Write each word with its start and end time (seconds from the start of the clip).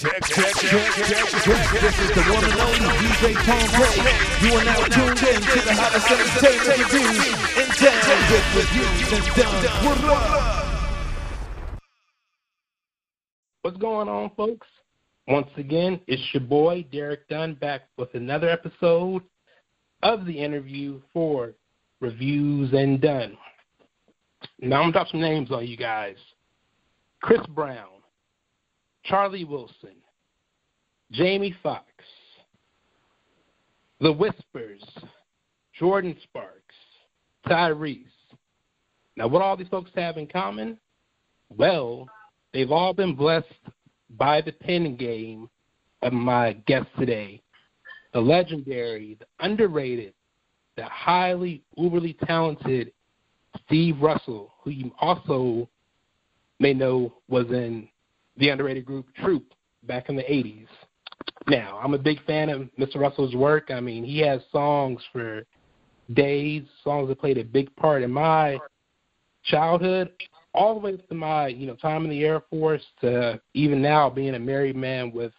Check, 0.00 0.24
check, 0.24 0.54
check, 0.54 0.92
check, 0.94 1.28
check. 1.44 1.80
This 1.82 1.98
is 2.00 2.08
the 2.14 2.22
one 2.32 2.42
and 2.42 2.58
only 2.58 2.88
DJ 3.04 3.36
Tom 3.44 3.68
Bray. 3.76 4.00
You 4.40 4.56
are 4.56 4.64
now 4.64 4.80
tuned 4.86 5.18
in 5.18 5.42
to 5.42 5.60
the 5.60 5.74
hottest 5.76 6.10
entertainment 6.10 6.88
reviews 6.88 7.28
in 7.60 7.68
town 7.76 8.20
with 8.32 8.46
reviews 8.56 9.12
and 9.12 9.24
done. 9.36 9.60
What 9.84 10.00
up? 10.04 10.70
What's 13.60 13.76
going 13.76 14.08
on, 14.08 14.30
folks? 14.38 14.66
Once 15.28 15.50
again, 15.58 16.00
it's 16.06 16.22
your 16.32 16.44
boy 16.44 16.86
Derek 16.90 17.28
Dunn 17.28 17.52
back 17.52 17.82
with 17.98 18.14
another 18.14 18.48
episode 18.48 19.22
of 20.02 20.24
the 20.24 20.32
interview 20.32 20.98
for 21.12 21.52
Reviews 22.00 22.72
and 22.72 23.02
Done. 23.02 23.36
Now 24.60 24.76
I'm 24.76 24.84
gonna 24.84 24.92
drop 24.92 25.08
some 25.08 25.20
names 25.20 25.50
on 25.50 25.66
you 25.66 25.76
guys. 25.76 26.16
Chris 27.20 27.44
Brown, 27.54 27.99
Charlie 29.10 29.44
Wilson, 29.44 29.96
Jamie 31.10 31.56
Foxx, 31.64 31.84
The 34.00 34.12
Whispers, 34.12 34.84
Jordin 35.78 36.16
Sparks, 36.22 36.76
Tyrese. 37.44 38.04
Now, 39.16 39.26
what 39.26 39.42
all 39.42 39.56
these 39.56 39.66
folks 39.66 39.90
have 39.96 40.16
in 40.16 40.28
common? 40.28 40.78
Well, 41.48 42.08
they've 42.52 42.70
all 42.70 42.94
been 42.94 43.16
blessed 43.16 43.46
by 44.10 44.42
the 44.42 44.52
pen 44.52 44.94
game 44.94 45.50
of 46.02 46.12
my 46.12 46.52
guest 46.68 46.86
today, 46.96 47.42
the 48.14 48.20
legendary, 48.20 49.18
the 49.18 49.26
underrated, 49.44 50.14
the 50.76 50.84
highly 50.84 51.64
uberly 51.76 52.16
talented 52.26 52.92
Steve 53.66 54.00
Russell, 54.00 54.52
who 54.62 54.70
you 54.70 54.92
also 55.00 55.68
may 56.60 56.72
know 56.72 57.12
was 57.28 57.46
in 57.48 57.88
the 58.40 58.48
underrated 58.48 58.84
group 58.84 59.06
Troop 59.14 59.54
back 59.84 60.08
in 60.08 60.16
the 60.16 60.22
80s. 60.22 60.66
Now, 61.46 61.78
I'm 61.82 61.94
a 61.94 61.98
big 61.98 62.24
fan 62.24 62.48
of 62.48 62.68
Mr. 62.78 62.96
Russell's 62.96 63.34
work. 63.34 63.70
I 63.70 63.80
mean, 63.80 64.04
he 64.04 64.18
has 64.20 64.40
songs 64.50 65.00
for 65.12 65.44
days, 66.14 66.64
songs 66.82 67.08
that 67.08 67.20
played 67.20 67.38
a 67.38 67.44
big 67.44 67.74
part 67.76 68.02
in 68.02 68.10
my 68.10 68.58
childhood, 69.44 70.10
all 70.54 70.74
the 70.74 70.80
way 70.80 70.96
to 70.96 71.14
my, 71.14 71.48
you 71.48 71.66
know, 71.66 71.74
time 71.76 72.04
in 72.04 72.10
the 72.10 72.24
Air 72.24 72.42
Force 72.50 72.82
to 73.00 73.40
even 73.54 73.80
now 73.80 74.10
being 74.10 74.34
a 74.34 74.38
married 74.38 74.76
man 74.76 75.12
with 75.12 75.32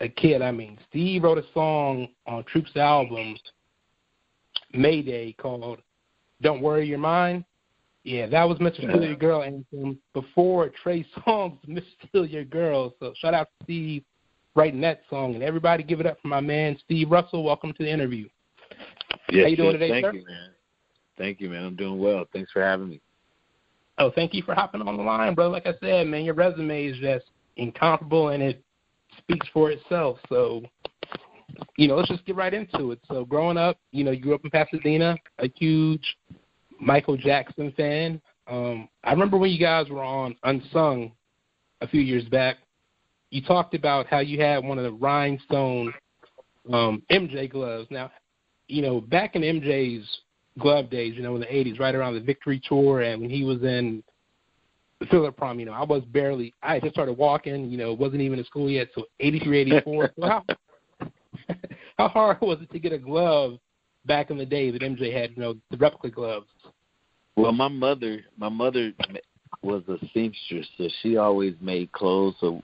a 0.00 0.08
kid. 0.08 0.42
I 0.42 0.52
mean, 0.52 0.78
Steve 0.88 1.24
wrote 1.24 1.38
a 1.38 1.44
song 1.52 2.08
on 2.26 2.44
Troop's 2.44 2.76
album, 2.76 3.36
Mayday, 4.72 5.32
called 5.32 5.80
Don't 6.40 6.62
Worry 6.62 6.86
Your 6.86 6.98
Mind. 6.98 7.44
Yeah, 8.04 8.26
that 8.28 8.48
was 8.48 8.58
Mr. 8.58 8.76
Steal 8.76 9.02
Your 9.02 9.16
Girl 9.16 9.42
anthem 9.42 9.98
before 10.14 10.70
Trey 10.82 11.04
Songz 11.18 11.58
Mr. 11.68 11.84
Steal 12.08 12.26
Your 12.26 12.44
Girl. 12.44 12.94
So 12.98 13.12
shout 13.18 13.34
out 13.34 13.48
to 13.58 13.64
Steve 13.64 14.04
writing 14.54 14.80
that 14.80 15.02
song. 15.10 15.34
And 15.34 15.42
everybody 15.42 15.82
give 15.82 16.00
it 16.00 16.06
up 16.06 16.18
for 16.20 16.28
my 16.28 16.40
man 16.40 16.78
Steve 16.84 17.10
Russell. 17.10 17.44
Welcome 17.44 17.72
to 17.74 17.84
the 17.84 17.90
interview. 17.90 18.26
Yes, 19.30 19.44
How 19.44 19.48
you 19.48 19.56
doing 19.56 19.72
yes, 19.72 19.74
today, 19.74 19.90
thank 19.90 20.04
sir? 20.04 20.12
you, 20.12 20.24
man. 20.26 20.50
Thank 21.18 21.40
you, 21.40 21.50
man. 21.50 21.64
I'm 21.64 21.76
doing 21.76 21.98
well. 21.98 22.24
Thanks 22.32 22.50
for 22.50 22.62
having 22.62 22.88
me. 22.88 23.00
Oh, 23.98 24.10
thank 24.10 24.32
you 24.32 24.42
for 24.42 24.54
hopping 24.54 24.80
on 24.80 24.96
the 24.96 25.02
line, 25.02 25.34
bro. 25.34 25.50
Like 25.50 25.66
I 25.66 25.74
said, 25.80 26.06
man, 26.06 26.24
your 26.24 26.34
resume 26.34 26.86
is 26.86 26.96
just 26.98 27.26
incomparable 27.56 28.30
and 28.30 28.42
it 28.42 28.62
speaks 29.18 29.46
for 29.52 29.70
itself. 29.70 30.18
So, 30.30 30.62
you 31.76 31.86
know, 31.86 31.96
let's 31.96 32.08
just 32.08 32.24
get 32.24 32.36
right 32.36 32.54
into 32.54 32.92
it. 32.92 33.00
So, 33.08 33.26
growing 33.26 33.58
up, 33.58 33.78
you 33.92 34.02
know, 34.04 34.10
you 34.10 34.20
grew 34.20 34.34
up 34.34 34.40
in 34.42 34.50
Pasadena, 34.50 35.16
a 35.38 35.50
huge 35.54 36.16
Michael 36.80 37.16
Jackson 37.16 37.72
fan. 37.76 38.20
Um, 38.46 38.88
I 39.04 39.12
remember 39.12 39.36
when 39.36 39.50
you 39.50 39.58
guys 39.58 39.88
were 39.88 40.02
on 40.02 40.34
Unsung 40.44 41.12
a 41.80 41.88
few 41.88 42.00
years 42.00 42.24
back. 42.24 42.56
You 43.30 43.42
talked 43.42 43.74
about 43.74 44.06
how 44.06 44.18
you 44.18 44.40
had 44.40 44.64
one 44.64 44.78
of 44.78 44.84
the 44.84 44.92
rhinestone 44.92 45.92
um, 46.72 47.02
MJ 47.10 47.50
gloves. 47.50 47.86
Now, 47.90 48.10
you 48.66 48.82
know, 48.82 49.00
back 49.00 49.36
in 49.36 49.42
MJ's 49.42 50.06
glove 50.58 50.90
days, 50.90 51.14
you 51.14 51.22
know, 51.22 51.34
in 51.34 51.40
the 51.40 51.46
'80s, 51.46 51.78
right 51.78 51.94
around 51.94 52.14
the 52.14 52.20
Victory 52.20 52.60
Tour, 52.66 53.02
and 53.02 53.20
when 53.20 53.30
he 53.30 53.44
was 53.44 53.62
in 53.62 54.02
the 54.98 55.06
Thriller 55.06 55.32
Prom, 55.32 55.60
you 55.60 55.66
know, 55.66 55.72
I 55.72 55.84
was 55.84 56.02
barely, 56.06 56.54
I 56.62 56.80
just 56.80 56.92
started 56.92 57.14
walking, 57.14 57.70
you 57.70 57.78
know, 57.78 57.92
wasn't 57.92 58.20
even 58.20 58.38
in 58.38 58.44
school 58.44 58.68
yet, 58.68 58.88
so 58.94 59.04
'83, 59.20 59.60
'84. 59.60 60.10
so 60.18 60.26
how, 60.26 60.44
how 61.98 62.08
hard 62.08 62.40
was 62.40 62.58
it 62.60 62.70
to 62.72 62.78
get 62.78 62.92
a 62.92 62.98
glove 62.98 63.58
back 64.06 64.30
in 64.30 64.38
the 64.38 64.46
day 64.46 64.70
that 64.70 64.82
MJ 64.82 65.12
had, 65.12 65.30
you 65.30 65.42
know, 65.42 65.54
the 65.70 65.76
replica 65.76 66.10
gloves? 66.10 66.46
Well, 67.40 67.52
my 67.52 67.68
mother, 67.68 68.20
my 68.36 68.50
mother 68.50 68.92
was 69.62 69.82
a 69.88 69.96
seamstress, 70.12 70.66
so 70.76 70.88
she 71.02 71.16
always 71.16 71.54
made 71.60 71.90
clothes. 71.92 72.34
So 72.38 72.60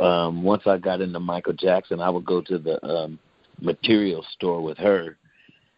um 0.00 0.42
once 0.42 0.62
I 0.66 0.78
got 0.78 1.00
into 1.00 1.20
Michael 1.20 1.52
Jackson, 1.52 2.00
I 2.00 2.10
would 2.10 2.24
go 2.24 2.40
to 2.40 2.58
the 2.58 2.84
um 2.84 3.20
material 3.60 4.24
store 4.32 4.60
with 4.60 4.78
her, 4.78 5.16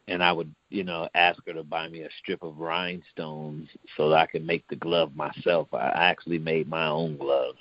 and 0.09 0.23
I 0.23 0.33
would, 0.33 0.53
you 0.71 0.83
know, 0.83 1.09
ask 1.15 1.41
her 1.47 1.53
to 1.53 1.63
buy 1.63 1.89
me 1.89 2.03
a 2.03 2.09
strip 2.23 2.43
of 2.43 2.59
rhinestones 2.59 3.69
so 3.99 4.09
that 4.09 4.17
I 4.17 4.27
could 4.27 4.47
make 4.47 4.67
the 4.69 4.77
glove 4.77 5.15
myself. 5.15 5.69
I 5.75 5.91
actually 5.95 6.39
made 6.39 6.69
my 6.69 6.87
own 6.87 7.19
gloves. 7.19 7.59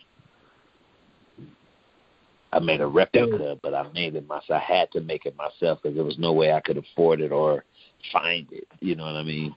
I 2.53 2.59
made 2.59 2.79
a 2.79 2.87
replica, 2.87 3.59
but 3.61 3.73
I 3.73 3.91
made 3.91 4.15
it 4.15 4.25
myself. 4.25 4.61
I 4.61 4.73
had 4.73 4.89
to 4.93 5.01
make 5.01 5.25
it 5.25 5.35
myself 5.35 5.79
because 5.81 5.95
there 5.95 6.05
was 6.05 6.17
no 6.17 6.31
way 6.31 6.53
I 6.53 6.61
could 6.61 6.77
afford 6.77 7.19
it 7.19 7.33
or 7.33 7.65
find 8.13 8.47
it. 8.53 8.67
You 8.79 8.95
know 8.95 9.03
what 9.03 9.17
I 9.17 9.23
mean? 9.23 9.53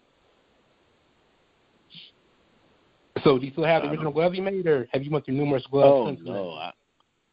So 3.24 3.38
do 3.38 3.46
you 3.46 3.52
still 3.52 3.64
have 3.64 3.82
the 3.82 3.90
original 3.90 4.12
glove 4.12 4.34
you 4.34 4.42
made, 4.42 4.66
or 4.66 4.88
have 4.92 5.02
you 5.02 5.10
went 5.10 5.24
through 5.24 5.34
numerous 5.34 5.66
gloves 5.70 5.96
Oh 5.96 6.06
since 6.06 6.20
then? 6.24 6.34
no, 6.34 6.50
I, 6.52 6.72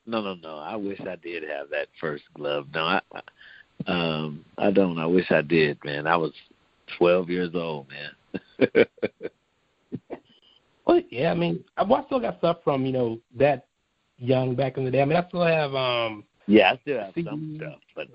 no, 0.05 0.21
no, 0.21 0.35
no. 0.35 0.57
I 0.57 0.75
wish 0.75 0.99
I 1.01 1.15
did 1.15 1.43
have 1.43 1.69
that 1.69 1.87
first 1.99 2.23
glove. 2.33 2.67
No, 2.73 2.83
I, 2.83 3.01
I- 3.13 3.21
um, 3.85 4.43
I 4.57 4.71
don't. 4.71 4.97
I 4.97 5.05
wish 5.05 5.29
I 5.29 5.43
did, 5.43 5.77
man. 5.85 6.07
I 6.07 6.17
was 6.17 6.31
twelve 6.97 7.29
years 7.29 7.51
old, 7.53 7.85
man. 7.89 8.85
Well, 10.87 11.01
yeah, 11.09 11.31
I 11.31 11.35
mean, 11.35 11.63
I, 11.75 11.83
well, 11.83 12.01
I 12.01 12.05
still 12.05 12.21
got 12.21 12.37
stuff 12.37 12.59
from 12.63 12.85
you 12.85 12.93
know 12.93 13.19
that 13.35 13.67
young 14.17 14.55
back 14.55 14.77
in 14.77 14.85
the 14.85 14.91
day. 14.91 15.01
I 15.01 15.05
mean, 15.05 15.17
I 15.17 15.27
still 15.27 15.43
have 15.43 15.75
um 15.75 16.23
yeah, 16.47 16.71
I 16.71 16.77
still 16.77 16.99
have 16.99 17.13
some 17.13 17.57
stuff, 17.57 17.79
but 17.93 18.07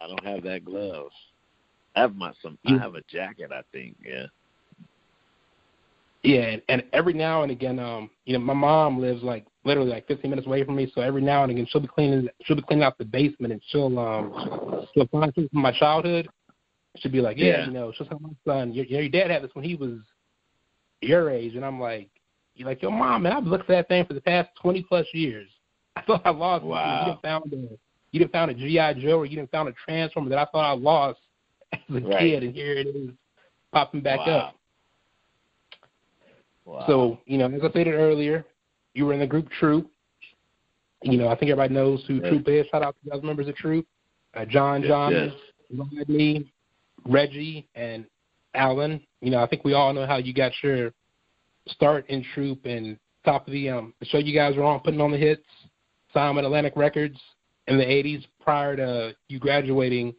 I 0.00 0.08
don't 0.08 0.24
have 0.24 0.42
that 0.42 0.64
glove. 0.64 1.10
I 1.94 2.00
have 2.00 2.16
my 2.16 2.32
some. 2.42 2.58
I 2.66 2.76
have 2.76 2.96
a 2.96 3.02
jacket. 3.02 3.50
I 3.52 3.62
think. 3.72 3.96
Yeah. 4.04 4.26
Yeah, 6.22 6.40
and, 6.40 6.62
and 6.68 6.82
every 6.92 7.12
now 7.12 7.42
and 7.42 7.52
again, 7.52 7.78
um, 7.78 8.10
you 8.24 8.32
know, 8.32 8.40
my 8.40 8.54
mom 8.54 9.00
lives 9.00 9.22
like 9.22 9.46
literally 9.64 9.90
like 9.90 10.06
15 10.08 10.28
minutes 10.30 10.46
away 10.46 10.64
from 10.64 10.74
me, 10.74 10.90
so 10.94 11.00
every 11.00 11.22
now 11.22 11.42
and 11.42 11.52
again 11.52 11.66
she'll 11.70 11.80
be 11.80 11.86
cleaning 11.86 12.28
she'll 12.42 12.56
be 12.56 12.62
cleaning 12.62 12.82
out 12.84 12.98
the 12.98 13.04
basement 13.04 13.52
and 13.52 13.62
she'll 13.68 13.96
um 13.98 14.86
she'll 14.94 15.06
find 15.08 15.32
things 15.34 15.48
from 15.52 15.62
my 15.62 15.76
childhood. 15.78 16.28
She'll 16.96 17.12
be 17.12 17.20
like, 17.20 17.36
yeah, 17.36 17.58
Yeah. 17.58 17.66
you 17.66 17.72
know, 17.72 17.92
she'll 17.96 18.06
tell 18.06 18.18
my 18.18 18.30
son, 18.44 18.72
your 18.72 18.84
your 18.86 19.08
dad 19.08 19.30
had 19.30 19.42
this 19.42 19.54
when 19.54 19.64
he 19.64 19.76
was 19.76 20.00
your 21.00 21.30
age, 21.30 21.54
and 21.54 21.64
I'm 21.64 21.78
like, 21.80 22.10
you're 22.56 22.68
like, 22.68 22.82
your 22.82 22.90
mom, 22.90 23.22
man, 23.22 23.32
I've 23.32 23.44
looked 23.46 23.66
for 23.66 23.72
that 23.72 23.86
thing 23.86 24.04
for 24.04 24.14
the 24.14 24.20
past 24.20 24.50
20 24.60 24.82
plus 24.82 25.06
years. 25.14 25.48
I 25.96 26.02
thought 26.02 26.22
I 26.24 26.30
lost. 26.30 26.64
Wow. 26.64 26.98
You 27.00 27.12
didn't 27.12 27.22
found 27.22 27.52
a 27.52 27.78
you 28.10 28.18
didn't 28.18 28.32
found 28.32 28.50
a 28.50 28.54
GI 28.54 29.02
Joe 29.02 29.18
or 29.18 29.26
you 29.26 29.36
didn't 29.36 29.50
found 29.52 29.68
a 29.68 29.72
Transformer 29.84 30.30
that 30.30 30.38
I 30.38 30.46
thought 30.46 30.64
I 30.64 30.72
lost 30.72 31.20
as 31.72 31.80
a 31.90 32.00
Right. 32.00 32.18
kid, 32.18 32.42
and 32.42 32.54
here 32.54 32.72
it 32.72 32.88
is 32.88 33.10
popping 33.72 34.00
back 34.00 34.26
wow. 34.26 34.38
up. 34.38 34.57
Wow. 36.68 36.84
So, 36.86 37.18
you 37.24 37.38
know, 37.38 37.46
as 37.46 37.62
I 37.64 37.70
stated 37.70 37.94
earlier, 37.94 38.44
you 38.92 39.06
were 39.06 39.14
in 39.14 39.20
the 39.20 39.26
group 39.26 39.48
Troop. 39.58 39.90
You 41.02 41.16
know, 41.16 41.28
I 41.28 41.34
think 41.34 41.50
everybody 41.50 41.72
knows 41.72 42.04
who 42.06 42.16
Yes. 42.16 42.28
Troop 42.28 42.48
is. 42.48 42.66
Shout 42.70 42.82
out 42.82 42.94
to 43.02 43.10
those 43.10 43.22
members 43.22 43.48
of 43.48 43.56
Troop. 43.56 43.86
Uh, 44.34 44.44
John 44.44 44.82
Yes, 44.82 44.88
John, 44.88 45.12
yes. 45.12 45.32
Rodney, 45.74 46.52
Reggie, 47.06 47.66
and 47.74 48.04
Alan. 48.54 49.00
You 49.22 49.30
know, 49.30 49.42
I 49.42 49.46
think 49.46 49.64
we 49.64 49.72
all 49.72 49.94
know 49.94 50.06
how 50.06 50.18
you 50.18 50.34
got 50.34 50.52
your 50.62 50.92
start 51.68 52.04
in 52.10 52.22
Troop 52.34 52.66
and 52.66 52.98
top 53.24 53.46
of 53.46 53.52
the 53.52 53.70
um 53.70 53.94
the 54.00 54.06
show 54.06 54.18
you 54.18 54.34
guys 54.34 54.54
were 54.54 54.64
on 54.64 54.80
putting 54.80 55.00
on 55.00 55.10
the 55.10 55.16
hits, 55.16 55.42
signed 56.12 56.36
with 56.36 56.44
Atlantic 56.44 56.74
Records 56.76 57.18
in 57.66 57.78
the 57.78 57.90
eighties 57.90 58.24
prior 58.42 58.76
to 58.76 59.16
you 59.28 59.38
graduating 59.38 60.14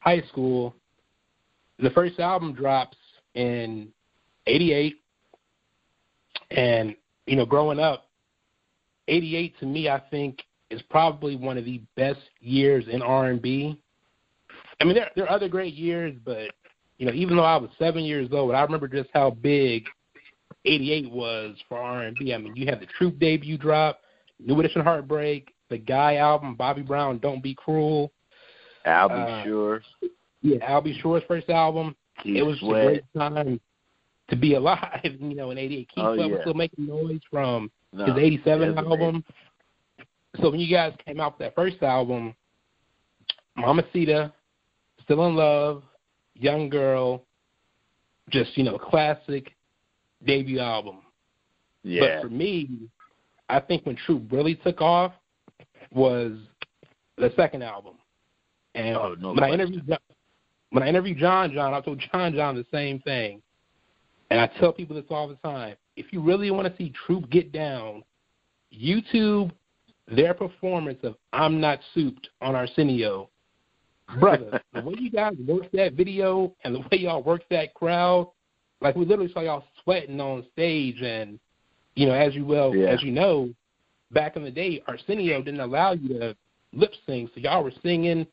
high 0.00 0.20
school. 0.28 0.74
The 1.78 1.90
first 1.90 2.18
album 2.20 2.52
drops 2.52 2.98
in 3.34 3.88
eighty 4.46 4.72
eight 4.74 4.96
and 6.50 6.94
you 7.26 7.36
know, 7.36 7.46
growing 7.46 7.78
up, 7.78 8.08
'88 9.08 9.58
to 9.60 9.66
me, 9.66 9.88
I 9.88 10.00
think 10.10 10.42
is 10.70 10.82
probably 10.90 11.36
one 11.36 11.58
of 11.58 11.64
the 11.64 11.80
best 11.96 12.20
years 12.40 12.84
in 12.90 13.02
R&B. 13.02 13.80
I 14.80 14.84
mean, 14.84 14.94
there 14.94 15.10
there 15.14 15.24
are 15.24 15.30
other 15.30 15.48
great 15.48 15.74
years, 15.74 16.14
but 16.24 16.50
you 16.98 17.06
know, 17.06 17.12
even 17.12 17.36
though 17.36 17.44
I 17.44 17.56
was 17.56 17.70
seven 17.78 18.04
years 18.04 18.28
old, 18.32 18.54
I 18.54 18.62
remember 18.62 18.88
just 18.88 19.10
how 19.14 19.30
big 19.30 19.86
'88 20.64 21.10
was 21.10 21.56
for 21.68 21.78
R&B. 21.78 22.34
I 22.34 22.38
mean, 22.38 22.54
you 22.56 22.66
had 22.66 22.80
the 22.80 22.86
Troop 22.86 23.18
debut 23.18 23.58
drop, 23.58 24.00
New 24.38 24.58
Edition 24.60 24.82
Heartbreak, 24.82 25.54
the 25.70 25.78
Guy 25.78 26.16
album, 26.16 26.54
Bobby 26.54 26.82
Brown, 26.82 27.18
Don't 27.18 27.42
Be 27.42 27.54
Cruel. 27.54 28.12
I'll 28.84 29.08
be 29.08 29.14
uh, 29.14 29.44
sure. 29.44 29.82
Yeah, 30.42 30.58
Al 30.64 30.80
B. 30.80 30.98
Sure's 31.02 31.24
first 31.26 31.50
album. 31.50 31.96
Keith 32.22 32.36
it 32.36 32.42
was 32.42 32.58
Sweat. 32.60 32.82
a 32.82 32.86
great 32.86 33.04
time 33.16 33.60
to 34.28 34.36
be 34.36 34.54
alive, 34.54 35.00
you 35.04 35.34
know, 35.34 35.50
in 35.50 35.58
'88. 35.58 35.88
Keith 35.88 36.04
Oh, 36.04 36.14
Sweat 36.16 36.30
was 36.30 36.40
still 36.42 36.54
making 36.54 36.86
noise 36.86 37.20
from 37.30 37.70
No, 37.92 38.06
his 38.06 38.16
'87 38.16 38.68
it's 38.70 38.78
album. 38.78 39.24
So 40.40 40.50
when 40.50 40.60
you 40.60 40.70
guys 40.70 40.92
came 41.04 41.20
out 41.20 41.38
with 41.38 41.46
that 41.46 41.54
first 41.54 41.82
album, 41.82 42.34
Mamacita, 43.56 44.32
Still 45.04 45.26
in 45.26 45.34
Love, 45.36 45.82
Young 46.34 46.68
Girl, 46.68 47.24
just 48.30 48.56
you 48.56 48.64
know, 48.64 48.78
classic 48.78 49.52
debut 50.24 50.60
album. 50.60 50.98
Yeah. 51.82 52.16
But 52.16 52.22
for 52.22 52.28
me, 52.34 52.68
I 53.48 53.60
think 53.60 53.86
when 53.86 53.96
Troop 53.96 54.30
really 54.30 54.56
took 54.56 54.80
off 54.80 55.12
was 55.92 56.32
the 57.16 57.32
second 57.36 57.62
album. 57.62 57.94
And 58.74 58.96
Oh, 58.96 59.14
no 59.18 59.32
when 59.32 59.44
I 59.44 59.50
interviewed 59.50 59.86
John, 59.86 59.98
when 60.70 60.82
I 60.82 60.88
interviewed 60.88 61.18
John 61.18 61.52
John, 61.52 61.72
I 61.72 61.80
told 61.80 62.02
John 62.12 62.34
John 62.34 62.56
the 62.56 62.66
same 62.70 62.98
thing. 63.00 63.40
And 64.30 64.40
I 64.40 64.46
tell 64.58 64.72
people 64.72 64.96
this 64.96 65.04
all 65.10 65.28
the 65.28 65.36
time. 65.36 65.76
If 65.96 66.12
you 66.12 66.20
really 66.20 66.50
want 66.50 66.68
to 66.68 66.76
see 66.76 66.92
Troop 67.06 67.30
get 67.30 67.52
down, 67.52 68.02
YouTube 68.72 69.52
their 70.08 70.34
performance 70.34 70.98
of 71.02 71.16
I'm 71.32 71.60
Not 71.60 71.80
Soupped 71.94 72.28
on 72.40 72.54
Arsenio. 72.54 73.28
Brother, 74.20 74.60
the 74.72 74.80
way 74.82 74.94
you 74.98 75.10
guys 75.10 75.34
worked 75.46 75.72
that 75.72 75.94
video 75.94 76.54
and 76.64 76.74
the 76.74 76.80
way 76.80 76.98
y'all 76.98 77.22
worked 77.22 77.50
that 77.50 77.74
crowd, 77.74 78.30
like 78.80 78.94
we 78.94 79.04
literally 79.04 79.32
saw 79.32 79.40
y'all 79.40 79.64
sweating 79.82 80.20
on 80.20 80.44
stage 80.52 81.02
and 81.02 81.40
you 81.96 82.06
know, 82.06 82.12
as 82.12 82.34
you 82.34 82.44
well 82.44 82.74
Yeah. 82.74 82.88
as 82.90 83.02
you 83.02 83.10
know, 83.10 83.52
back 84.12 84.36
in 84.36 84.44
the 84.44 84.50
day, 84.50 84.82
Arsenio 84.86 85.42
didn't 85.42 85.60
allow 85.60 85.92
you 85.92 86.08
to 86.20 86.36
lip 86.72 86.92
sync, 87.06 87.30
so 87.34 87.40
y'all 87.40 87.64
were 87.64 87.72
singing, 87.82 88.26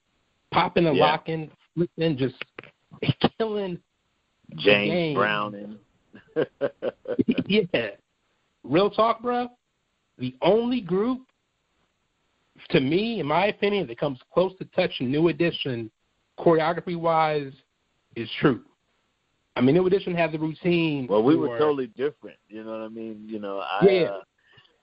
popping 0.52 0.86
and 0.86 0.98
Yeah. 0.98 1.06
locking, 1.06 1.50
flipping, 1.74 2.18
just 2.18 2.36
killing 3.40 3.82
James 4.58 5.16
Brown 5.16 5.52
Browning. 5.52 5.80
yeah. 7.48 7.88
Real 8.64 8.90
talk, 8.90 9.22
bro. 9.22 9.50
The 10.20 10.36
only 10.42 10.80
group, 10.80 11.22
to 12.70 12.80
me, 12.80 13.20
in 13.20 13.26
my 13.26 13.48
opinion, 13.48 13.88
that 13.88 14.00
comes 14.00 14.20
close 14.34 14.54
to 14.60 14.66
touching 14.76 15.12
New 15.12 15.28
Edition 15.30 15.90
choreography 16.40 16.98
wise 16.98 17.52
is 18.16 18.30
Troop. 18.40 18.66
I 19.56 19.62
mean, 19.62 19.76
New 19.76 19.86
Edition 19.86 20.16
had 20.16 20.32
the 20.32 20.40
routine. 20.40 21.08
Well, 21.08 21.24
we 21.24 21.36
were 21.36 21.58
totally 21.58 21.88
different. 21.88 22.38
You 22.50 22.64
know 22.64 22.72
what 22.72 22.82
I 22.82 22.88
mean? 22.88 23.26
You 23.28 23.40
know, 23.40 23.60
I 23.60 23.86
Yeah. 23.86 24.04
uh, 24.06 24.22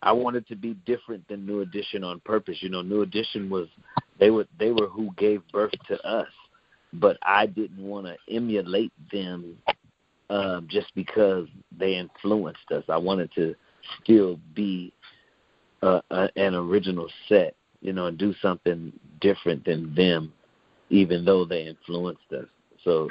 I 0.03 0.13
wanted 0.13 0.47
to 0.49 0.57
be 0.57 0.75
different 0.87 1.27
than 1.29 1.45
New 1.45 1.61
Edition 1.61 2.05
on 2.05 2.21
purpose. 2.21 2.63
You 2.63 2.71
know, 2.71 2.81
New 2.81 3.03
Edition 3.03 3.51
was 3.51 3.69
they 4.19 4.31
were 4.31 4.47
they 4.59 4.71
were 4.71 4.87
who 4.87 5.11
gave 5.17 5.43
birth 5.53 5.75
to 5.89 6.03
us, 6.07 6.29
but 6.95 7.19
I 7.23 7.47
didn't 7.47 7.85
want 7.85 8.07
to 8.07 8.17
emulate 8.35 8.93
them 9.13 9.59
um, 10.31 10.67
just 10.71 10.95
because 10.95 11.49
they 11.77 11.97
influenced 11.97 12.71
us. 12.73 12.85
I 12.89 12.97
wanted 12.97 13.31
to 13.35 13.55
still 14.03 14.39
be 14.55 14.93
uh, 15.83 16.01
uh, 16.11 16.29
an 16.37 16.55
original 16.55 17.09
set, 17.29 17.55
you 17.83 17.93
know, 17.93 18.07
and 18.07 18.17
do 18.17 18.33
something 18.41 18.93
different 19.21 19.65
than 19.65 19.95
them, 19.95 20.33
even 20.89 21.25
though 21.25 21.45
they 21.45 21.67
influenced 21.67 22.33
us. 22.33 22.47
So 22.85 23.11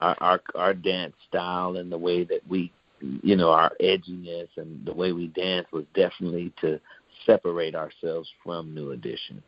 our 0.00 0.16
our, 0.20 0.40
our 0.54 0.74
dance 0.74 1.14
style 1.28 1.76
and 1.76 1.92
the 1.92 1.98
way 1.98 2.24
that 2.24 2.40
we 2.48 2.72
you 3.00 3.36
know 3.36 3.50
our 3.50 3.72
edginess 3.80 4.48
and 4.56 4.84
the 4.86 4.92
way 4.92 5.12
we 5.12 5.28
dance 5.28 5.66
was 5.70 5.84
definitely 5.94 6.52
to 6.62 6.80
separate 7.26 7.74
ourselves 7.74 8.28
from 8.42 8.74
New 8.74 8.92
Edition. 8.92 9.42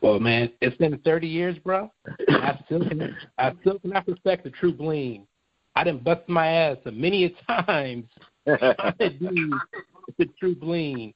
Well, 0.00 0.18
man, 0.18 0.50
it's 0.60 0.76
been 0.78 0.96
30 0.98 1.26
years, 1.28 1.58
bro. 1.58 1.90
I 2.28 2.58
still 2.64 2.86
can, 2.88 3.14
I 3.38 3.52
still 3.60 3.78
cannot 3.80 4.08
respect 4.08 4.44
the 4.44 4.50
Troop 4.50 4.80
lean. 4.80 5.26
I 5.76 5.84
didn't 5.84 6.04
bust 6.04 6.22
my 6.28 6.46
ass 6.48 6.78
many 6.86 7.24
a 7.26 7.30
times 7.62 8.06
trying 8.46 8.94
to 8.98 9.10
do 9.10 9.60
the 10.18 10.26
Troop 10.38 10.58
lean. 10.62 11.12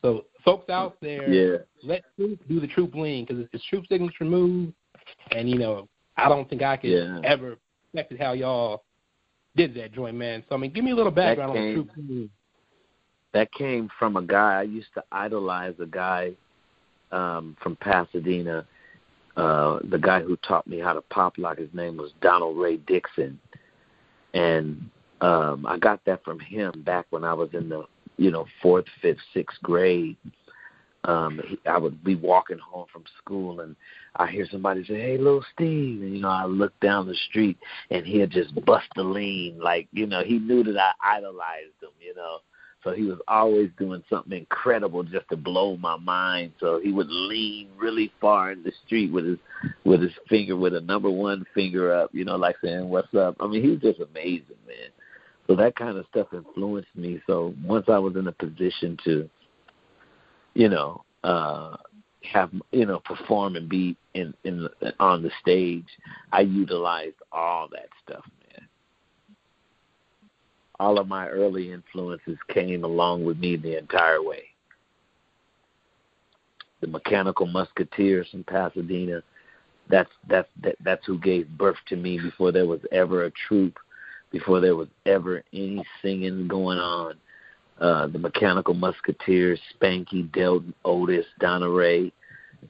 So, 0.00 0.24
folks 0.44 0.68
out 0.70 0.96
there, 1.00 1.30
yeah, 1.32 1.58
let 1.84 2.02
Troop 2.16 2.40
do 2.48 2.58
the 2.58 2.66
true 2.66 2.90
lean 2.94 3.24
because 3.26 3.46
it's 3.52 3.64
Troop 3.66 3.84
signature 3.88 4.24
move, 4.24 4.72
and 5.30 5.48
you 5.48 5.58
know 5.58 5.88
I 6.16 6.28
don't 6.28 6.48
think 6.48 6.62
I 6.62 6.76
could 6.76 6.90
Yeah. 6.90 7.20
ever 7.24 7.56
expected 7.92 8.20
how 8.20 8.32
y'all 8.32 8.82
did 9.54 9.74
that 9.74 9.92
joint, 9.92 10.16
man. 10.16 10.42
So 10.48 10.54
I 10.56 10.58
mean, 10.58 10.72
give 10.72 10.84
me 10.84 10.90
a 10.92 10.96
little 10.96 11.12
background 11.12 11.50
on 11.50 11.56
the 11.56 11.62
came- 11.62 11.74
Troop 11.74 11.90
lean. 12.08 12.30
that 13.34 13.52
came 13.52 13.88
from 13.98 14.16
a 14.16 14.22
guy 14.22 14.58
I 14.58 14.62
used 14.62 14.92
to 14.94 15.04
idolize. 15.12 15.74
A 15.78 15.86
guy 15.86 16.32
um, 17.12 17.56
from 17.62 17.76
Pasadena. 17.76 18.66
Uh, 19.36 19.78
the 19.84 19.98
guy 19.98 20.20
who 20.20 20.36
taught 20.36 20.66
me 20.66 20.78
how 20.78 20.92
to 20.92 21.00
pop 21.02 21.38
lock. 21.38 21.58
His 21.58 21.72
name 21.72 21.96
was 21.96 22.12
Donald 22.20 22.58
Ray 22.58 22.76
Dixon, 22.76 23.38
and 24.34 24.90
um, 25.22 25.64
I 25.66 25.78
got 25.78 26.04
that 26.04 26.22
from 26.24 26.38
him 26.38 26.82
back 26.84 27.06
when 27.10 27.24
I 27.24 27.32
was 27.32 27.48
in 27.54 27.68
the 27.68 27.84
you 28.18 28.30
know 28.30 28.46
fourth, 28.60 28.84
fifth, 29.00 29.20
sixth 29.32 29.62
grade. 29.62 30.16
Um, 31.04 31.40
he, 31.46 31.58
I 31.66 31.78
would 31.78 32.04
be 32.04 32.14
walking 32.14 32.58
home 32.58 32.86
from 32.92 33.04
school 33.18 33.60
and 33.60 33.74
I 34.16 34.26
hear 34.30 34.46
somebody 34.50 34.84
say, 34.84 35.00
"Hey, 35.00 35.16
little 35.16 35.44
Steve," 35.54 36.02
and 36.02 36.14
you 36.14 36.20
know 36.20 36.28
I 36.28 36.44
look 36.44 36.78
down 36.80 37.06
the 37.06 37.14
street 37.14 37.56
and 37.90 38.06
he'd 38.06 38.30
just 38.30 38.54
bust 38.66 38.88
a 38.96 39.02
lean, 39.02 39.58
like 39.58 39.88
you 39.92 40.06
know 40.06 40.22
he 40.22 40.38
knew 40.38 40.62
that 40.64 40.78
I 40.78 41.16
idolized 41.16 41.82
him, 41.82 41.90
you 42.00 42.14
know. 42.14 42.38
So 42.84 42.92
he 42.92 43.04
was 43.04 43.18
always 43.28 43.70
doing 43.78 44.02
something 44.10 44.36
incredible 44.36 45.04
just 45.04 45.28
to 45.30 45.36
blow 45.36 45.76
my 45.76 45.96
mind. 45.96 46.52
So 46.58 46.80
he 46.82 46.92
would 46.92 47.08
lean 47.08 47.68
really 47.76 48.12
far 48.20 48.52
in 48.52 48.62
the 48.62 48.72
street 48.84 49.12
with 49.12 49.26
his 49.26 49.38
with 49.84 50.02
his 50.02 50.12
finger, 50.28 50.56
with 50.56 50.74
a 50.74 50.80
number 50.80 51.10
one 51.10 51.44
finger 51.54 51.92
up, 51.92 52.10
you 52.12 52.24
know, 52.24 52.36
like 52.36 52.56
saying 52.62 52.88
"What's 52.88 53.14
up?" 53.14 53.36
I 53.40 53.46
mean, 53.46 53.62
he 53.62 53.70
was 53.70 53.80
just 53.80 54.00
amazing, 54.00 54.56
man. 54.66 54.90
So 55.46 55.56
that 55.56 55.76
kind 55.76 55.96
of 55.96 56.06
stuff 56.10 56.28
influenced 56.32 56.94
me. 56.96 57.20
So 57.26 57.54
once 57.64 57.86
I 57.88 57.98
was 57.98 58.16
in 58.16 58.26
a 58.26 58.32
position 58.32 58.98
to, 59.04 59.28
you 60.54 60.68
know, 60.68 61.04
uh 61.24 61.76
have 62.32 62.50
you 62.70 62.86
know 62.86 63.00
perform 63.00 63.56
and 63.56 63.68
be 63.68 63.96
in 64.14 64.34
in 64.44 64.68
on 65.00 65.22
the 65.22 65.30
stage, 65.40 65.86
I 66.32 66.40
utilized 66.40 67.16
all 67.32 67.68
that 67.72 67.88
stuff. 68.04 68.24
All 70.82 70.98
of 70.98 71.06
my 71.06 71.28
early 71.28 71.70
influences 71.70 72.36
came 72.48 72.82
along 72.82 73.24
with 73.24 73.38
me 73.38 73.54
the 73.54 73.78
entire 73.78 74.20
way. 74.20 74.42
The 76.80 76.88
Mechanical 76.88 77.46
Musketeers 77.46 78.26
from 78.32 78.42
Pasadena, 78.42 79.22
that's 79.88 80.10
that's 80.28 80.48
that, 80.60 80.74
that's 80.82 81.06
who 81.06 81.20
gave 81.20 81.48
birth 81.56 81.76
to 81.86 81.94
me 81.94 82.18
before 82.18 82.50
there 82.50 82.66
was 82.66 82.80
ever 82.90 83.26
a 83.26 83.30
Troop, 83.46 83.78
before 84.32 84.58
there 84.58 84.74
was 84.74 84.88
ever 85.06 85.44
any 85.52 85.84
singing 86.02 86.48
going 86.48 86.78
on. 86.78 87.14
Uh, 87.80 88.08
the 88.08 88.18
Mechanical 88.18 88.74
Musketeers, 88.74 89.60
Spanky, 89.80 90.32
Delton, 90.32 90.74
Otis, 90.84 91.26
Donna 91.38 91.68
Ray, 91.68 92.12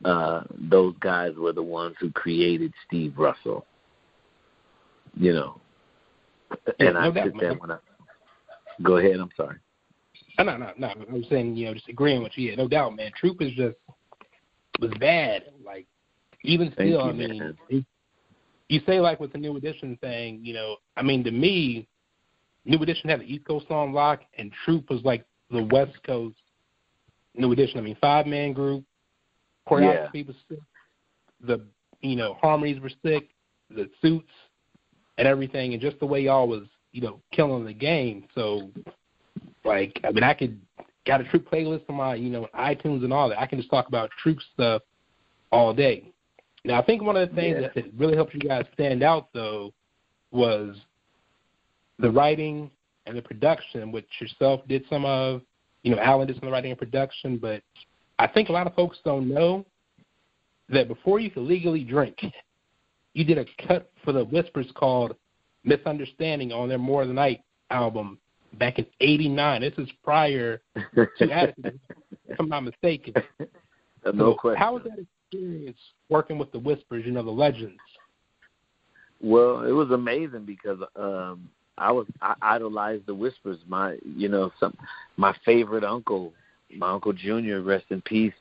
uh, 0.04 0.42
those 0.68 0.94
guys 1.00 1.32
were 1.38 1.54
the 1.54 1.62
ones 1.62 1.96
who 1.98 2.10
created 2.10 2.74
Steve 2.86 3.14
Russell. 3.16 3.64
You 5.18 5.32
know, 5.32 5.60
Yeah, 6.78 6.88
and 6.88 6.98
I 6.98 7.04
no 7.06 7.12
doubt, 7.12 7.24
sit 7.24 7.40
there 7.40 7.50
man. 7.52 7.58
when 7.58 7.70
I 7.70 7.78
go 8.82 8.96
ahead. 8.96 9.18
I'm 9.20 9.30
sorry. 9.36 9.56
Uh, 10.38 10.42
No, 10.44 10.56
no, 10.56 10.72
no. 10.78 10.88
I 10.88 11.12
was 11.12 11.24
saying, 11.30 11.56
you 11.56 11.66
know, 11.66 11.74
just 11.74 11.88
agreeing 11.88 12.22
with 12.22 12.32
you. 12.36 12.50
Yeah, 12.50 12.56
no 12.56 12.68
doubt, 12.68 12.96
man. 12.96 13.10
Troop 13.18 13.40
is 13.40 13.52
just 13.52 13.76
was 14.80 14.90
bad. 14.98 15.44
Like 15.64 15.86
even 16.44 16.72
still, 16.72 16.86
you, 16.86 17.00
I 17.00 17.12
mean, 17.12 17.56
you- 17.68 17.84
say 18.86 19.00
like 19.00 19.20
with 19.20 19.32
the 19.32 19.38
New 19.38 19.56
Edition 19.56 19.96
thing, 20.00 20.40
you 20.42 20.54
know, 20.54 20.76
I 20.96 21.02
mean, 21.02 21.22
to 21.24 21.30
me, 21.30 21.86
New 22.64 22.78
Edition 22.82 23.10
had 23.10 23.20
the 23.20 23.24
East 23.32 23.44
Coast 23.44 23.66
on 23.70 23.92
lock, 23.92 24.22
and 24.38 24.50
Troop 24.64 24.88
was 24.90 25.02
like 25.04 25.24
the 25.50 25.62
West 25.64 26.02
Coast 26.06 26.36
New 27.34 27.52
Edition. 27.52 27.78
I 27.78 27.82
mean, 27.82 27.96
five 28.00 28.26
man 28.26 28.52
group, 28.52 28.84
choreography 29.68 30.26
was 30.26 30.36
sick, 30.48 30.58
the 31.46 31.60
you 32.00 32.16
know 32.16 32.34
harmonies 32.40 32.80
were 32.80 32.90
sick, 33.04 33.30
the 33.70 33.88
suits 34.00 34.30
and 35.18 35.28
everything, 35.28 35.72
and 35.74 35.82
just 35.82 35.98
the 36.00 36.06
way 36.06 36.22
y'all 36.22 36.48
was, 36.48 36.64
you 36.92 37.00
know, 37.00 37.20
killing 37.32 37.64
the 37.64 37.72
game. 37.72 38.24
So, 38.34 38.70
like, 39.64 39.98
I 40.04 40.12
mean, 40.12 40.22
I 40.24 40.34
could 40.34 40.60
got 41.06 41.20
a 41.20 41.24
Troop 41.24 41.50
playlist 41.50 41.82
on 41.88 41.96
my, 41.96 42.14
you 42.14 42.30
know, 42.30 42.48
iTunes 42.54 43.02
and 43.02 43.12
all 43.12 43.28
that. 43.28 43.40
I 43.40 43.46
can 43.46 43.58
just 43.58 43.70
talk 43.70 43.88
about 43.88 44.10
Troop 44.22 44.38
stuff 44.54 44.82
all 45.50 45.74
day. 45.74 46.12
Now, 46.64 46.80
I 46.80 46.84
think 46.84 47.02
one 47.02 47.16
of 47.16 47.28
the 47.28 47.34
things 47.34 47.58
Yeah. 47.60 47.68
that, 47.74 47.94
really 47.94 48.14
helped 48.14 48.34
you 48.34 48.40
guys 48.40 48.64
stand 48.72 49.02
out, 49.02 49.32
though, 49.32 49.72
was 50.30 50.76
the 51.98 52.10
writing 52.10 52.70
and 53.06 53.16
the 53.16 53.22
production, 53.22 53.90
which 53.90 54.08
yourself 54.20 54.66
did 54.68 54.84
some 54.88 55.04
of. 55.04 55.42
You 55.82 55.94
know, 55.94 56.00
Alan 56.00 56.28
did 56.28 56.36
some 56.36 56.44
of 56.44 56.50
the 56.50 56.52
writing 56.52 56.70
and 56.70 56.78
production, 56.78 57.38
but 57.38 57.62
I 58.20 58.28
think 58.28 58.48
a 58.48 58.52
lot 58.52 58.68
of 58.68 58.74
folks 58.74 58.98
don't 59.04 59.28
know 59.28 59.66
that 60.68 60.86
before 60.86 61.18
you 61.18 61.28
could 61.28 61.42
legally 61.42 61.82
drink, 61.82 62.24
you 63.14 63.24
did 63.24 63.38
a 63.38 63.44
cut 63.66 63.90
for 64.04 64.12
the 64.12 64.24
Whispers 64.24 64.70
called 64.74 65.16
Misunderstanding 65.64 66.52
on 66.52 66.68
their 66.68 66.78
More 66.78 67.02
of 67.02 67.08
the 67.08 67.14
Night 67.14 67.42
album 67.70 68.18
back 68.54 68.78
in 68.78 68.86
'89. 69.00 69.60
This 69.60 69.72
is 69.78 69.88
prior 70.02 70.60
to 70.94 71.30
Attitude, 71.30 71.80
if 72.28 72.40
I'm 72.40 72.48
not 72.48 72.64
mistaken. 72.64 73.14
no 74.04 74.12
So 74.16 74.34
question. 74.34 74.60
How 74.60 74.74
was 74.74 74.82
that 74.84 74.98
experience 75.32 75.78
working 76.08 76.38
with 76.38 76.52
the 76.52 76.58
Whispers? 76.58 77.04
You 77.06 77.12
know, 77.12 77.22
the 77.22 77.30
legends. 77.30 77.78
Well, 79.20 79.62
it 79.62 79.72
was 79.72 79.90
amazing 79.90 80.44
because 80.44 80.78
um 80.96 81.48
I 81.78 81.90
was 81.92 82.06
I 82.20 82.34
idolized 82.42 83.06
the 83.06 83.14
Whispers. 83.14 83.58
My 83.66 83.96
you 84.04 84.28
know 84.28 84.52
some 84.58 84.76
my 85.16 85.34
favorite 85.44 85.84
uncle 85.84 86.32
my 86.76 86.90
uncle 86.90 87.12
Junior, 87.12 87.60
rest 87.62 87.86
in 87.90 88.00
peace. 88.02 88.34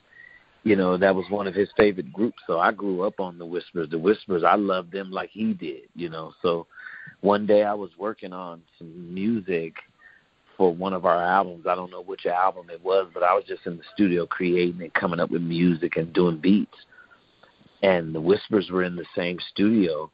You 0.64 0.76
know 0.76 0.98
that 0.98 1.16
was 1.16 1.26
one 1.30 1.48
of 1.48 1.56
his 1.56 1.70
favorite 1.78 2.12
groups, 2.14 2.38
so 2.46 2.60
I 2.60 2.72
grew 2.72 3.04
up 3.04 3.20
on 3.20 3.38
the 3.38 3.46
Whispers. 3.46 3.90
The 3.90 3.98
Whispers, 3.98 4.44
I 4.44 4.56
loved 4.56 4.92
them 4.92 5.12
like 5.12 5.30
he 5.32 5.54
did. 5.54 5.84
You 5.96 6.10
know, 6.10 6.34
so 6.42 6.68
one 7.22 7.46
day 7.46 7.64
I 7.64 7.74
was 7.74 7.92
working 7.98 8.34
on 8.34 8.62
some 8.78 9.14
music 9.14 9.76
for 10.58 10.74
one 10.74 10.94
of 10.94 11.06
our 11.06 11.24
albums. 11.24 11.66
I 11.68 11.76
don't 11.76 11.92
know 11.92 12.04
which 12.04 12.26
album 12.26 12.70
it 12.70 12.84
was, 12.84 13.08
but 13.14 13.24
I 13.24 13.34
was 13.34 13.44
just 13.48 13.66
in 13.66 13.78
the 13.78 13.84
studio 13.94 14.26
creating 14.26 14.82
it, 14.82 14.94
coming 14.94 15.20
up 15.20 15.32
with 15.32 15.42
music 15.42 15.98
and 15.98 16.14
doing 16.14 16.38
beats. 16.38 16.78
And 17.84 18.14
the 18.14 18.22
Whispers 18.22 18.70
were 18.70 18.84
in 18.84 18.96
the 18.96 19.06
same 19.16 19.40
studio. 19.52 20.12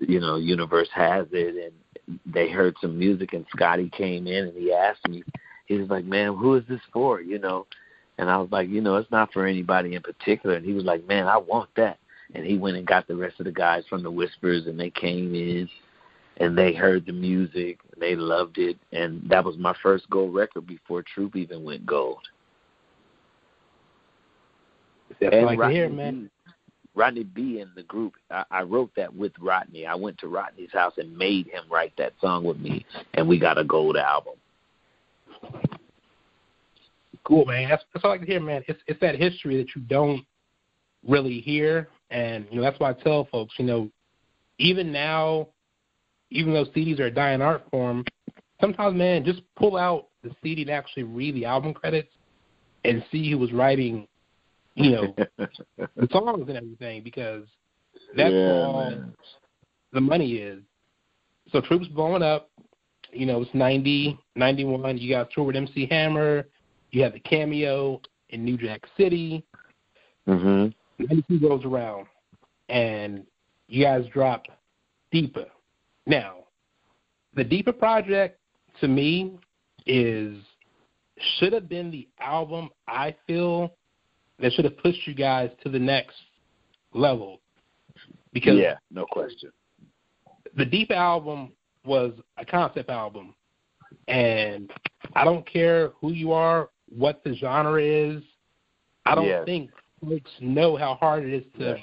You 0.00 0.20
know, 0.20 0.36
Universe 0.36 0.88
has 0.94 1.26
it, 1.32 1.72
and 2.08 2.20
they 2.26 2.50
heard 2.50 2.76
some 2.80 2.98
music, 2.98 3.32
and 3.32 3.46
Scotty 3.50 3.90
came 3.90 4.26
in 4.26 4.44
and 4.46 4.56
he 4.56 4.72
asked 4.72 5.08
me, 5.08 5.24
he 5.66 5.78
was 5.78 5.90
like, 5.90 6.04
"Man, 6.04 6.36
who 6.36 6.54
is 6.54 6.64
this 6.68 6.80
for?" 6.92 7.20
You 7.20 7.38
know, 7.38 7.66
and 8.18 8.30
I 8.30 8.36
was 8.36 8.50
like, 8.50 8.68
"You 8.68 8.80
know, 8.80 8.96
it's 8.96 9.10
not 9.10 9.32
for 9.32 9.46
anybody 9.46 9.94
in 9.94 10.02
particular." 10.02 10.56
And 10.56 10.64
he 10.64 10.72
was 10.72 10.84
like, 10.84 11.06
"Man, 11.06 11.26
I 11.26 11.36
want 11.36 11.70
that." 11.76 11.98
And 12.34 12.44
he 12.44 12.56
went 12.56 12.76
and 12.76 12.86
got 12.86 13.06
the 13.06 13.16
rest 13.16 13.40
of 13.40 13.46
the 13.46 13.52
guys 13.52 13.84
from 13.88 14.02
the 14.02 14.10
Whispers, 14.10 14.66
and 14.66 14.78
they 14.78 14.90
came 14.90 15.34
in, 15.34 15.68
and 16.38 16.56
they 16.56 16.74
heard 16.74 17.06
the 17.06 17.12
music, 17.12 17.78
and 17.92 18.00
they 18.00 18.14
loved 18.14 18.58
it, 18.58 18.76
and 18.92 19.22
that 19.28 19.44
was 19.44 19.56
my 19.56 19.74
first 19.82 20.08
gold 20.10 20.34
record 20.34 20.66
before 20.66 21.02
Troop 21.02 21.36
even 21.36 21.64
went 21.64 21.86
gold. 21.86 22.20
That's 25.20 25.34
and 25.34 25.46
like 25.46 25.58
Rodney 25.58 25.74
hear, 25.74 25.88
man. 25.88 26.30
B, 26.46 26.52
Rodney 26.94 27.24
B 27.24 27.60
in 27.60 27.70
the 27.74 27.82
group, 27.84 28.14
I, 28.30 28.44
I 28.50 28.62
wrote 28.62 28.90
that 28.96 29.14
with 29.14 29.32
Rodney. 29.38 29.86
I 29.86 29.94
went 29.94 30.18
to 30.18 30.28
Rodney's 30.28 30.72
house 30.72 30.94
and 30.98 31.16
made 31.16 31.46
him 31.46 31.64
write 31.70 31.92
that 31.96 32.12
song 32.20 32.44
with 32.44 32.58
me, 32.58 32.84
and 33.14 33.26
we 33.26 33.38
got 33.38 33.58
a 33.58 33.64
gold 33.64 33.96
album. 33.96 34.34
Cool, 37.24 37.44
man. 37.44 37.68
That's 37.68 37.82
that's 37.92 38.04
all 38.04 38.12
I 38.12 38.14
like 38.14 38.20
to 38.20 38.26
hear, 38.26 38.40
man. 38.40 38.62
It's 38.68 38.80
it's 38.86 39.00
that 39.00 39.16
history 39.16 39.56
that 39.56 39.74
you 39.74 39.82
don't 39.82 40.24
really 41.06 41.40
hear, 41.40 41.88
and 42.10 42.46
you 42.50 42.56
know 42.56 42.62
that's 42.62 42.78
why 42.78 42.90
I 42.90 42.92
tell 42.92 43.24
folks, 43.32 43.54
you 43.58 43.64
know, 43.64 43.90
even 44.58 44.92
now, 44.92 45.48
even 46.30 46.52
though 46.52 46.64
CDs 46.66 47.00
are 47.00 47.06
a 47.06 47.10
dying 47.10 47.42
art 47.42 47.64
form, 47.70 48.04
sometimes, 48.60 48.96
man, 48.96 49.24
just 49.24 49.42
pull 49.56 49.76
out 49.76 50.08
the 50.22 50.30
CD 50.42 50.62
and 50.62 50.70
actually 50.70 51.04
read 51.04 51.34
the 51.34 51.44
album 51.44 51.74
credits 51.74 52.12
and 52.84 53.04
see 53.10 53.30
who 53.30 53.38
was 53.38 53.52
writing, 53.52 54.06
you 54.74 54.90
know, 54.90 55.14
the 55.78 56.08
songs 56.10 56.44
and 56.48 56.56
everything, 56.56 57.02
because 57.02 57.44
that's 58.16 58.32
yeah, 58.32 58.52
where 58.52 58.66
all 58.66 58.90
man. 58.90 59.14
the 59.92 60.00
money 60.00 60.34
is. 60.34 60.62
So 61.52 61.60
Troops 61.60 61.86
blowing 61.88 62.22
up, 62.22 62.50
you 63.12 63.26
know, 63.26 63.42
it's 63.42 63.54
90, 63.54 64.18
91. 64.34 64.98
You 64.98 65.14
got 65.14 65.30
tour 65.30 65.44
with 65.44 65.56
MC 65.56 65.86
Hammer. 65.86 66.44
You 66.90 67.02
have 67.02 67.12
the 67.12 67.20
cameo 67.20 68.00
in 68.30 68.44
New 68.44 68.56
Jack 68.56 68.82
City. 68.96 69.44
Mhm. 70.26 70.74
92 70.98 71.38
goes 71.38 71.64
around, 71.64 72.06
and 72.68 73.26
you 73.68 73.84
guys 73.84 74.06
drop 74.12 74.46
Deeper. 75.12 75.46
Now, 76.06 76.36
the 77.34 77.44
Deeper 77.44 77.72
project 77.72 78.38
to 78.80 78.88
me 78.88 79.38
is 79.86 80.36
should 81.38 81.52
have 81.52 81.68
been 81.68 81.90
the 81.90 82.08
album 82.20 82.68
I 82.86 83.14
feel 83.26 83.74
that 84.38 84.52
should 84.52 84.64
have 84.66 84.76
pushed 84.78 85.06
you 85.06 85.14
guys 85.14 85.50
to 85.62 85.70
the 85.70 85.78
next 85.78 86.16
level. 86.92 87.40
Because 88.32 88.58
yeah, 88.58 88.74
no 88.90 89.06
question. 89.06 89.50
the 90.56 90.64
Deep 90.64 90.90
album 90.90 91.52
was 91.84 92.12
a 92.36 92.44
concept 92.44 92.90
album, 92.90 93.34
and 94.08 94.70
I 95.14 95.24
don't 95.24 95.46
care 95.50 95.90
who 96.00 96.12
you 96.12 96.32
are, 96.32 96.68
what 96.88 97.22
the 97.24 97.34
genre 97.34 97.82
is. 97.82 98.22
I 99.06 99.14
don't 99.14 99.26
Yes. 99.26 99.44
think 99.46 99.70
folks 100.04 100.30
know 100.40 100.76
how 100.76 100.94
hard 100.96 101.24
it 101.24 101.32
is 101.32 101.44
to 101.58 101.78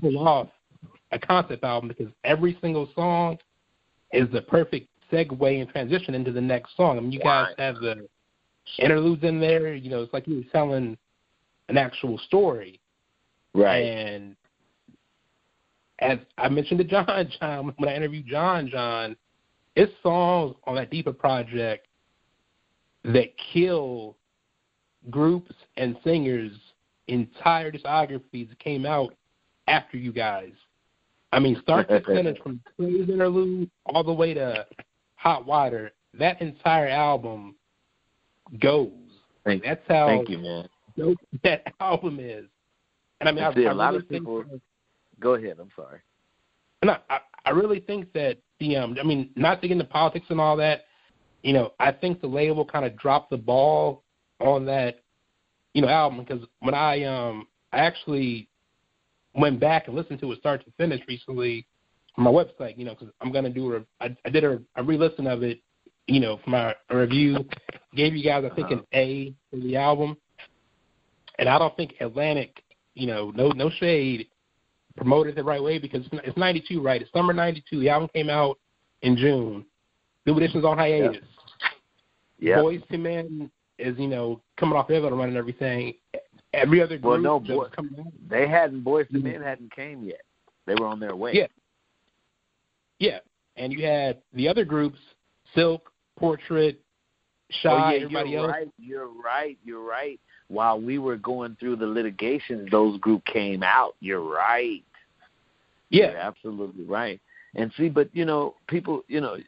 pull 0.00 0.28
off 0.28 0.48
a 1.10 1.18
concept 1.18 1.64
album 1.64 1.88
because 1.88 2.12
every 2.24 2.56
single 2.60 2.88
song 2.94 3.38
is 4.12 4.28
the 4.32 4.42
perfect 4.42 4.88
segue 5.12 5.60
and 5.60 5.68
transition 5.70 6.14
into 6.14 6.32
the 6.32 6.40
next 6.40 6.76
song. 6.76 6.98
I 6.98 7.00
mean, 7.00 7.12
you 7.12 7.20
guys 7.20 7.48
have 7.58 7.76
the 7.76 8.08
interludes 8.78 9.24
in 9.24 9.40
there. 9.40 9.74
You 9.74 9.90
know, 9.90 10.02
it's 10.02 10.12
like 10.12 10.26
you 10.26 10.36
were 10.36 10.50
telling 10.52 10.96
an 11.68 11.78
actual 11.78 12.18
story. 12.18 12.80
Right. 13.54 13.78
And 13.78 14.36
as 16.00 16.18
I 16.36 16.48
mentioned 16.48 16.78
to 16.78 16.84
John, 16.84 17.30
John, 17.40 17.74
when 17.76 17.88
I 17.88 17.96
interviewed 17.96 18.26
John, 18.26 18.68
John, 18.68 19.16
it's 19.76 19.92
songs 20.02 20.56
on 20.64 20.76
that 20.76 20.90
Deeper 20.90 21.12
project 21.12 21.86
that 23.04 23.28
kill 23.52 24.16
groups 25.10 25.52
and 25.76 25.96
singers' 26.04 26.58
entire 27.06 27.70
discographies 27.70 28.48
that 28.48 28.58
came 28.58 28.84
out 28.84 29.14
after 29.66 29.96
you 29.96 30.12
guys. 30.12 30.52
I 31.32 31.38
mean, 31.38 31.58
start 31.62 31.88
to 31.90 32.00
finish 32.00 32.38
from 32.42 32.60
Praise 32.76 33.08
Interlude 33.08 33.70
all 33.86 34.02
the 34.04 34.12
way 34.12 34.34
to 34.34 34.66
Hot 35.16 35.46
Water. 35.46 35.92
That 36.18 36.40
entire 36.40 36.88
album 36.88 37.54
goes. 38.60 38.90
Thank, 39.44 39.62
That's 39.64 39.80
how 39.88 40.06
thank 40.08 40.28
you, 40.28 40.38
man. 40.38 40.68
dope 40.96 41.18
that 41.44 41.72
album 41.80 42.18
is. 42.20 42.46
And 43.20 43.28
I 43.28 43.32
mean, 43.32 43.44
I, 43.44 43.54
see, 43.54 43.66
I 43.66 43.70
a 43.70 43.74
lot 43.74 43.92
really 43.92 43.98
of 44.04 44.08
people- 44.08 44.44
think, 44.48 44.62
Go 45.20 45.34
ahead. 45.34 45.56
I'm 45.60 45.70
sorry. 45.74 45.98
and 46.82 46.92
I, 46.92 46.98
I, 47.10 47.18
I 47.46 47.50
really 47.50 47.80
think 47.80 48.12
that 48.12 48.38
the, 48.60 48.76
um, 48.76 48.96
I 49.00 49.02
mean, 49.04 49.30
not 49.34 49.60
to 49.60 49.66
get 49.68 49.72
into 49.72 49.84
politics 49.84 50.26
and 50.28 50.40
all 50.40 50.56
that, 50.58 50.84
you 51.42 51.52
know, 51.52 51.72
I 51.80 51.90
think 51.90 52.20
the 52.20 52.28
label 52.28 52.64
kind 52.64 52.84
of 52.84 52.96
dropped 52.96 53.30
the 53.30 53.36
ball 53.36 54.04
on 54.40 54.64
that, 54.66 55.00
you 55.74 55.82
know, 55.82 55.88
album 55.88 56.20
because 56.20 56.46
when 56.60 56.74
I, 56.74 57.02
um, 57.04 57.48
I 57.72 57.78
actually 57.78 58.48
went 59.38 59.60
back 59.60 59.86
and 59.86 59.96
listened 59.96 60.20
to 60.20 60.32
it 60.32 60.38
start 60.38 60.64
to 60.64 60.72
finish 60.76 61.00
recently 61.08 61.66
on 62.16 62.24
my 62.24 62.30
website, 62.30 62.76
you 62.76 62.84
know, 62.84 62.94
because 62.94 63.12
I'm 63.20 63.32
gonna 63.32 63.50
do 63.50 63.76
a, 63.76 63.80
I, 64.00 64.16
I 64.24 64.30
did 64.30 64.44
a, 64.44 64.60
a 64.76 64.82
re-listen 64.82 65.26
of 65.26 65.42
it, 65.42 65.60
you 66.06 66.20
know, 66.20 66.38
for 66.44 66.50
my 66.50 66.74
review. 66.90 67.38
Gave 67.94 68.14
you 68.14 68.24
guys, 68.24 68.44
I 68.50 68.54
think, 68.54 68.70
an 68.70 68.82
A 68.94 69.34
for 69.50 69.56
the 69.56 69.76
album, 69.76 70.16
and 71.38 71.48
I 71.48 71.58
don't 71.58 71.76
think 71.76 71.94
Atlantic, 72.00 72.62
you 72.94 73.06
know, 73.06 73.30
no 73.34 73.48
no 73.50 73.70
shade, 73.70 74.28
promoted 74.96 75.32
it 75.32 75.36
the 75.36 75.44
right 75.44 75.62
way 75.62 75.78
because 75.78 76.04
it's 76.12 76.36
92, 76.36 76.82
right? 76.82 77.00
It's 77.00 77.12
summer 77.12 77.32
92. 77.32 77.80
The 77.80 77.88
album 77.88 78.08
came 78.14 78.28
out 78.28 78.58
in 79.02 79.16
June. 79.16 79.64
New 80.26 80.36
Edition's 80.36 80.64
on 80.64 80.76
hiatus. 80.76 81.22
Yeah. 82.38 82.58
Boyz 82.58 82.82
II 82.90 82.98
Men 82.98 83.50
is, 83.78 83.96
you 83.98 84.08
know, 84.08 84.42
coming 84.56 84.76
off 84.76 84.90
run 84.90 85.20
and 85.28 85.36
everything. 85.36 85.94
Every 86.54 86.80
other 86.80 86.96
group 86.96 87.04
Well, 87.04 87.20
no, 87.20 87.40
boy-. 87.40 87.68
They 88.28 88.48
hadn't. 88.48 88.82
Boys 88.82 89.06
to 89.08 89.18
Mhm. 89.18 89.22
Men 89.24 89.42
hadn't 89.42 89.72
came 89.74 90.02
yet. 90.04 90.22
They 90.66 90.74
were 90.74 90.86
on 90.86 91.00
their 91.00 91.14
way. 91.16 91.32
Yeah. 91.34 91.46
Yeah. 92.98 93.20
And 93.56 93.72
you 93.72 93.84
had 93.84 94.22
the 94.32 94.48
other 94.48 94.64
groups, 94.64 94.98
Silk, 95.54 95.92
Portrait, 96.16 96.80
Shai, 97.50 97.70
Oh, 97.70 97.90
yeah, 97.90 97.96
everybody 98.04 98.30
you're 98.30 98.40
else. 98.44 98.52
right. 98.52 98.68
You're 98.78 99.08
right. 99.08 99.58
You're 99.64 99.82
right. 99.82 100.20
While 100.48 100.80
we 100.80 100.98
were 100.98 101.16
going 101.16 101.56
through 101.56 101.76
the 101.76 101.86
litigation, 101.86 102.68
those 102.70 102.98
group 103.00 103.24
came 103.24 103.62
out. 103.62 103.96
You're 104.00 104.20
right. 104.20 104.84
Yeah. 105.90 106.10
You're 106.10 106.18
absolutely 106.18 106.84
right. 106.84 107.20
And 107.54 107.72
see, 107.74 107.88
but 107.88 108.14
you 108.14 108.24
know, 108.26 108.54
people, 108.66 109.02
you 109.08 109.20
know, 109.22 109.38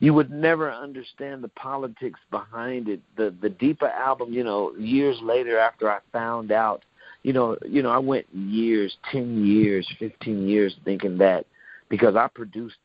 you, 0.00 0.14
would 0.14 0.30
never 0.30 0.70
understand 0.70 1.42
the 1.42 1.48
politics 1.48 2.20
behind 2.30 2.88
it. 2.88 3.00
The 3.16 3.34
the 3.40 3.50
Deeper 3.50 3.88
album, 3.88 4.32
you 4.32 4.44
know, 4.44 4.72
years 4.76 5.18
later 5.22 5.58
after 5.58 5.90
I 5.90 5.98
found 6.12 6.52
out, 6.52 6.84
you 7.22 7.32
know, 7.32 7.56
you 7.64 7.82
know, 7.82 7.90
I 7.90 7.98
went 7.98 8.26
years, 8.34 8.96
ten 9.10 9.46
years, 9.46 9.88
fifteen 9.98 10.48
years 10.48 10.74
thinking 10.84 11.18
that 11.18 11.46
because 11.88 12.16
I 12.16 12.28
produced 12.28 12.76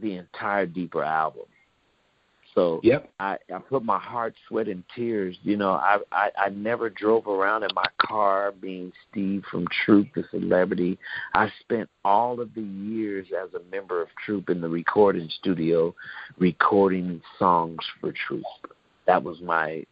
the 0.00 0.16
entire 0.16 0.66
Deeper 0.66 1.02
album. 1.02 1.44
So 2.56 2.80
Yep. 2.82 3.10
I, 3.20 3.36
I 3.54 3.58
put 3.58 3.84
my 3.84 3.98
heart, 3.98 4.34
sweat, 4.48 4.66
and 4.66 4.82
tears. 4.94 5.36
You 5.42 5.56
know, 5.56 5.72
I, 5.72 5.98
I 6.10 6.30
I 6.38 6.48
never 6.48 6.90
drove 6.90 7.26
around 7.28 7.62
in 7.62 7.70
my 7.74 7.86
car 7.98 8.52
being 8.60 8.92
Steve 9.10 9.44
from 9.50 9.66
Troop, 9.84 10.08
the 10.14 10.24
celebrity. 10.30 10.98
I 11.34 11.52
spent 11.60 11.88
all 12.04 12.40
of 12.40 12.54
the 12.54 12.62
years 12.62 13.26
as 13.38 13.50
a 13.54 13.70
member 13.70 14.02
of 14.02 14.08
Troop 14.24 14.48
in 14.48 14.60
the 14.60 14.68
recording 14.68 15.28
studio, 15.38 15.94
recording 16.38 17.20
songs 17.38 17.78
for 18.00 18.12
Troop. 18.26 18.44
That 19.06 19.22
was 19.22 19.40
my. 19.40 19.84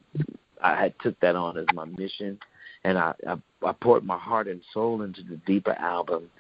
I 0.63 0.81
had 0.81 0.95
took 1.03 1.19
that 1.21 1.37
on 1.37 1.59
as 1.59 1.67
my 1.75 1.85
mission, 1.85 2.39
and 2.85 2.99
I 2.99 3.13
I, 3.29 3.37
I 3.63 3.73
poured 3.73 4.05
my 4.05 4.19
heart 4.19 4.49
and 4.49 4.63
soul 4.73 5.03
into 5.03 5.23
the 5.23 5.37
Deeper 5.47 5.77
album, 5.79 6.31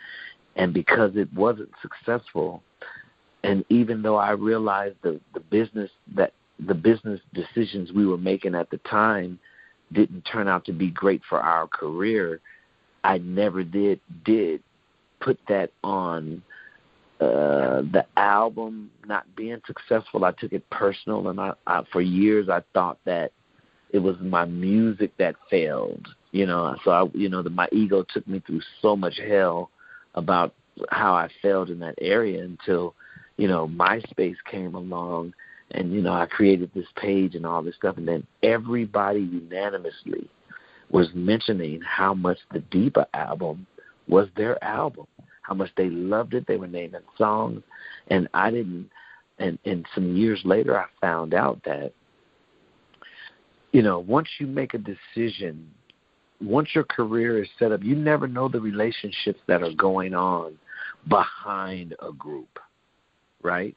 and 0.56 0.72
because 0.72 1.12
it 1.16 1.32
wasn't 1.34 1.70
successful, 1.82 2.62
and 3.42 3.64
even 3.68 4.02
though 4.02 4.16
I 4.16 4.30
realized 4.30 4.96
the 5.02 5.20
the 5.34 5.40
business 5.40 5.90
the 6.66 6.74
business 6.74 7.20
decisions 7.32 7.92
we 7.92 8.06
were 8.06 8.18
making 8.18 8.54
at 8.54 8.70
the 8.70 8.78
time 8.78 9.38
didn't 9.92 10.22
turn 10.22 10.48
out 10.48 10.64
to 10.64 10.72
be 10.72 10.90
great 10.90 11.22
for 11.28 11.40
our 11.40 11.66
career, 11.66 12.40
I 13.02 13.18
never 13.18 13.62
did 13.62 14.00
did 14.24 14.62
put 15.20 15.38
that 15.48 15.70
on 15.82 16.42
uh 17.20 17.82
the 17.92 18.04
album 18.16 18.90
not 19.06 19.24
being 19.36 19.60
successful. 19.66 20.24
I 20.24 20.32
took 20.32 20.52
it 20.52 20.68
personal, 20.70 21.28
and 21.28 21.40
I, 21.40 21.52
I 21.66 21.82
for 21.92 22.00
years 22.00 22.48
I 22.48 22.62
thought 22.72 22.98
that 23.04 23.32
it 23.90 23.98
was 23.98 24.16
my 24.20 24.44
music 24.44 25.12
that 25.18 25.36
failed. 25.48 26.08
You 26.32 26.46
know, 26.46 26.76
so 26.84 26.90
I, 26.90 27.04
you 27.14 27.28
know, 27.28 27.42
the, 27.42 27.50
my 27.50 27.68
ego 27.70 28.04
took 28.12 28.26
me 28.26 28.40
through 28.40 28.62
so 28.82 28.96
much 28.96 29.18
hell 29.18 29.70
about 30.16 30.52
how 30.90 31.14
I 31.14 31.28
failed 31.40 31.70
in 31.70 31.78
that 31.78 31.94
area 32.00 32.42
until, 32.42 32.94
you 33.36 33.46
know, 33.46 33.68
MySpace 33.68 34.36
came 34.50 34.74
along, 34.74 35.32
and 35.74 35.92
you 35.92 36.00
know, 36.00 36.12
I 36.12 36.26
created 36.26 36.70
this 36.74 36.86
page 36.96 37.34
and 37.34 37.44
all 37.44 37.62
this 37.62 37.74
stuff, 37.74 37.96
and 37.96 38.08
then 38.08 38.26
everybody 38.42 39.20
unanimously 39.20 40.28
was 40.90 41.08
mentioning 41.14 41.80
how 41.82 42.14
much 42.14 42.38
the 42.52 42.60
Deeper 42.60 43.06
album 43.14 43.66
was 44.06 44.28
their 44.36 44.62
album, 44.62 45.06
how 45.42 45.54
much 45.54 45.70
they 45.76 45.90
loved 45.90 46.34
it. 46.34 46.46
They 46.46 46.56
were 46.56 46.66
naming 46.66 47.00
songs, 47.18 47.62
and 48.08 48.28
I 48.34 48.50
didn't. 48.50 48.90
And 49.38 49.58
and 49.64 49.84
some 49.94 50.16
years 50.16 50.40
later, 50.44 50.78
I 50.78 50.86
found 51.00 51.34
out 51.34 51.60
that 51.64 51.92
you 53.72 53.82
know, 53.82 53.98
once 53.98 54.28
you 54.38 54.46
make 54.46 54.72
a 54.74 54.78
decision, 54.78 55.68
once 56.40 56.68
your 56.76 56.84
career 56.84 57.42
is 57.42 57.48
set 57.58 57.72
up, 57.72 57.82
you 57.82 57.96
never 57.96 58.28
know 58.28 58.48
the 58.48 58.60
relationships 58.60 59.40
that 59.48 59.64
are 59.64 59.72
going 59.72 60.14
on 60.14 60.56
behind 61.08 61.96
a 62.00 62.12
group, 62.12 62.60
right? 63.42 63.76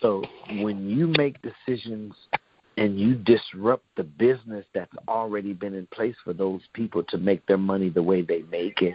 So 0.00 0.22
when 0.60 0.88
you 0.88 1.12
make 1.16 1.36
decisions 1.42 2.14
and 2.76 2.98
you 2.98 3.14
disrupt 3.14 3.84
the 3.96 4.04
business 4.04 4.64
that's 4.72 4.92
already 5.08 5.52
been 5.52 5.74
in 5.74 5.86
place 5.86 6.14
for 6.24 6.32
those 6.32 6.60
people 6.72 7.02
to 7.04 7.18
make 7.18 7.44
their 7.46 7.58
money 7.58 7.88
the 7.88 8.02
way 8.02 8.22
they 8.22 8.42
make 8.42 8.82
it, 8.82 8.94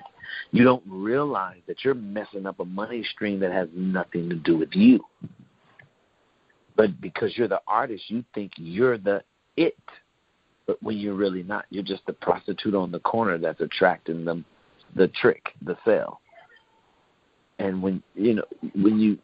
you 0.51 0.63
don't 0.63 0.83
realize 0.87 1.59
that 1.67 1.83
you're 1.83 1.93
messing 1.93 2.45
up 2.45 2.59
a 2.59 2.65
money 2.65 3.03
stream 3.13 3.39
that 3.41 3.51
has 3.51 3.67
nothing 3.73 4.29
to 4.29 4.35
do 4.35 4.57
with 4.57 4.69
you. 4.73 5.03
But 6.75 6.99
because 7.01 7.37
you're 7.37 7.47
the 7.47 7.61
artist, 7.67 8.05
you 8.07 8.23
think 8.33 8.53
you're 8.55 8.97
the 8.97 9.21
it. 9.57 9.77
But 10.65 10.81
when 10.81 10.97
you're 10.97 11.13
really 11.13 11.43
not, 11.43 11.65
you're 11.69 11.83
just 11.83 12.05
the 12.05 12.13
prostitute 12.13 12.73
on 12.73 12.91
the 12.91 12.99
corner 12.99 13.37
that's 13.37 13.59
attracting 13.59 14.23
them, 14.23 14.45
the 14.95 15.09
trick, 15.09 15.43
the 15.61 15.77
sale. 15.85 16.21
And 17.59 17.83
when 17.83 18.01
you 18.15 18.35
know 18.35 18.45
when 18.75 18.99
you 18.99 19.19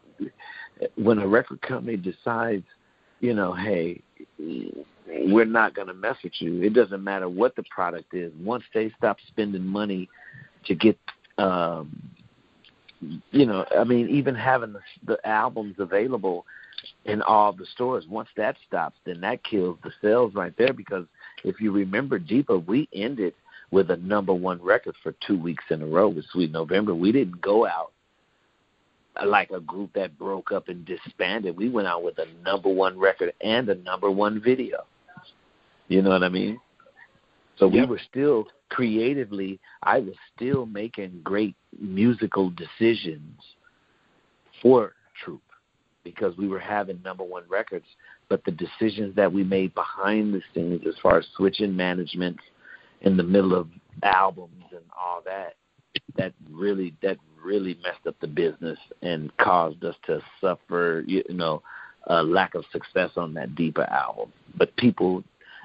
when 0.96 1.18
a 1.18 1.26
record 1.26 1.60
company 1.62 1.96
decides, 1.96 2.64
you 3.20 3.34
know, 3.34 3.52
hey, 3.52 4.00
we're 5.06 5.44
not 5.44 5.74
going 5.74 5.88
to 5.88 5.94
mess 5.94 6.16
with 6.22 6.32
you. 6.40 6.62
It 6.62 6.72
doesn't 6.72 7.02
matter 7.02 7.28
what 7.28 7.56
the 7.56 7.64
product 7.70 8.14
is. 8.14 8.32
Once 8.40 8.64
they 8.72 8.90
stop 8.96 9.18
spending 9.28 9.66
money 9.66 10.08
to 10.66 10.74
get, 10.74 10.98
um, 11.38 12.10
you 13.30 13.46
know, 13.46 13.64
I 13.78 13.84
mean, 13.84 14.08
even 14.08 14.34
having 14.34 14.72
the, 14.72 14.80
the 15.06 15.26
albums 15.26 15.76
available 15.78 16.44
in 17.04 17.22
all 17.22 17.52
the 17.52 17.66
stores. 17.66 18.06
Once 18.08 18.28
that 18.36 18.56
stops, 18.66 18.96
then 19.04 19.20
that 19.20 19.42
kills 19.44 19.78
the 19.82 19.90
sales 20.02 20.34
right 20.34 20.54
there. 20.56 20.72
Because 20.72 21.06
if 21.44 21.60
you 21.60 21.72
remember, 21.72 22.18
Deeper, 22.18 22.58
we 22.58 22.88
ended 22.94 23.34
with 23.70 23.90
a 23.90 23.96
number 23.96 24.32
one 24.32 24.60
record 24.62 24.96
for 25.02 25.14
two 25.26 25.38
weeks 25.38 25.64
in 25.70 25.82
a 25.82 25.86
row 25.86 26.08
with 26.08 26.24
Sweet 26.32 26.50
November. 26.50 26.94
We 26.94 27.12
didn't 27.12 27.40
go 27.40 27.66
out 27.66 27.92
like 29.24 29.50
a 29.50 29.60
group 29.60 29.92
that 29.94 30.18
broke 30.18 30.52
up 30.52 30.68
and 30.68 30.84
disbanded. 30.84 31.56
We 31.56 31.68
went 31.68 31.88
out 31.88 32.02
with 32.02 32.18
a 32.18 32.26
number 32.44 32.68
one 32.68 32.98
record 32.98 33.32
and 33.40 33.68
a 33.68 33.74
number 33.76 34.10
one 34.10 34.40
video. 34.40 34.84
You 35.88 36.02
know 36.02 36.10
what 36.10 36.22
I 36.22 36.28
mean? 36.28 36.58
So 37.58 37.68
we 37.68 37.84
were 37.84 38.00
still 38.08 38.46
creatively, 38.70 39.60
I 39.82 39.98
was 39.98 40.14
still 40.34 40.64
making 40.64 41.20
great 41.22 41.54
musical 41.78 42.50
decisions 42.50 43.38
for 44.62 44.94
Troop 45.22 45.42
because 46.02 46.36
we 46.38 46.48
were 46.48 46.58
having 46.58 47.00
number 47.04 47.24
one 47.24 47.42
records, 47.48 47.84
but 48.30 48.42
the 48.44 48.52
decisions 48.52 49.14
that 49.16 49.30
we 49.30 49.44
made 49.44 49.74
behind 49.74 50.32
the 50.32 50.40
scenes 50.54 50.82
as 50.88 50.94
far 51.02 51.18
as 51.18 51.26
switching 51.36 51.76
management 51.76 52.38
in 53.02 53.16
the 53.16 53.22
middle 53.22 53.54
of 53.54 53.68
albums 54.02 54.64
and 54.70 54.84
all 54.98 55.20
that, 55.26 55.56
that 56.16 56.32
really 56.50 56.94
that 57.02 57.18
really 57.44 57.78
messed 57.82 58.06
up 58.06 58.16
the 58.20 58.26
business 58.26 58.78
and 59.02 59.34
caused 59.38 59.84
us 59.84 59.94
to 60.06 60.20
suffer, 60.40 61.04
you 61.06 61.22
know, 61.30 61.62
a 62.06 62.22
lack 62.22 62.54
of 62.54 62.64
success 62.72 63.10
on 63.16 63.34
that 63.34 63.54
deeper 63.54 63.84
album. 63.84 64.32
But 64.56 64.74
people, 64.76 65.22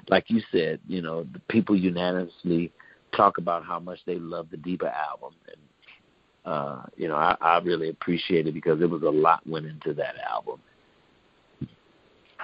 like 0.08 0.24
you 0.28 0.40
said, 0.52 0.80
you 0.86 1.02
know, 1.02 1.26
the 1.32 1.40
people 1.48 1.76
unanimously 1.76 2.72
talk 3.16 3.38
about 3.38 3.64
how 3.64 3.78
much 3.78 3.98
they 4.06 4.16
love 4.16 4.48
the 4.50 4.56
deeper 4.58 4.88
album, 4.88 5.34
and 5.48 6.52
uh, 6.52 6.82
you 6.96 7.08
know, 7.08 7.16
I, 7.16 7.36
I 7.40 7.58
really 7.58 7.88
appreciate 7.88 8.46
it 8.46 8.54
because 8.54 8.80
it 8.80 8.88
was 8.88 9.02
a 9.02 9.10
lot 9.10 9.44
went 9.46 9.66
into 9.66 9.92
that 9.94 10.14
album. 10.30 10.60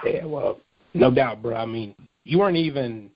Yeah, 0.03 0.25
well, 0.25 0.59
no 0.93 1.09
doubt, 1.09 1.41
bro. 1.41 1.55
I 1.55 1.65
mean, 1.65 1.95
you 2.25 2.39
weren't 2.39 2.57
even 2.57 3.11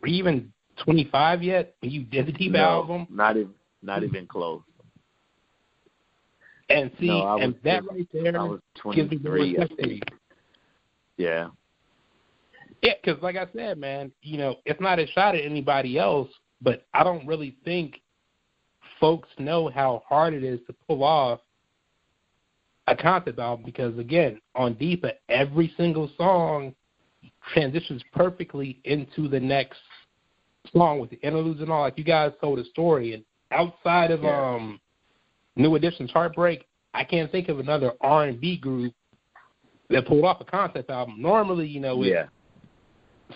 were 0.00 0.08
you 0.08 0.16
even 0.16 0.52
25 0.84 1.42
yet 1.42 1.74
when 1.80 1.90
you 1.90 2.04
did 2.04 2.26
the 2.26 2.32
Deep 2.32 2.52
no, 2.52 2.60
album? 2.60 3.06
Not 3.10 3.36
even, 3.36 3.50
not 3.82 4.02
even 4.02 4.26
close. 4.26 4.62
And 6.70 6.90
see, 7.00 7.08
no, 7.08 7.38
and 7.38 7.54
that 7.64 7.84
right 7.84 8.06
there 8.12 8.32
gives 8.94 9.10
me 9.10 9.18
the 9.18 9.30
respect. 9.30 10.12
Yeah. 11.16 11.48
Yeah, 12.82 12.92
because 13.02 13.20
like 13.22 13.36
I 13.36 13.46
said, 13.54 13.76
man, 13.76 14.10
you 14.22 14.38
know, 14.38 14.56
it's 14.64 14.80
not 14.80 14.98
a 14.98 15.06
shot 15.08 15.34
at 15.34 15.44
anybody 15.44 15.98
else, 15.98 16.28
but 16.62 16.86
I 16.94 17.04
don't 17.04 17.26
really 17.26 17.56
think 17.64 18.00
folks 18.98 19.28
know 19.38 19.68
how 19.68 20.02
hard 20.08 20.32
it 20.32 20.44
is 20.44 20.60
to 20.66 20.74
pull 20.86 21.02
off 21.02 21.40
a 22.86 22.96
concept 22.96 23.38
album 23.38 23.64
because 23.64 23.98
again, 23.98 24.40
on 24.54 24.74
Deeper, 24.74 25.12
every 25.28 25.72
single 25.76 26.10
song 26.16 26.74
transitions 27.52 28.02
perfectly 28.14 28.80
into 28.84 29.28
the 29.28 29.40
next 29.40 29.78
song 30.72 31.00
with 31.00 31.10
the 31.10 31.20
interludes 31.20 31.60
and 31.60 31.70
all. 31.70 31.82
Like 31.82 31.98
you 31.98 32.04
guys 32.04 32.32
told 32.40 32.58
a 32.58 32.64
story, 32.66 33.14
and 33.14 33.24
outside 33.50 34.10
of 34.10 34.22
Yeah. 34.22 34.54
um 34.54 34.80
New 35.60 35.74
Edition's 35.74 36.10
Heartbreak, 36.10 36.66
I 36.94 37.04
can't 37.04 37.30
think 37.30 37.48
of 37.48 37.60
another 37.60 37.92
R 38.00 38.24
and 38.24 38.40
B 38.40 38.56
group 38.56 38.94
that 39.90 40.06
pulled 40.06 40.24
off 40.24 40.40
a 40.40 40.44
concept 40.44 40.90
album. 40.90 41.20
Normally, 41.20 41.66
you 41.66 41.80
know, 41.80 42.02
it's 42.02 42.10
Yeah. 42.10 42.26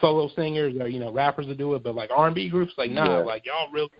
solo 0.01 0.29
singers 0.29 0.75
or 0.81 0.89
you 0.89 0.99
know 0.99 1.13
rappers 1.13 1.47
that 1.47 1.59
do 1.59 1.75
it, 1.75 1.83
but 1.83 1.95
like 1.95 2.11
R 2.11 2.27
and 2.27 2.35
B 2.35 2.49
groups, 2.49 2.73
like 2.77 2.91
nah, 2.91 3.19
Yeah. 3.19 3.25
like 3.25 3.47
y'all 3.47 3.71
really 3.71 3.91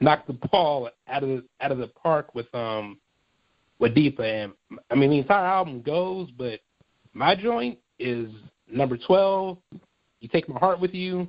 knocked 0.00 0.26
the 0.26 0.34
ball 0.34 0.90
out 1.08 1.22
of 1.22 1.28
the 1.28 1.44
out 1.60 1.72
of 1.72 1.78
the 1.78 1.88
park 1.88 2.34
with 2.34 2.52
um 2.54 3.00
with 3.78 3.94
Deeper, 3.94 4.22
and 4.22 4.52
I 4.90 4.94
mean 4.94 5.10
the 5.10 5.18
entire 5.18 5.46
album 5.46 5.82
goes, 5.82 6.30
but 6.32 6.60
my 7.12 7.34
joint 7.34 7.78
is 7.98 8.30
number 8.70 8.96
twelve. 8.96 9.58
You 10.20 10.28
take 10.28 10.48
my 10.48 10.58
heart 10.58 10.80
with 10.80 10.94
you, 10.94 11.28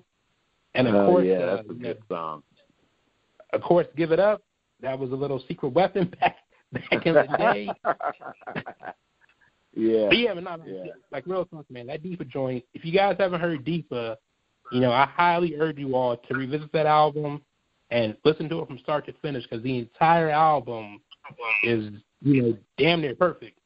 and 0.75 0.87
of 0.87 0.95
oh, 0.95 1.05
course, 1.07 1.25
yeah, 1.27 1.37
uh, 1.39 1.55
that's 1.57 1.69
a 1.69 1.73
good 1.73 2.01
song. 2.09 2.43
of 3.53 3.61
course, 3.61 3.87
give 3.95 4.11
it 4.11 4.19
up. 4.19 4.41
That 4.81 4.97
was 4.97 5.11
a 5.11 5.15
little 5.15 5.43
secret 5.47 5.69
weapon 5.69 6.13
back 6.19 6.37
back 6.71 7.05
in 7.05 7.13
the 7.13 7.27
day. 7.37 7.69
yeah. 9.75 10.07
But 10.07 10.17
yeah, 10.17 10.33
but 10.33 10.43
not 10.43 10.59
Yeah. 10.67 10.91
like 11.11 11.25
real 11.25 11.45
talk, 11.45 11.69
man. 11.69 11.87
That 11.87 12.03
Deeper 12.03 12.23
joint. 12.25 12.63
If 12.73 12.85
you 12.85 12.91
guys 12.91 13.15
haven't 13.19 13.41
heard 13.41 13.63
Deeper, 13.63 14.15
you 14.71 14.79
know 14.81 14.91
I 14.91 15.05
highly 15.05 15.55
urge 15.55 15.77
you 15.77 15.95
all 15.95 16.17
to 16.17 16.33
revisit 16.35 16.71
that 16.73 16.85
album 16.85 17.41
and 17.89 18.17
listen 18.25 18.49
to 18.49 18.59
it 18.59 18.67
from 18.67 18.77
start 18.79 19.05
to 19.05 19.13
finish 19.21 19.43
because 19.43 19.63
the 19.63 19.77
entire 19.79 20.29
album 20.29 21.01
is 21.63 21.89
you 22.21 22.41
know 22.41 22.57
damn 22.77 23.01
near 23.01 23.15
perfect. 23.15 23.59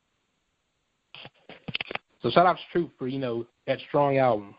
So 2.22 2.30
shout 2.30 2.46
out 2.46 2.58
to 2.58 2.62
Troop 2.72 2.92
for 2.98 3.08
you 3.08 3.20
know 3.20 3.46
that 3.68 3.80
strong 3.88 4.18
album. 4.18 4.56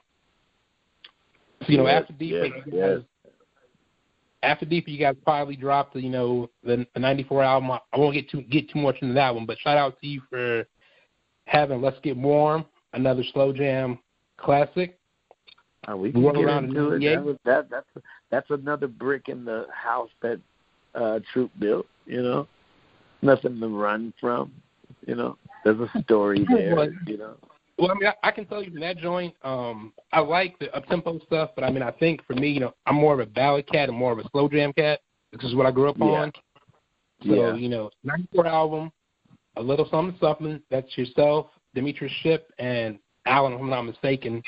So 1.62 1.69
you 1.69 1.79
know 1.79 1.87
after 1.87 2.12
Deeper, 2.15 2.47
yes, 2.47 2.55
you 2.67 2.73
guys, 2.73 2.91
yes. 2.99 3.01
After 4.42 4.66
Deeper, 4.66 4.90
you 4.90 4.98
guys 4.98 5.14
probably 5.24 5.57
dropped 5.57 5.94
the 5.94 6.00
you 6.00 6.11
know 6.11 6.50
the, 6.64 6.87
the 6.94 7.00
'94 7.00 7.42
album. 7.42 7.70
I 7.70 7.78
I 7.92 7.98
won't 7.98 8.14
get 8.14 8.28
too 8.28 8.42
get 8.42 8.70
too 8.70 8.81
much 8.81 8.96
into 9.00 9.14
that 9.14 9.35
one, 9.35 9.46
but 9.46 9.59
shout 9.61 9.78
out 9.78 10.00
to 10.00 10.07
you 10.07 10.22
for 10.28 10.66
having 11.46 11.81
"Let's 11.81 11.98
Get 12.02 12.16
Warm," 12.16 12.64
another 12.92 13.22
slow 13.33 13.52
jam 13.52 13.98
classic. 14.37 14.98
Uh, 15.88 15.96
we 15.96 16.12
can 16.12 16.22
get 16.22 16.35
into 16.35 16.92
it. 16.92 17.00
98. 17.00 17.14
That 17.14 17.24
was, 17.24 17.37
that 17.44 17.70
that's 17.70 17.87
that's 18.31 18.50
another 18.50 18.87
brick 18.88 19.28
in 19.28 19.44
the 19.44 19.66
house 19.72 20.11
that 20.22 20.40
uh 20.94 21.20
Troop 21.33 21.50
built. 21.59 21.87
You 22.07 22.22
know, 22.22 22.48
nothing 23.22 23.61
to 23.61 23.68
run 23.68 24.12
from. 24.20 24.52
You 25.07 25.16
know, 25.16 25.38
there's 25.64 25.81
a 25.81 26.02
story 26.02 26.44
there. 26.48 26.92
You 27.07 27.18
know. 27.18 27.37
Well, 27.83 27.90
I 27.90 27.95
mean, 27.95 28.07
I, 28.07 28.29
I 28.29 28.31
can 28.31 28.45
tell 28.47 28.62
you 28.62 28.71
from 28.71 28.79
that 28.79 28.99
joint, 28.99 29.35
um, 29.42 29.92
I 30.12 30.21
like 30.21 30.57
the 30.61 30.73
up 30.73 30.87
tempo 30.87 31.18
stuff, 31.27 31.51
but 31.57 31.64
I 31.64 31.71
mean, 31.73 31.83
I 31.83 31.90
think 31.90 32.25
for 32.27 32.35
me, 32.35 32.49
you 32.49 32.61
know, 32.61 32.75
I'm 32.87 32.95
more 32.95 33.12
of 33.12 33.18
a 33.18 33.27
ballad 33.27 33.66
cat 33.66 33.88
and 33.88 33.99
more 33.99 34.12
of 34.12 34.21
a 34.21 34.29
slow 34.31 34.49
jam 34.49 34.73
cat. 34.73 35.01
This 35.33 35.42
is 35.42 35.57
what 35.57 35.66
I 35.66 35.73
grew 35.73 35.88
up 35.88 35.97
Yeah. 35.99 36.05
on. 36.05 36.33
So 37.27 37.35
Yeah. 37.35 37.55
you 37.55 37.68
know, 37.68 37.90
'94 38.05 38.47
album, 38.47 38.92
a 39.57 39.62
little 39.62 39.88
something 39.88 40.16
something. 40.21 40.62
That's 40.71 40.97
yourself, 40.97 41.51
Demetrius 41.75 42.12
Shipp, 42.23 42.53
and 42.61 43.01
Alan, 43.27 43.55
if 43.55 43.61
I'm 43.61 43.68
not 43.68 43.83
mistaken. 43.83 44.45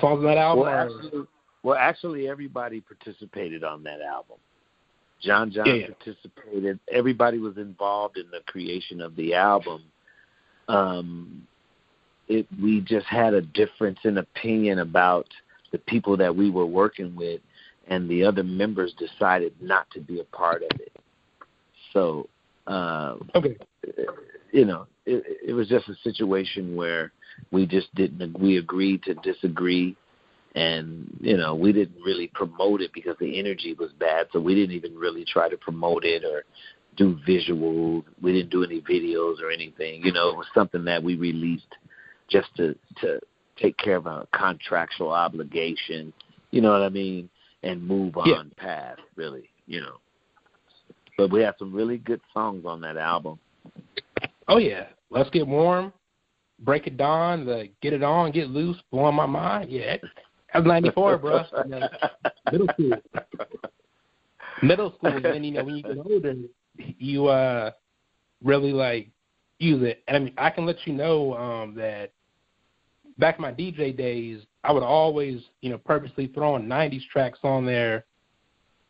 Songs 0.00 0.20
on 0.20 0.24
that 0.24 0.38
album. 0.38 0.64
Well, 0.64 0.74
actually, 0.74 1.26
well, 1.62 1.76
actually, 1.76 2.26
everybody 2.26 2.80
participated 2.80 3.64
on 3.64 3.82
that 3.82 4.00
album. 4.00 4.38
John 5.20 5.50
John 5.50 5.66
Yeah, 5.66 5.74
yeah. 5.74 5.86
participated. 5.88 6.80
Everybody 6.90 7.38
was 7.38 7.58
involved 7.58 8.16
in 8.16 8.30
the 8.30 8.40
creation 8.46 9.02
of 9.02 9.14
the 9.14 9.34
album. 9.34 9.82
Um, 10.68 11.46
it 12.28 12.46
we 12.62 12.80
just 12.80 13.06
had 13.06 13.34
a 13.34 13.40
difference 13.40 13.98
in 14.04 14.18
opinion 14.18 14.80
about 14.80 15.26
the 15.72 15.78
people 15.78 16.16
that 16.16 16.34
we 16.34 16.50
were 16.50 16.66
working 16.66 17.14
with, 17.16 17.40
and 17.88 18.08
the 18.08 18.24
other 18.24 18.42
members 18.42 18.92
decided 18.98 19.54
not 19.60 19.90
to 19.92 20.00
be 20.00 20.20
a 20.20 20.24
part 20.24 20.62
of 20.62 20.78
it. 20.80 20.92
So, 21.92 22.28
um, 22.66 23.30
Okay. 23.34 23.56
you 24.52 24.64
know, 24.64 24.86
it, 25.06 25.24
it 25.48 25.52
was 25.52 25.68
just 25.68 25.88
a 25.88 25.94
situation 26.02 26.76
where 26.76 27.12
we 27.50 27.66
just 27.66 27.94
didn't. 27.94 28.38
We 28.38 28.58
agreed 28.58 29.02
to 29.04 29.14
disagree, 29.14 29.96
and 30.54 31.08
you 31.20 31.36
know, 31.36 31.54
we 31.54 31.72
didn't 31.72 32.02
really 32.02 32.28
promote 32.34 32.82
it 32.82 32.92
because 32.92 33.16
the 33.18 33.38
energy 33.38 33.74
was 33.74 33.90
bad. 33.98 34.26
So 34.32 34.40
we 34.40 34.54
didn't 34.54 34.76
even 34.76 34.94
really 34.96 35.24
try 35.24 35.48
to 35.48 35.56
promote 35.56 36.04
it 36.04 36.24
or 36.24 36.44
do 36.98 37.18
visuals. 37.26 38.04
We 38.20 38.32
didn't 38.32 38.50
do 38.50 38.64
any 38.64 38.82
videos 38.82 39.40
or 39.40 39.50
anything. 39.50 40.02
You 40.02 40.12
know, 40.12 40.28
it 40.28 40.36
was 40.36 40.46
something 40.52 40.84
that 40.84 41.02
we 41.02 41.14
released 41.14 41.74
just 42.28 42.54
to 42.56 42.74
to 43.00 43.20
take 43.56 43.76
care 43.78 43.96
of 43.96 44.06
a 44.06 44.26
contractual 44.34 45.10
obligation. 45.10 46.12
You 46.50 46.60
know 46.60 46.72
what 46.72 46.82
I 46.82 46.88
mean? 46.90 47.30
And 47.62 47.82
move 47.82 48.16
on 48.16 48.28
Yeah. 48.28 48.42
past, 48.56 49.00
really. 49.16 49.48
You 49.66 49.80
know. 49.80 49.96
But 51.16 51.30
we 51.30 51.42
have 51.42 51.54
some 51.58 51.72
really 51.72 51.98
good 51.98 52.20
songs 52.34 52.64
on 52.66 52.80
that 52.82 52.96
album. 52.96 53.38
Oh 54.48 54.58
yeah. 54.58 54.86
Let's 55.10 55.30
get 55.30 55.46
warm. 55.46 55.92
Break 56.60 56.86
it 56.86 56.96
down. 56.96 57.46
The 57.46 57.68
get 57.80 57.92
it 57.92 58.02
on. 58.02 58.32
Get 58.32 58.50
loose. 58.50 58.76
Blowing 58.90 59.14
my 59.14 59.26
mind. 59.26 59.70
Yeah. 59.70 59.96
That 60.52 60.64
was 60.64 60.66
'94, 60.66 61.18
bro. 61.18 61.44
Middle 62.52 62.68
school. 62.68 62.92
Middle 64.62 64.94
school, 64.96 65.16
and 65.16 65.24
then 65.24 65.44
you 65.44 65.52
know 65.52 65.64
when 65.64 65.76
you 65.76 65.82
get 65.82 65.98
older, 65.98 66.34
you 66.78 67.26
uh 67.26 67.70
really 68.42 68.72
like 68.72 69.08
use 69.58 69.82
it. 69.82 70.02
And 70.06 70.16
I 70.16 70.20
mean, 70.20 70.34
I 70.38 70.50
can 70.50 70.66
let 70.66 70.86
you 70.86 70.92
know 70.92 71.34
um 71.34 71.74
that 71.74 72.12
back 73.18 73.36
in 73.36 73.42
my 73.42 73.52
DJ 73.52 73.96
days, 73.96 74.42
I 74.64 74.72
would 74.72 74.82
always, 74.82 75.40
you 75.60 75.70
know, 75.70 75.78
purposely 75.78 76.28
throw 76.28 76.56
in 76.56 76.66
'90s 76.66 77.02
tracks 77.12 77.40
on 77.42 77.64
there 77.66 78.04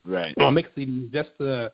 Right. 0.04 0.34
on 0.38 0.54
mix 0.54 0.70
CDs 0.76 1.12
just 1.12 1.30
to 1.38 1.70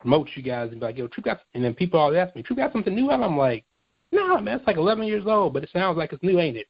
promote 0.00 0.28
you 0.34 0.42
guys 0.42 0.70
and 0.70 0.80
be 0.80 0.86
like, 0.86 0.98
yo, 0.98 1.08
Troop 1.08 1.24
got, 1.24 1.40
and 1.54 1.64
then 1.64 1.74
people 1.74 1.98
always 1.98 2.18
ask 2.18 2.36
me, 2.36 2.42
Troop 2.42 2.58
got 2.58 2.72
something 2.72 2.94
new 2.94 3.10
out? 3.10 3.22
I'm 3.22 3.36
like, 3.36 3.64
no, 4.12 4.38
man, 4.40 4.58
it's 4.58 4.66
like 4.66 4.76
11 4.76 5.06
years 5.06 5.24
old, 5.26 5.54
but 5.54 5.62
it 5.64 5.70
sounds 5.72 5.96
like 5.96 6.12
it's 6.12 6.22
new, 6.22 6.38
ain't 6.38 6.58
it? 6.58 6.66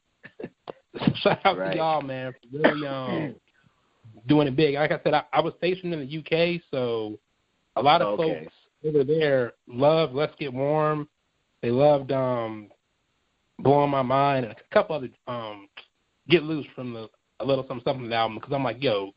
Shout 1.17 1.41
out 1.45 1.59
Right. 1.59 1.73
to 1.73 1.77
y'all, 1.77 2.03
man, 2.03 2.33
for 2.33 2.59
really 2.59 2.87
um, 2.87 3.35
doing 4.27 4.49
it 4.49 4.57
big. 4.57 4.77
Like 4.77 4.93
I 4.93 5.01
said, 5.03 5.15
I, 5.15 5.25
I 5.33 5.41
was 5.41 5.55
stationed 5.59 5.93
in 5.93 6.01
the 6.01 6.19
UK, 6.19 6.61
so 6.71 7.19
a 7.77 7.83
lot 7.83 8.01
of 8.01 8.19
Okay. 8.19 8.41
folks 8.43 8.55
over 8.85 9.05
there 9.05 9.53
Love, 9.67 10.15
Let's 10.15 10.35
Get 10.39 10.53
Warm. 10.53 11.09
They 11.63 11.71
loved 11.71 12.13
um, 12.13 12.69
Blowing 13.59 13.91
My 13.91 14.03
Mind 14.03 14.45
and 14.47 14.55
a 14.55 14.75
couple 14.75 14.97
other 14.97 15.09
um, 15.27 15.69
Get 16.29 16.43
Loose 16.45 16.67
from 16.75 16.93
the 16.93 17.09
A 17.41 17.45
Little 17.45 17.65
Something 17.67 17.83
Something 17.85 18.13
album 18.13 18.37
because 18.39 18.53
I'm 18.53 18.63
like, 18.65 18.83
yo, 18.83 19.11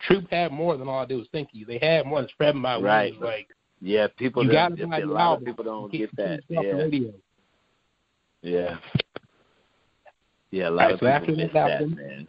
Troop 0.00 0.30
had 0.30 0.52
more 0.52 0.76
than 0.76 0.88
all 0.88 0.98
I 1.00 1.06
did 1.06 1.16
was 1.16 1.28
think 1.32 1.48
you. 1.52 1.64
They 1.64 1.78
had 1.78 2.04
more 2.06 2.20
than 2.20 2.28
spreading 2.30 2.60
my 2.60 2.78
Right. 2.78 3.12
wings. 3.12 3.22
Like, 3.24 3.48
Yeah, 3.80 4.08
people. 4.18 4.44
you 4.44 4.52
got 4.52 4.76
to 4.76 4.86
buy 4.86 5.00
the 5.00 5.06
lot 5.06 5.20
album. 5.20 5.42
of 5.42 5.46
people 5.46 5.64
don't 5.64 5.90
Keep- 5.90 6.00
get 6.00 6.16
that. 6.16 6.40
keep 6.48 6.50
it 6.50 6.56
off 6.58 6.62
the 6.64 6.68
Yeah, 6.68 6.74
radio. 6.82 7.12
yeah, 8.42 8.76
yeah. 10.50 10.68
A 10.68 10.70
lot 10.70 10.82
Alright, 10.82 10.94
of 10.94 11.00
so 11.00 11.06
after 11.06 11.26
people 11.26 11.36
this 11.36 11.44
miss 11.46 11.52
that, 11.54 11.70
album- 11.70 11.94
man. 11.96 12.26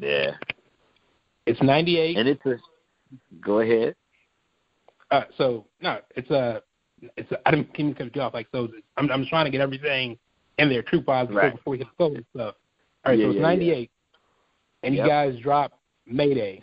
Yeah, 0.00 0.30
It's 1.46 1.62
98. 1.62 2.16
and 2.18 2.28
it's 2.28 2.44
a. 2.46 2.56
Go 3.40 3.60
ahead. 3.60 3.94
Uh, 5.10 5.22
so 5.36 5.66
no, 5.80 5.98
it's 6.16 6.30
a, 6.30 6.62
it's 7.16 7.30
a, 7.32 7.38
I 7.46 7.50
didn't 7.52 7.72
keep 7.74 7.96
cut 7.96 8.14
you 8.14 8.22
off. 8.22 8.34
Like 8.34 8.46
so, 8.52 8.68
I'm 8.96 9.10
I'm 9.10 9.24
trying 9.26 9.46
to 9.46 9.50
get 9.50 9.60
everything 9.60 10.18
in 10.58 10.68
there 10.68 10.82
troop 10.82 11.06
wise 11.06 11.28
Right. 11.30 11.54
before 11.54 11.72
we 11.72 11.78
hit 11.78 11.86
the 11.98 12.04
and 12.06 12.24
stuff. 12.34 12.54
All 13.06 13.12
right, 13.12 13.18
Yeah, 13.18 13.26
so 13.26 13.30
it's 13.30 13.36
yeah, 13.36 13.42
98, 13.42 13.90
and 14.82 14.94
Yep. 14.94 15.04
you 15.04 15.10
guys 15.10 15.38
drop 15.40 15.72
Mayday. 16.06 16.62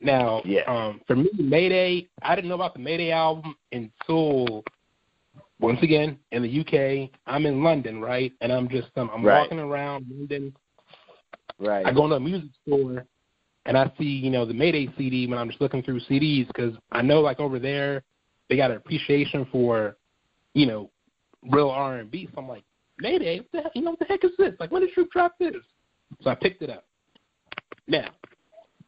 Now, 0.00 0.42
Yeah. 0.44 0.62
um, 0.62 1.00
for 1.06 1.16
me, 1.16 1.28
Mayday, 1.38 2.08
I 2.22 2.34
didn't 2.34 2.48
know 2.48 2.54
about 2.56 2.74
the 2.74 2.80
Mayday 2.80 3.10
album 3.12 3.54
until 3.72 4.64
once 5.60 5.82
again 5.82 6.18
in 6.32 6.42
the 6.42 6.60
UK. 6.60 7.10
I'm 7.26 7.46
in 7.46 7.62
London, 7.62 8.00
right, 8.00 8.32
and 8.40 8.52
I'm 8.52 8.68
just 8.68 8.88
um, 8.96 9.10
I'm 9.14 9.24
Right. 9.24 9.38
walking 9.40 9.58
around 9.60 10.06
London. 10.10 10.54
Right. 11.58 11.86
I 11.86 11.92
go 11.92 12.04
into 12.04 12.16
a 12.16 12.20
music 12.20 12.50
store 12.66 13.06
and 13.66 13.78
I 13.78 13.90
see, 13.98 14.04
you 14.04 14.30
know, 14.30 14.44
the 14.44 14.54
Mayday 14.54 14.88
CD 14.98 15.26
when 15.26 15.38
I'm 15.38 15.48
just 15.48 15.60
looking 15.60 15.82
through 15.82 16.00
CDs 16.00 16.46
because 16.48 16.74
I 16.92 17.02
know, 17.02 17.20
like 17.20 17.40
over 17.40 17.58
there, 17.58 18.02
they 18.48 18.56
got 18.56 18.70
an 18.70 18.76
appreciation 18.76 19.46
for, 19.50 19.96
you 20.52 20.66
know, 20.66 20.90
real 21.50 21.70
R 21.70 21.96
and 21.96 22.10
B. 22.10 22.28
So 22.34 22.40
I'm 22.40 22.48
like, 22.48 22.64
Mayday, 22.98 23.38
what 23.38 23.52
the 23.52 23.60
hell, 23.62 23.70
you 23.74 23.82
know, 23.82 23.90
what 23.90 23.98
the 23.98 24.04
heck 24.04 24.24
is 24.24 24.32
this? 24.38 24.54
Like, 24.60 24.70
when 24.70 24.82
did 24.82 24.92
Troop 24.92 25.10
drop 25.10 25.34
this? 25.38 25.54
So 26.22 26.30
I 26.30 26.34
picked 26.34 26.62
it 26.62 26.70
up. 26.70 26.84
Now, 27.86 28.10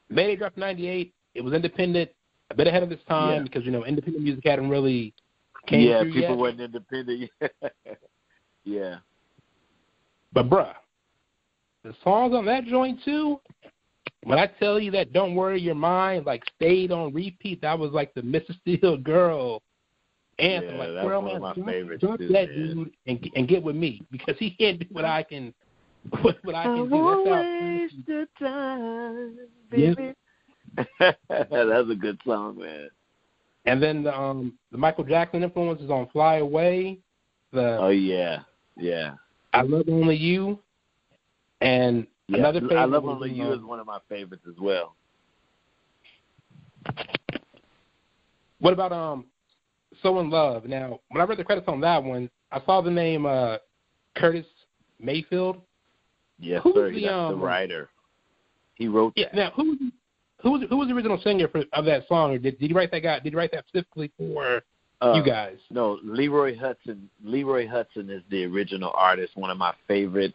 Mayday 0.08 0.36
dropped 0.36 0.58
'98. 0.58 1.12
It 1.34 1.40
was 1.42 1.52
independent, 1.52 2.10
a 2.50 2.54
bit 2.54 2.66
ahead 2.66 2.82
of 2.82 2.92
its 2.92 3.02
time 3.08 3.38
Yeah. 3.38 3.42
because 3.42 3.64
you 3.64 3.70
know 3.70 3.84
independent 3.84 4.24
music 4.24 4.44
hadn't 4.46 4.70
really 4.70 5.12
came 5.66 5.88
yeah, 5.88 6.00
through 6.02 6.12
people 6.12 6.30
yet. 6.30 6.38
wasn't 6.38 6.60
independent. 6.60 7.30
yeah. 8.64 8.96
But 10.32 10.48
bruh, 10.48 10.74
the 11.82 11.94
songs 12.04 12.34
on 12.34 12.44
that 12.46 12.64
joint 12.64 13.00
too. 13.04 13.40
When 14.26 14.40
I 14.40 14.46
tell 14.46 14.80
you 14.80 14.90
that 14.90 15.12
"Don't 15.12 15.36
Worry 15.36 15.60
Your 15.60 15.76
Mind" 15.76 16.26
like 16.26 16.42
stayed 16.56 16.90
on 16.90 17.14
repeat, 17.14 17.60
that 17.62 17.78
was 17.78 17.92
like 17.92 18.12
the 18.14 18.22
Mrs. 18.22 18.58
Steel 18.60 18.96
Girl 18.96 19.62
anthem. 20.40 20.74
Yeah, 20.74 20.78
like, 20.78 20.88
that's 20.88 21.04
Squirrel 21.04 21.22
one 21.22 21.36
of 21.36 21.42
my 21.42 21.54
jump- 21.54 21.68
favorites, 21.68 22.00
jump 22.02 22.18
too, 22.18 22.28
that 22.28 22.48
man. 22.48 22.74
dude 22.74 22.90
and 23.06 23.30
and 23.36 23.48
get 23.48 23.62
with 23.62 23.76
me 23.76 24.02
because 24.10 24.34
he 24.38 24.50
can't 24.58 24.80
do 24.80 24.86
what 24.90 25.04
I 25.04 25.22
can. 25.22 25.54
What, 26.22 26.38
what 26.44 26.54
I 26.54 26.62
can 26.64 26.88
do. 26.88 26.94
Won't 26.94 27.28
waste 27.28 27.94
how. 28.40 28.46
time, 28.46 29.36
baby. 29.70 30.14
That's 31.00 31.90
a 31.90 31.96
good 31.98 32.20
song, 32.24 32.58
man. 32.58 32.90
And 33.64 33.82
then 33.82 34.04
the 34.04 34.16
um 34.16 34.56
the 34.70 34.78
Michael 34.78 35.02
Jackson 35.02 35.42
influence 35.42 35.80
is 35.80 35.90
on 35.90 36.08
"Fly 36.12 36.36
Away," 36.36 36.98
the 37.52 37.78
Oh 37.80 37.88
yeah, 37.88 38.40
yeah. 38.76 39.14
"I 39.52 39.62
Love 39.62 39.88
Only 39.88 40.14
You," 40.16 40.60
and 41.60 42.06
yeah. 42.28 42.38
another 42.38 42.60
favorite 42.60 42.78
I 42.78 42.84
love 42.84 43.04
was, 43.04 43.14
only 43.14 43.32
you 43.32 43.44
um, 43.44 43.52
is 43.52 43.64
one 43.64 43.78
of 43.78 43.86
my 43.86 43.98
favorites 44.08 44.44
as 44.48 44.56
well. 44.58 44.94
What 48.58 48.72
about 48.72 48.92
um 48.92 49.26
So 50.02 50.18
in 50.20 50.30
Love? 50.30 50.64
Now, 50.64 51.00
when 51.10 51.20
I 51.20 51.24
read 51.24 51.38
the 51.38 51.44
credits 51.44 51.68
on 51.68 51.80
that 51.80 52.02
one, 52.02 52.30
I 52.52 52.60
saw 52.64 52.80
the 52.80 52.90
name 52.90 53.26
uh 53.26 53.58
Curtis 54.16 54.46
Mayfield. 55.00 55.60
Yes, 56.38 56.60
Who's 56.62 56.74
sir. 56.74 56.92
the, 56.92 57.00
That's 57.00 57.06
the 57.06 57.14
um, 57.14 57.40
writer. 57.40 57.88
He 58.74 58.88
wrote 58.88 59.12
Yeah. 59.16 59.28
Now, 59.34 59.52
who 59.56 59.70
was 59.70 59.78
who 60.42 60.50
was 60.52 60.62
who 60.68 60.76
was 60.76 60.88
the 60.88 60.94
original 60.94 61.20
singer 61.22 61.48
for, 61.48 61.64
of 61.72 61.84
that 61.86 62.06
song? 62.08 62.32
Or 62.32 62.38
did 62.38 62.58
did 62.58 62.70
he 62.70 62.74
write 62.74 62.90
that 62.92 63.02
guy? 63.02 63.18
Did 63.20 63.32
he 63.32 63.36
write 63.36 63.52
that 63.52 63.64
specifically 63.68 64.10
for 64.18 64.62
uh, 65.00 65.14
you 65.14 65.24
guys? 65.24 65.56
No, 65.70 65.98
Leroy 66.02 66.56
Hudson. 66.58 67.08
Leroy 67.24 67.66
Hudson 67.68 68.10
is 68.10 68.22
the 68.30 68.44
original 68.44 68.92
artist. 68.96 69.36
One 69.36 69.50
of 69.50 69.58
my 69.58 69.74
favorite, 69.88 70.34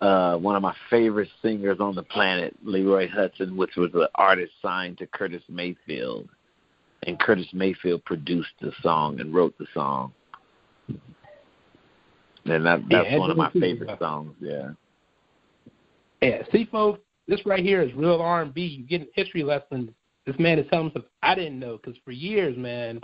uh, 0.00 0.36
one 0.36 0.56
of 0.56 0.62
my 0.62 0.74
favorite 0.90 1.28
singers 1.40 1.78
on 1.80 1.94
the 1.94 2.02
planet, 2.02 2.54
Leroy 2.62 3.08
Hudson, 3.08 3.56
which 3.56 3.76
was 3.76 3.90
an 3.94 4.06
artist 4.14 4.52
signed 4.60 4.98
to 4.98 5.06
Curtis 5.06 5.42
Mayfield, 5.48 6.28
and 7.04 7.18
Curtis 7.18 7.46
Mayfield 7.52 8.04
produced 8.04 8.50
the 8.60 8.72
song 8.82 9.20
and 9.20 9.34
wrote 9.34 9.56
the 9.58 9.66
song. 9.72 10.12
And 12.44 12.64
that, 12.66 12.80
Yeah, 12.90 13.02
that's 13.02 13.18
one 13.18 13.30
of 13.30 13.36
my 13.36 13.50
favorite 13.52 13.98
songs. 13.98 14.34
Yeah. 14.40 14.70
Yeah. 16.20 16.42
See, 16.52 16.66
folks, 16.66 17.00
this 17.26 17.44
right 17.44 17.64
here 17.64 17.82
is 17.82 17.92
real 17.94 18.20
R 18.20 18.42
and 18.42 18.54
B. 18.54 18.62
You're 18.62 18.86
getting 18.86 19.08
history 19.14 19.42
lessons. 19.42 19.90
This 20.26 20.36
man 20.38 20.58
is 20.58 20.66
telling 20.70 20.86
me 20.86 20.90
stuff 20.92 21.04
I 21.22 21.34
didn't 21.34 21.58
know 21.58 21.76
because 21.76 21.98
for 22.04 22.10
years, 22.10 22.56
man, 22.56 23.00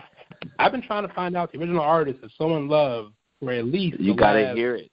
I've 0.58 0.72
been 0.72 0.82
trying 0.82 1.06
to 1.06 1.14
find 1.14 1.36
out 1.36 1.52
the 1.52 1.58
original 1.58 1.82
artist 1.82 2.22
of 2.22 2.30
So 2.36 2.56
in 2.56 2.68
Love 2.68 3.12
for 3.40 3.52
at 3.52 3.64
least 3.64 3.98
You 3.98 4.14
got 4.14 4.34
to 4.34 4.54
hear 4.54 4.76
it. 4.76 4.91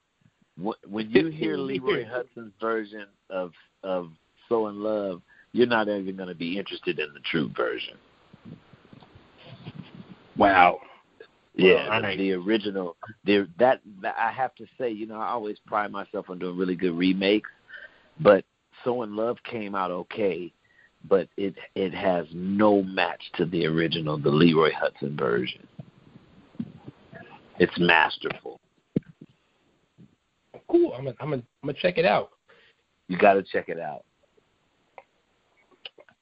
Wh- 0.61 0.91
When 0.91 1.09
you 1.09 1.27
hear 1.27 1.57
Leroy. 1.57 2.05
Hudson's 2.05 2.53
version 2.59 3.05
of 3.29 3.51
of 3.83 4.11
"So 4.47 4.67
in 4.67 4.81
Love," 4.81 5.21
you're 5.51 5.67
not 5.67 5.87
even 5.87 6.15
going 6.15 6.29
to 6.29 6.35
be 6.35 6.57
interested 6.57 6.99
in 6.99 7.13
the 7.13 7.19
true 7.21 7.49
version. 7.55 7.97
Wow. 10.37 10.79
Yeah, 11.55 11.89
Well, 11.89 12.01
the, 12.11 12.17
the 12.17 12.31
original. 12.33 12.95
The 13.25 13.47
that 13.57 13.81
I 14.03 14.31
have 14.31 14.55
to 14.55 14.65
say, 14.77 14.89
you 14.89 15.05
know, 15.07 15.19
I 15.19 15.29
always 15.29 15.57
pride 15.65 15.91
myself 15.91 16.29
on 16.29 16.39
doing 16.39 16.57
really 16.57 16.75
good 16.75 16.97
remakes, 16.97 17.49
but 18.19 18.45
"So 18.83 19.03
in 19.03 19.15
Love" 19.15 19.37
came 19.43 19.75
out 19.75 19.91
okay, 19.91 20.53
but 21.07 21.27
it 21.37 21.55
it 21.75 21.93
has 21.93 22.27
no 22.33 22.83
match 22.83 23.21
to 23.35 23.45
the 23.45 23.65
original, 23.65 24.17
the 24.17 24.29
Leroy 24.29 24.71
Hudson 24.73 25.17
version. 25.17 25.67
It's 27.59 27.77
masterful. 27.77 28.58
Cool. 30.69 30.93
I'm 30.93 31.03
gonna 31.05 31.15
I'm 31.19 31.29
gonna 31.29 31.43
I'm 31.63 31.67
gonna 31.69 31.77
check 31.81 31.97
it 31.97 32.05
out. 32.05 32.31
You 33.07 33.17
got 33.17 33.33
to 33.33 33.43
check 33.43 33.69
it 33.69 33.79
out. 33.79 34.03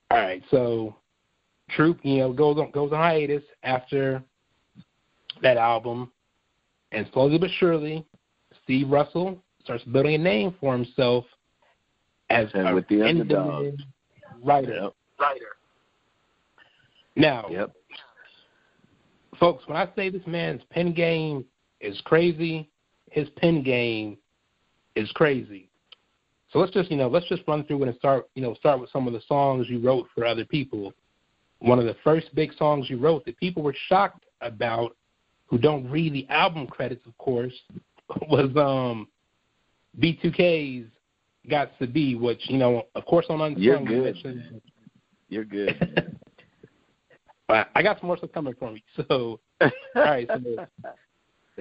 All 0.10 0.17
right, 0.17 0.41
so 0.49 0.95
Troop, 1.71 1.99
you 2.03 2.19
know, 2.19 2.31
goes 2.33 2.57
on 2.57 2.71
goes 2.71 2.93
on 2.93 2.97
hiatus 2.97 3.43
after 3.63 4.23
that 5.41 5.57
album, 5.57 6.12
and 6.93 7.05
slowly 7.13 7.38
but 7.38 7.49
surely, 7.60 8.05
Steve 8.63 8.89
Russell 8.89 9.43
starts 9.63 9.83
building 9.83 10.15
a 10.15 10.17
name 10.17 10.55
for 10.62 10.71
himself 10.73 11.25
as 12.29 12.47
and 12.53 12.69
a 12.69 12.73
with 12.73 12.88
the 12.88 13.05
independent 13.05 13.39
underdog. 13.39 13.79
writer. 14.41 14.73
Yep. 14.83 14.93
Writer. 15.19 15.45
Now, 17.17 17.47
Yep. 17.49 17.73
folks, 19.39 19.67
when 19.67 19.75
I 19.75 19.89
say 19.95 20.10
this 20.10 20.25
man's 20.25 20.62
pen 20.69 20.93
game 20.93 21.43
is 21.81 21.99
crazy, 22.05 22.69
his 23.12 23.27
pen 23.31 23.62
game 23.62 24.17
is 24.97 25.12
crazy. 25.12 25.69
So 26.51 26.60
let's 26.60 26.71
just, 26.71 26.89
you 26.89 26.97
know, 26.97 27.07
let's 27.07 27.27
just 27.27 27.43
run 27.47 27.65
through 27.65 27.83
and 27.83 27.95
start, 27.95 28.29
you 28.36 28.41
know, 28.41 28.53
start 28.55 28.79
with 28.79 28.89
some 28.91 29.07
of 29.07 29.13
the 29.13 29.21
songs 29.27 29.67
you 29.69 29.79
wrote 29.79 30.07
for 30.15 30.25
other 30.25 30.45
people. 30.45 30.93
One 31.60 31.79
of 31.79 31.86
the 31.86 31.95
first 32.03 32.33
big 32.36 32.53
songs 32.53 32.89
you 32.89 32.97
wrote 32.97 33.25
that 33.25 33.38
people 33.38 33.63
were 33.63 33.75
shocked 33.88 34.25
about, 34.41 34.95
who 35.47 35.57
don't 35.57 35.89
read 35.89 36.13
the 36.13 36.27
album 36.29 36.67
credits, 36.67 37.05
of 37.05 37.17
course, 37.17 37.53
was 38.29 38.49
um 38.55 39.07
B2K's 39.99 40.88
"Got 41.49 41.77
to 41.79 41.88
Be," 41.88 42.15
which 42.15 42.41
you 42.49 42.57
know, 42.57 42.83
of 42.95 43.05
course, 43.05 43.25
on 43.29 43.41
Unsung. 43.41 43.62
You're 43.62 43.79
you 43.79 44.13
good. 44.13 44.62
You're 45.29 45.45
good. 45.45 46.17
I 47.49 47.81
got 47.81 47.99
some 47.99 48.07
more 48.07 48.17
stuff 48.17 48.31
coming 48.33 48.53
for 48.60 48.71
me. 48.71 48.83
So, 49.07 49.39
all 49.62 49.71
right, 49.95 50.27
so 50.27 50.67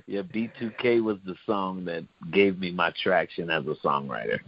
yeah, 0.07 0.23
B2K 0.23 1.03
was 1.03 1.19
the 1.25 1.35
song 1.47 1.85
that 1.87 2.05
gave 2.33 2.59
me 2.59 2.71
my 2.71 2.93
traction 3.03 3.51
as 3.51 3.65
a 3.67 3.75
songwriter. 3.87 4.39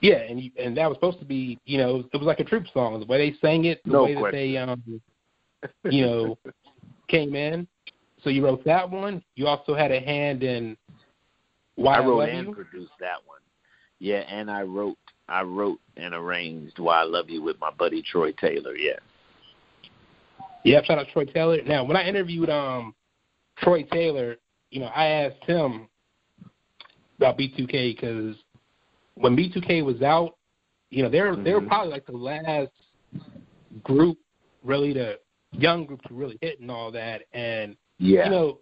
Yeah, 0.00 0.18
and 0.18 0.40
you, 0.40 0.50
and 0.58 0.76
that 0.76 0.88
was 0.88 0.96
supposed 0.96 1.18
to 1.18 1.24
be, 1.24 1.58
you 1.64 1.78
know, 1.78 2.04
it 2.12 2.16
was 2.16 2.26
like 2.26 2.40
a 2.40 2.44
troop 2.44 2.66
song. 2.72 2.98
The 3.00 3.06
way 3.06 3.30
they 3.30 3.36
sang 3.38 3.64
it, 3.64 3.82
the 3.84 3.92
No 3.92 4.04
way 4.04 4.14
that 4.14 4.32
they, 4.32 4.56
um, 4.56 4.82
you 5.84 6.06
know, 6.06 6.38
came 7.08 7.34
in. 7.34 7.66
So 8.22 8.30
you 8.30 8.44
wrote 8.44 8.64
that 8.64 8.88
one. 8.88 9.22
You 9.34 9.46
also 9.46 9.74
had 9.74 9.90
a 9.90 10.00
hand 10.00 10.42
in 10.42 10.76
Why 11.76 11.96
I 11.96 11.98
wrote 12.00 12.18
Love 12.18 12.28
and 12.28 12.46
You. 12.46 12.54
produced 12.54 12.92
that 13.00 13.18
one. 13.26 13.40
Yeah, 13.98 14.18
and 14.28 14.50
I 14.50 14.62
wrote 14.62 14.96
I 15.28 15.42
wrote 15.42 15.80
and 15.96 16.14
arranged 16.14 16.78
Why 16.78 17.00
I 17.00 17.04
Love 17.04 17.28
You 17.28 17.42
with 17.42 17.60
my 17.60 17.70
buddy 17.70 18.02
Troy 18.02 18.32
Taylor, 18.32 18.76
yeah. 18.76 18.98
Yeah, 20.64 20.82
shout 20.84 20.98
out 20.98 21.06
Troy 21.12 21.24
Taylor. 21.24 21.62
Now, 21.62 21.84
when 21.84 21.96
I 21.96 22.04
interviewed 22.04 22.50
um 22.50 22.94
Troy 23.62 23.84
Taylor, 23.84 24.36
you 24.70 24.80
know, 24.80 24.86
I 24.86 25.06
asked 25.06 25.44
him 25.44 25.88
about 27.18 27.38
B2K 27.38 27.96
because 27.96 28.36
when 29.14 29.36
B2K 29.36 29.84
was 29.84 30.02
out, 30.02 30.36
you 30.90 31.02
know, 31.02 31.10
they 31.10 31.20
were 31.20 31.36
they 31.36 31.52
were 31.52 31.60
probably 31.60 31.92
like 31.92 32.06
the 32.06 32.12
last 32.16 32.70
group 33.82 34.18
really 34.62 34.94
to 34.94 35.18
young 35.52 35.84
group 35.84 36.02
to 36.02 36.14
really 36.14 36.38
hit 36.40 36.60
and 36.60 36.70
all 36.70 36.90
that. 36.92 37.22
And 37.32 37.76
Yeah. 37.98 38.24
you 38.24 38.30
know, 38.30 38.58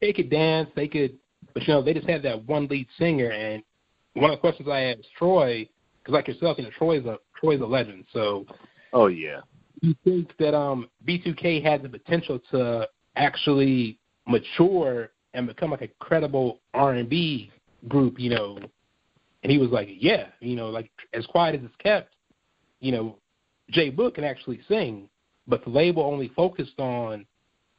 they 0.00 0.12
could 0.12 0.30
dance, 0.30 0.70
they 0.74 0.88
could, 0.88 1.18
but 1.54 1.66
you 1.66 1.74
know, 1.74 1.82
they 1.82 1.94
just 1.94 2.08
had 2.08 2.22
that 2.22 2.44
one 2.44 2.66
lead 2.68 2.86
singer. 2.98 3.30
And 3.30 3.62
one 4.14 4.30
of 4.30 4.36
the 4.36 4.40
questions 4.40 4.68
I 4.68 4.82
asked 4.82 5.06
Troy, 5.18 5.68
because 6.02 6.12
like 6.12 6.28
yourself, 6.28 6.58
you 6.58 6.64
know, 6.64 6.70
Troy's 6.78 7.04
a 7.04 7.18
Troy's 7.38 7.60
a 7.60 7.66
legend. 7.66 8.04
So 8.12 8.46
oh 8.92 9.08
yeah. 9.08 9.40
you 9.82 9.94
think 10.04 10.34
that 10.38 10.54
um 10.54 10.88
B2K 11.06 11.62
had 11.62 11.82
the 11.82 11.88
potential 11.88 12.38
to 12.52 12.88
actually 13.16 13.98
mature 14.26 15.10
and 15.34 15.46
become 15.46 15.70
like 15.70 15.82
a 15.82 15.88
credible 16.00 16.60
R&B 16.74 17.50
group, 17.88 18.18
you 18.18 18.30
know? 18.30 18.58
And 19.42 19.52
he 19.52 19.58
was 19.58 19.70
like, 19.70 19.88
yeah, 19.98 20.26
you 20.40 20.56
know, 20.56 20.70
like 20.70 20.90
as 21.12 21.24
quiet 21.26 21.54
as 21.54 21.60
it's 21.64 21.74
kept, 21.78 22.14
you 22.80 22.92
know, 22.92 23.16
J-Boog 23.70 24.14
can 24.14 24.24
actually 24.24 24.60
sing, 24.68 25.08
but 25.46 25.62
the 25.64 25.70
label 25.70 26.02
only 26.02 26.28
focused 26.34 26.78
on 26.78 27.26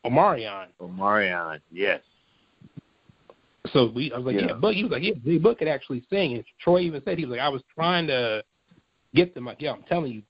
Omarion. 0.06 0.68
Omarion, 0.82 1.60
yes. 1.72 2.02
So 3.74 3.92
we, 3.94 4.14
I 4.14 4.18
was 4.18 4.26
like, 4.28 4.36
Yeah. 4.36 4.48
yeah, 4.50 4.54
Book. 4.54 4.74
He 4.76 4.84
was 4.84 4.92
like, 4.92 5.04
yeah, 5.04 5.14
J-Boog 5.26 5.58
could 5.58 5.68
actually 5.68 6.06
sing. 6.10 6.34
And 6.36 6.44
Troy 6.62 6.80
even 6.82 7.02
said 7.04 7.18
he 7.18 7.26
was 7.26 7.32
like, 7.32 7.42
I 7.42 7.50
was 7.50 7.62
trying 7.74 8.08
to 8.08 8.44
get 9.14 9.34
them. 9.34 9.46
Like, 9.46 9.62
yeah, 9.62 9.74
I'm 9.74 9.84
telling 9.84 10.12
you, 10.14 10.22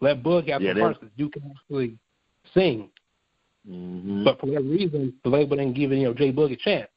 let 0.00 0.22
Boog 0.22 0.48
have 0.48 0.62
Yeah, 0.62 0.72
they- 0.74 0.80
parts 0.80 1.00
that 1.00 1.16
Duke 1.16 1.32
can 1.32 1.50
actually 1.50 1.98
sing. 2.54 2.90
Hmm 3.66 4.24
But 4.24 4.40
for 4.40 4.46
whatever 4.46 4.66
reason, 4.66 5.14
the 5.24 5.30
label 5.30 5.56
didn't 5.56 5.74
give 5.74 5.92
you 5.92 6.04
know 6.04 6.14
J-Boog 6.14 6.52
a 6.52 6.56
chance. 6.56 6.88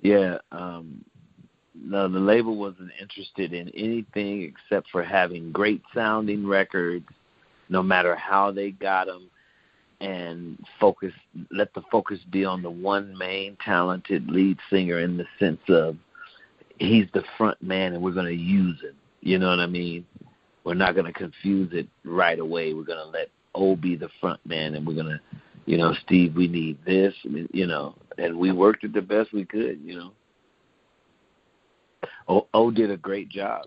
Yeah, 0.00 0.38
um 0.52 1.04
no, 1.74 2.08
the 2.08 2.18
label 2.18 2.56
wasn't 2.56 2.90
interested 3.00 3.52
in 3.52 3.68
anything 3.70 4.42
except 4.42 4.90
for 4.90 5.02
having 5.02 5.52
great 5.52 5.82
sounding 5.94 6.46
records, 6.46 7.06
no 7.68 7.82
matter 7.82 8.16
how 8.16 8.50
they 8.50 8.70
got 8.70 9.06
them, 9.06 9.30
and 10.00 10.58
focus. 10.80 11.12
Let 11.50 11.72
the 11.74 11.82
focus 11.90 12.18
be 12.30 12.44
on 12.44 12.62
the 12.62 12.70
one 12.70 13.16
main 13.16 13.56
talented 13.64 14.28
lead 14.28 14.58
singer 14.70 15.00
in 15.00 15.16
the 15.16 15.26
sense 15.38 15.60
of 15.68 15.96
he's 16.78 17.06
the 17.14 17.24
front 17.36 17.62
man, 17.62 17.92
and 17.92 18.02
we're 18.02 18.12
going 18.12 18.26
to 18.26 18.34
use 18.34 18.80
him. 18.80 18.94
You 19.20 19.38
know 19.38 19.50
what 19.50 19.60
I 19.60 19.66
mean? 19.66 20.06
We're 20.64 20.74
not 20.74 20.94
going 20.94 21.06
to 21.06 21.12
confuse 21.12 21.72
it 21.72 21.88
right 22.04 22.38
away. 22.38 22.74
We're 22.74 22.84
going 22.84 22.98
to 22.98 23.10
let 23.10 23.28
O 23.54 23.76
be 23.76 23.96
the 23.96 24.10
front 24.20 24.44
man, 24.44 24.74
and 24.74 24.86
we're 24.86 24.94
going 24.94 25.06
to, 25.06 25.20
you 25.66 25.76
know, 25.76 25.92
Steve, 26.04 26.34
we 26.34 26.48
need 26.48 26.78
this, 26.86 27.12
you 27.24 27.66
know, 27.66 27.94
and 28.18 28.38
we 28.38 28.52
worked 28.52 28.84
it 28.84 28.94
the 28.94 29.02
best 29.02 29.32
we 29.32 29.44
could, 29.44 29.80
you 29.82 29.98
know. 29.98 30.12
O, 32.28 32.46
o 32.54 32.70
did 32.70 32.90
a 32.90 32.96
great 32.96 33.28
job. 33.28 33.66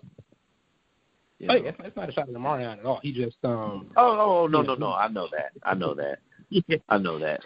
You 1.38 1.48
Oh, 1.50 1.54
know. 1.54 1.64
it's, 1.68 1.78
it's 1.84 1.96
not 1.96 2.08
a 2.08 2.12
shot 2.12 2.28
at 2.28 2.40
Marion 2.40 2.78
at 2.78 2.84
all. 2.84 3.00
He 3.02 3.12
just 3.12 3.36
um 3.44 3.90
Oh, 3.96 4.18
oh, 4.18 4.42
oh, 4.42 4.46
no, 4.46 4.62
no, 4.62 4.74
no. 4.74 4.92
I 4.92 5.08
know 5.08 5.28
that. 5.32 5.52
I 5.62 5.74
know 5.74 5.94
that. 5.94 6.18
yeah. 6.50 6.78
I 6.88 6.98
know 6.98 7.18
that. 7.18 7.40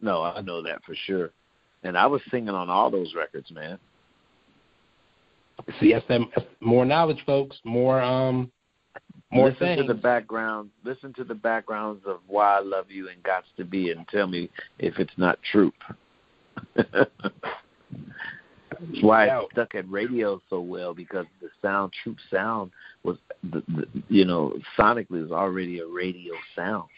No, 0.00 0.22
I 0.22 0.40
know 0.40 0.62
that 0.62 0.84
for 0.84 0.94
sure. 1.06 1.30
And 1.82 1.96
I 1.96 2.06
was 2.06 2.20
singing 2.30 2.50
on 2.50 2.68
all 2.68 2.90
those 2.90 3.14
records, 3.14 3.50
man. 3.50 3.78
See, 5.80 5.92
that's, 5.92 6.04
that's 6.08 6.46
more 6.60 6.84
knowledge, 6.84 7.22
folks. 7.24 7.56
More 7.64 8.00
um 8.00 8.50
more 9.32 9.50
listen 9.50 9.58
things. 9.58 9.80
to 9.82 9.86
the 9.86 9.94
background. 9.94 10.70
Listen 10.84 11.12
to 11.14 11.24
the 11.24 11.34
backgrounds 11.34 12.02
of 12.06 12.20
why 12.26 12.58
I 12.58 12.60
love 12.60 12.90
you 12.90 13.08
and 13.08 13.22
got 13.22 13.44
to 13.56 13.64
be, 13.64 13.90
and 13.90 14.06
tell 14.08 14.26
me 14.26 14.50
if 14.78 14.98
it's 14.98 15.12
not 15.16 15.38
troop. 15.50 15.74
That's 16.74 17.10
why 19.02 19.26
it 19.26 19.48
stuck 19.52 19.74
at 19.74 19.90
radio 19.90 20.40
so 20.50 20.60
well 20.60 20.94
because 20.94 21.26
the 21.40 21.48
sound, 21.62 21.92
troop 22.02 22.18
sound, 22.30 22.70
was 23.02 23.16
the, 23.42 23.62
the 23.68 23.86
you 24.08 24.24
know 24.24 24.54
sonically 24.78 25.22
was 25.22 25.32
already 25.32 25.80
a 25.80 25.86
radio 25.86 26.34
sound. 26.54 26.88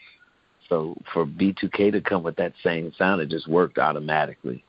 So 0.67 0.95
for 1.13 1.25
B2K 1.25 1.91
to 1.93 2.01
come 2.01 2.21
with 2.21 2.35
that 2.35 2.53
same 2.63 2.91
sound, 2.97 3.21
it 3.21 3.29
just 3.29 3.47
worked 3.47 3.79
automatically. 3.79 4.63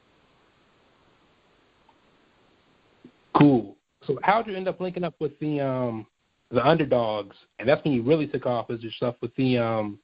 Cool. 3.36 3.76
So 4.06 4.18
how'd 4.22 4.46
you 4.46 4.56
end 4.56 4.66
up 4.66 4.80
linking 4.80 5.04
up 5.04 5.14
with 5.18 5.38
the 5.40 5.60
um 5.60 6.06
the 6.50 6.66
underdogs? 6.66 7.36
And 7.58 7.68
that's 7.68 7.82
when 7.84 7.94
you 7.94 8.02
really 8.02 8.26
took 8.26 8.46
off 8.46 8.70
as 8.70 8.82
your 8.82 8.92
stuff 8.92 9.16
with 9.20 9.34
the 9.36 9.58
um 9.58 9.98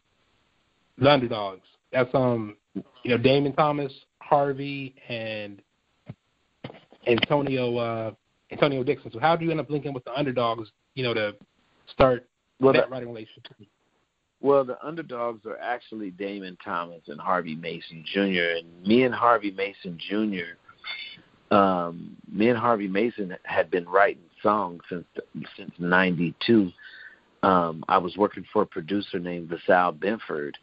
the 0.98 1.11
underdogs. 1.11 1.62
That's 1.92 2.12
um 2.14 2.56
you 3.02 3.11
know, 3.11 3.18
Damon 3.18 3.52
Thomas, 3.54 3.92
Harvey 4.20 4.94
and 5.09 5.61
Antonio 7.06 7.76
uh 7.76 8.11
Antonio 8.50 8.82
Dixon. 8.85 9.11
So 9.12 9.18
how 9.18 9.37
do 9.37 9.44
you 9.44 9.50
end 9.50 9.61
up 9.61 9.70
linking 9.70 9.92
with 9.92 10.04
the 10.04 10.14
underdogs, 10.14 10.70
you 10.94 11.02
know, 11.02 11.14
to 11.14 11.35
start 11.92 12.26
Well, 12.61 12.72
that 12.72 12.90
writing 12.90 13.09
relationship? 13.09 13.56
well, 14.40 14.64
the 14.64 14.78
underdogs 14.85 15.44
are 15.46 15.59
actually 15.59 16.11
Damon 16.11 16.56
Thomas 16.64 17.02
and 17.09 17.20
Harvey 17.20 17.56
Mason 17.56 18.04
Jr. 18.12 18.59
And 18.59 18.87
me 18.87 19.04
and 19.04 19.14
Harvey 19.14 19.50
Mason 19.50 19.98
Jr. 20.09 21.54
Um, 21.54 22.16
me 22.30 22.48
and 22.48 22.59
Harvey 22.59 22.88
Mason 22.88 23.37
had 23.44 23.70
been 23.70 23.88
writing 23.88 24.22
songs 24.42 24.83
since 24.88 25.07
since 25.57 25.72
'92. 25.79 26.72
Um, 27.42 27.85
I 27.88 27.99
was 27.99 28.16
working 28.16 28.44
for 28.53 28.62
a 28.62 28.66
producer 28.66 29.18
named 29.18 29.49
Vassal 29.49 29.92
Benford, 29.92 30.55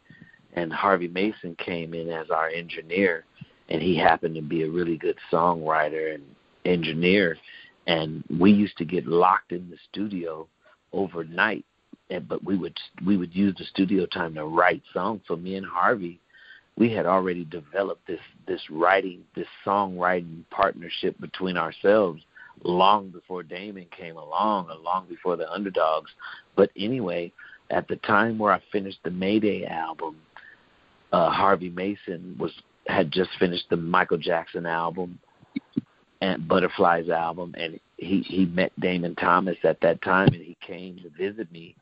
and 0.54 0.72
Harvey 0.72 1.08
Mason 1.08 1.56
came 1.56 1.94
in 1.94 2.10
as 2.10 2.30
our 2.30 2.48
engineer, 2.48 3.24
and 3.68 3.80
he 3.80 3.96
happened 3.96 4.34
to 4.34 4.42
be 4.42 4.64
a 4.64 4.70
really 4.70 4.96
good 4.96 5.16
songwriter 5.32 6.14
and 6.14 6.24
engineer. 6.64 7.38
And 7.86 8.24
we 8.40 8.50
used 8.50 8.78
to 8.78 8.84
get 8.84 9.06
locked 9.06 9.52
in 9.52 9.68
the 9.70 9.76
studio 9.90 10.48
overnight 10.92 11.64
and 12.10 12.28
but 12.28 12.44
we 12.44 12.56
would 12.56 12.78
we 13.04 13.16
would 13.16 13.34
use 13.34 13.54
the 13.58 13.64
studio 13.64 14.06
time 14.06 14.34
to 14.34 14.44
write 14.44 14.82
songs. 14.92 15.22
So 15.26 15.36
me 15.36 15.56
and 15.56 15.66
Harvey, 15.66 16.20
we 16.76 16.92
had 16.92 17.06
already 17.06 17.44
developed 17.44 18.06
this 18.06 18.20
this 18.46 18.60
writing 18.70 19.22
this 19.34 19.46
songwriting 19.66 20.44
partnership 20.50 21.18
between 21.20 21.56
ourselves 21.56 22.22
long 22.62 23.10
before 23.10 23.42
Damon 23.42 23.86
came 23.96 24.16
along, 24.16 24.70
or 24.70 24.76
long 24.76 25.06
before 25.08 25.36
the 25.36 25.50
Underdogs. 25.50 26.10
But 26.56 26.70
anyway, 26.76 27.32
at 27.70 27.88
the 27.88 27.96
time 27.96 28.38
where 28.38 28.52
I 28.52 28.60
finished 28.72 28.98
the 29.04 29.10
Mayday 29.10 29.64
album, 29.66 30.16
uh, 31.12 31.30
Harvey 31.30 31.70
Mason 31.70 32.36
was 32.38 32.52
had 32.86 33.10
just 33.10 33.30
finished 33.38 33.64
the 33.70 33.76
Michael 33.76 34.18
Jackson 34.18 34.66
album 34.66 35.18
and 36.20 36.46
Butterflies 36.48 37.08
album, 37.08 37.54
and 37.58 37.78
he 37.96 38.20
he 38.22 38.46
met 38.46 38.72
Damon 38.80 39.14
Thomas 39.16 39.56
at 39.64 39.80
that 39.80 40.02
time, 40.02 40.28
and 40.28 40.42
he 40.42 40.56
came 40.66 40.98
to 40.98 41.10
visit 41.10 41.50
me 41.52 41.74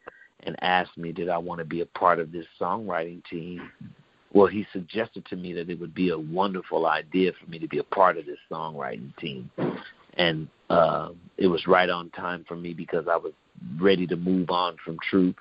and 0.44 0.56
asked 0.62 0.96
me 0.98 1.12
did 1.12 1.28
I 1.28 1.38
want 1.38 1.60
to 1.60 1.64
be 1.64 1.80
a 1.80 1.86
part 1.86 2.18
of 2.18 2.32
this 2.32 2.46
songwriting 2.60 3.24
team. 3.26 3.70
Well, 4.32 4.46
he 4.46 4.66
suggested 4.72 5.26
to 5.26 5.36
me 5.36 5.52
that 5.52 5.68
it 5.68 5.78
would 5.78 5.94
be 5.94 6.10
a 6.10 6.18
wonderful 6.18 6.86
idea 6.86 7.32
for 7.38 7.50
me 7.50 7.58
to 7.58 7.68
be 7.68 7.78
a 7.78 7.84
part 7.84 8.16
of 8.16 8.26
this 8.26 8.38
songwriting 8.50 9.16
team, 9.18 9.50
and 10.14 10.48
uh, 10.72 11.10
it 11.36 11.46
was 11.46 11.66
right 11.66 11.90
on 11.90 12.08
time 12.10 12.44
for 12.48 12.56
me 12.56 12.72
because 12.72 13.06
I 13.10 13.16
was 13.16 13.32
ready 13.78 14.06
to 14.06 14.16
move 14.16 14.50
on 14.50 14.76
from 14.84 14.96
Troop, 15.10 15.36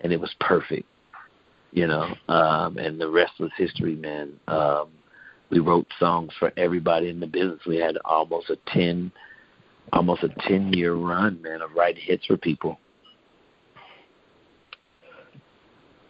and 0.00 0.12
it 0.12 0.20
was 0.20 0.34
perfect, 0.40 0.86
you 1.72 1.86
know. 1.86 2.14
Um, 2.28 2.78
and 2.78 3.00
the 3.00 3.08
rest 3.08 3.32
was 3.38 3.50
history, 3.56 3.94
man. 3.94 4.32
Um, 4.48 4.88
we 5.50 5.60
wrote 5.60 5.86
songs 6.00 6.32
for 6.38 6.52
everybody 6.56 7.08
in 7.08 7.20
the 7.20 7.26
business. 7.26 7.60
We 7.66 7.76
had 7.76 7.96
almost 8.04 8.50
a 8.50 8.56
ten, 8.66 9.12
almost 9.92 10.24
a 10.24 10.28
ten 10.48 10.72
year 10.72 10.94
run, 10.94 11.40
man, 11.40 11.62
of 11.62 11.70
writing 11.76 12.02
hits 12.04 12.26
for 12.26 12.36
people. 12.36 12.80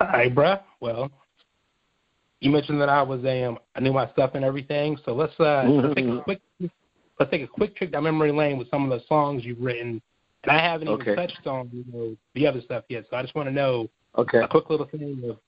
All 0.00 0.08
right, 0.08 0.34
bruh. 0.34 0.60
Well, 0.80 1.10
you 2.40 2.50
mentioned 2.50 2.80
that 2.80 2.88
I 2.88 3.02
was 3.02 3.22
a 3.24 3.44
um, 3.44 3.58
I 3.76 3.80
knew 3.80 3.92
my 3.92 4.10
stuff 4.12 4.30
and 4.34 4.44
everything. 4.44 4.96
So 5.04 5.14
let's 5.14 5.38
uh 5.38 5.64
let's 5.66 5.94
take 5.94 6.06
a 6.06 6.20
quick 6.24 6.40
let's 7.18 7.30
take 7.30 7.42
a 7.42 7.46
quick 7.46 7.76
trip 7.76 7.92
down 7.92 8.04
memory 8.04 8.32
lane 8.32 8.58
with 8.58 8.70
some 8.70 8.90
of 8.90 8.98
the 8.98 9.04
songs 9.06 9.44
you've 9.44 9.60
written. 9.60 10.00
And 10.42 10.52
I 10.52 10.58
haven't 10.58 10.88
Okay. 10.88 11.12
even 11.12 11.16
touched 11.16 11.46
on 11.46 11.70
you 11.72 11.84
know 11.92 12.16
the 12.34 12.46
other 12.46 12.60
stuff 12.60 12.84
yet. 12.88 13.04
So 13.10 13.16
I 13.16 13.22
just 13.22 13.34
want 13.34 13.48
to 13.48 13.54
know 13.54 13.88
Okay. 14.18 14.38
a 14.40 14.48
quick 14.48 14.70
little 14.70 14.86
thing 14.86 15.22
of 15.28 15.38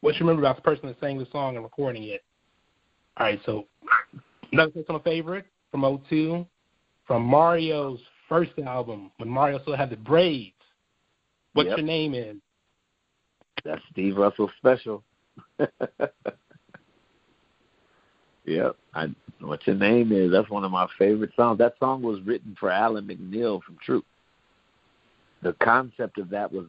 what 0.00 0.14
you 0.14 0.20
remember 0.20 0.42
about 0.42 0.56
the 0.56 0.62
person 0.62 0.86
that 0.88 0.98
sang 1.00 1.18
the 1.18 1.26
song 1.30 1.56
and 1.56 1.64
recording 1.64 2.04
it. 2.04 2.22
All 3.18 3.26
right, 3.26 3.40
so 3.44 3.66
another 4.52 4.70
personal 4.70 5.00
favorite 5.00 5.46
from 5.70 6.00
02, 6.08 6.46
from 7.06 7.22
Mario's 7.22 8.00
first 8.28 8.52
album 8.66 9.10
when 9.18 9.28
Mario 9.28 9.60
still 9.60 9.76
had 9.76 9.90
the 9.90 9.96
braids. 9.96 10.54
What's 11.52 11.68
Yep. 11.68 11.78
your 11.78 11.86
name 11.86 12.14
is? 12.14 12.36
That's 13.64 13.82
Steve 13.90 14.16
Russell 14.16 14.50
special. 14.58 15.04
yep. 18.44 18.76
I 18.94 19.08
what 19.40 19.66
your 19.66 19.76
name 19.76 20.12
is. 20.12 20.30
That's 20.30 20.50
one 20.50 20.64
of 20.64 20.70
my 20.70 20.86
favorite 20.98 21.32
songs. 21.36 21.58
That 21.58 21.74
song 21.80 22.02
was 22.02 22.20
written 22.22 22.56
for 22.58 22.70
Allen 22.70 23.06
McNeil 23.06 23.62
from 23.62 23.76
Troop. 23.84 24.04
The 25.42 25.54
concept 25.54 26.18
of 26.18 26.30
that 26.30 26.52
was 26.52 26.66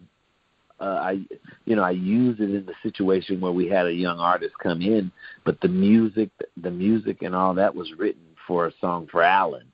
uh, 0.79 0.83
I 0.83 1.19
you 1.65 1.75
know, 1.75 1.83
I 1.83 1.91
used 1.91 2.41
it 2.41 2.49
in 2.49 2.65
the 2.65 2.73
situation 2.81 3.39
where 3.39 3.51
we 3.51 3.67
had 3.67 3.85
a 3.85 3.93
young 3.93 4.19
artist 4.19 4.53
come 4.61 4.81
in, 4.81 5.11
but 5.45 5.61
the 5.61 5.67
music 5.67 6.29
the 6.61 6.71
music 6.71 7.21
and 7.21 7.35
all 7.35 7.53
that 7.53 7.75
was 7.75 7.93
written 7.97 8.23
for 8.47 8.67
a 8.67 8.73
song 8.81 9.07
for 9.11 9.21
Alan. 9.21 9.71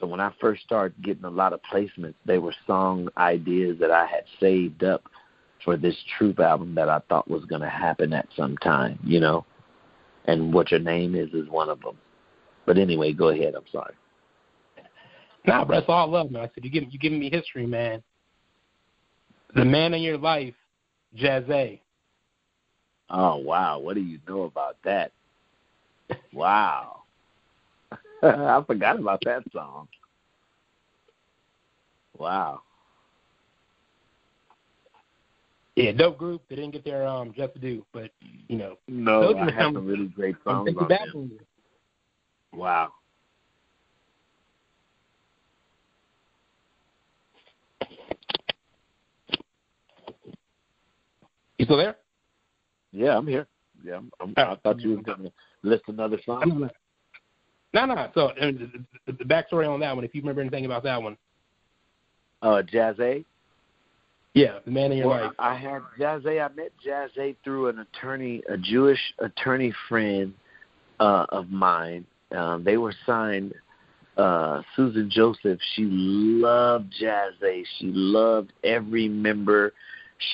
So 0.00 0.06
when 0.06 0.20
I 0.20 0.32
first 0.40 0.62
started 0.62 1.00
getting 1.02 1.24
a 1.24 1.30
lot 1.30 1.52
of 1.52 1.60
placements, 1.70 2.14
they 2.24 2.38
were 2.38 2.54
song 2.66 3.10
ideas 3.18 3.78
that 3.80 3.90
I 3.90 4.06
had 4.06 4.24
saved 4.40 4.82
up 4.82 5.04
for 5.62 5.76
this 5.76 5.96
Troop 6.16 6.40
album 6.40 6.74
that 6.74 6.88
I 6.88 7.00
thought 7.10 7.30
was 7.30 7.44
going 7.44 7.60
to 7.60 7.68
happen 7.68 8.14
at 8.14 8.26
some 8.34 8.56
time, 8.58 8.98
you 9.04 9.20
know. 9.20 9.44
And 10.30 10.54
what 10.54 10.70
your 10.70 10.78
name 10.78 11.16
is 11.16 11.28
is 11.34 11.48
one 11.48 11.68
of 11.68 11.80
them. 11.80 11.98
But 12.64 12.78
anyway, 12.78 13.12
go 13.12 13.30
ahead. 13.30 13.56
I'm 13.56 13.64
sorry. 13.72 13.94
Nah, 15.44 15.64
bro, 15.64 15.78
it's 15.78 15.88
all 15.88 16.06
love, 16.06 16.30
man. 16.30 16.42
I 16.42 16.50
said 16.54 16.64
you 16.64 16.70
give 16.70 16.84
you 16.88 17.00
giving 17.00 17.18
me 17.18 17.30
history, 17.30 17.66
man. 17.66 18.00
The 19.56 19.64
man 19.64 19.92
in 19.92 20.02
your 20.02 20.18
life, 20.18 20.54
Jazzy. 21.18 21.80
Oh 23.08 23.38
wow, 23.38 23.80
what 23.80 23.94
do 23.94 24.02
you 24.02 24.20
know 24.28 24.42
about 24.42 24.76
that? 24.84 25.12
Wow. 26.32 27.02
I 28.22 28.62
forgot 28.66 29.00
about 29.00 29.20
that 29.24 29.42
song. 29.52 29.88
Wow. 32.16 32.62
Yeah, 35.84 35.92
dope 35.92 36.18
group. 36.18 36.42
They 36.48 36.56
didn't 36.56 36.72
get 36.72 36.84
their 36.84 37.06
um 37.06 37.32
just 37.36 37.58
due, 37.60 37.84
but 37.92 38.10
you 38.48 38.56
know, 38.56 38.76
No, 38.88 39.36
I 39.36 39.50
have 39.50 39.72
some- 39.74 39.86
really 39.86 40.08
great 40.08 40.36
songs 40.44 40.70
on 40.76 40.88
back 40.88 41.06
them. 41.12 41.38
Wow. 42.52 42.92
You 51.58 51.64
still 51.66 51.76
there? 51.76 51.96
Yeah, 52.92 53.16
I'm 53.16 53.26
here. 53.26 53.46
Yeah, 53.84 53.96
I'm, 53.96 54.10
I'm, 54.20 54.34
Oh. 54.36 54.42
I 54.42 54.56
thought 54.56 54.80
you 54.80 54.96
were 54.96 55.02
going 55.02 55.24
to 55.24 55.32
list 55.62 55.84
another 55.88 56.18
song. 56.24 56.70
No, 57.72 57.86
no. 57.86 58.10
So 58.14 58.30
and 58.40 58.86
the, 59.06 59.12
the 59.12 59.24
backstory 59.24 59.68
on 59.68 59.80
that 59.80 59.94
one, 59.94 60.04
if 60.04 60.14
you 60.14 60.22
remember 60.22 60.40
anything 60.40 60.64
about 60.66 60.82
that 60.84 61.00
one. 61.02 61.16
Uh, 62.42 62.62
Jazz 62.62 62.96
A. 63.00 63.24
Yeah, 64.34 64.58
the 64.64 64.70
man 64.70 64.92
in 64.92 64.98
your 64.98 65.08
Well, 65.08 65.24
life. 65.24 65.32
I 65.38 65.54
had 65.54 65.82
Jazz 65.98 66.22
I 66.24 66.48
met 66.54 66.72
Jazz 66.84 67.10
A. 67.18 67.34
through 67.42 67.68
an 67.68 67.80
attorney, 67.80 68.42
a 68.48 68.56
Jewish 68.56 69.00
attorney 69.18 69.72
friend 69.88 70.34
uh, 71.00 71.26
of 71.30 71.50
mine. 71.50 72.06
Um, 72.30 72.62
they 72.62 72.76
were 72.76 72.94
signed. 73.06 73.54
Uh, 74.16 74.62
Susan 74.76 75.10
Joseph. 75.10 75.58
She 75.74 75.84
loved 75.84 76.92
Jazz 76.98 77.32
A. 77.42 77.64
She 77.78 77.86
loved 77.86 78.52
every 78.62 79.08
member. 79.08 79.72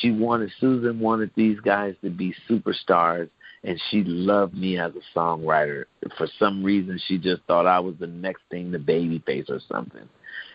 She 0.00 0.10
wanted 0.10 0.50
Susan 0.60 0.98
wanted 0.98 1.30
these 1.36 1.60
guys 1.60 1.94
to 2.02 2.10
be 2.10 2.34
superstars, 2.50 3.30
and 3.62 3.80
she 3.90 4.02
loved 4.02 4.54
me 4.54 4.78
as 4.78 4.92
a 4.94 5.18
songwriter. 5.18 5.84
For 6.18 6.26
some 6.38 6.64
reason, 6.64 7.00
she 7.06 7.16
just 7.16 7.42
thought 7.44 7.66
I 7.66 7.78
was 7.78 7.94
the 8.00 8.08
next 8.08 8.42
thing 8.50 8.72
to 8.72 8.78
Babyface 8.78 9.48
or 9.48 9.60
something, 9.70 10.08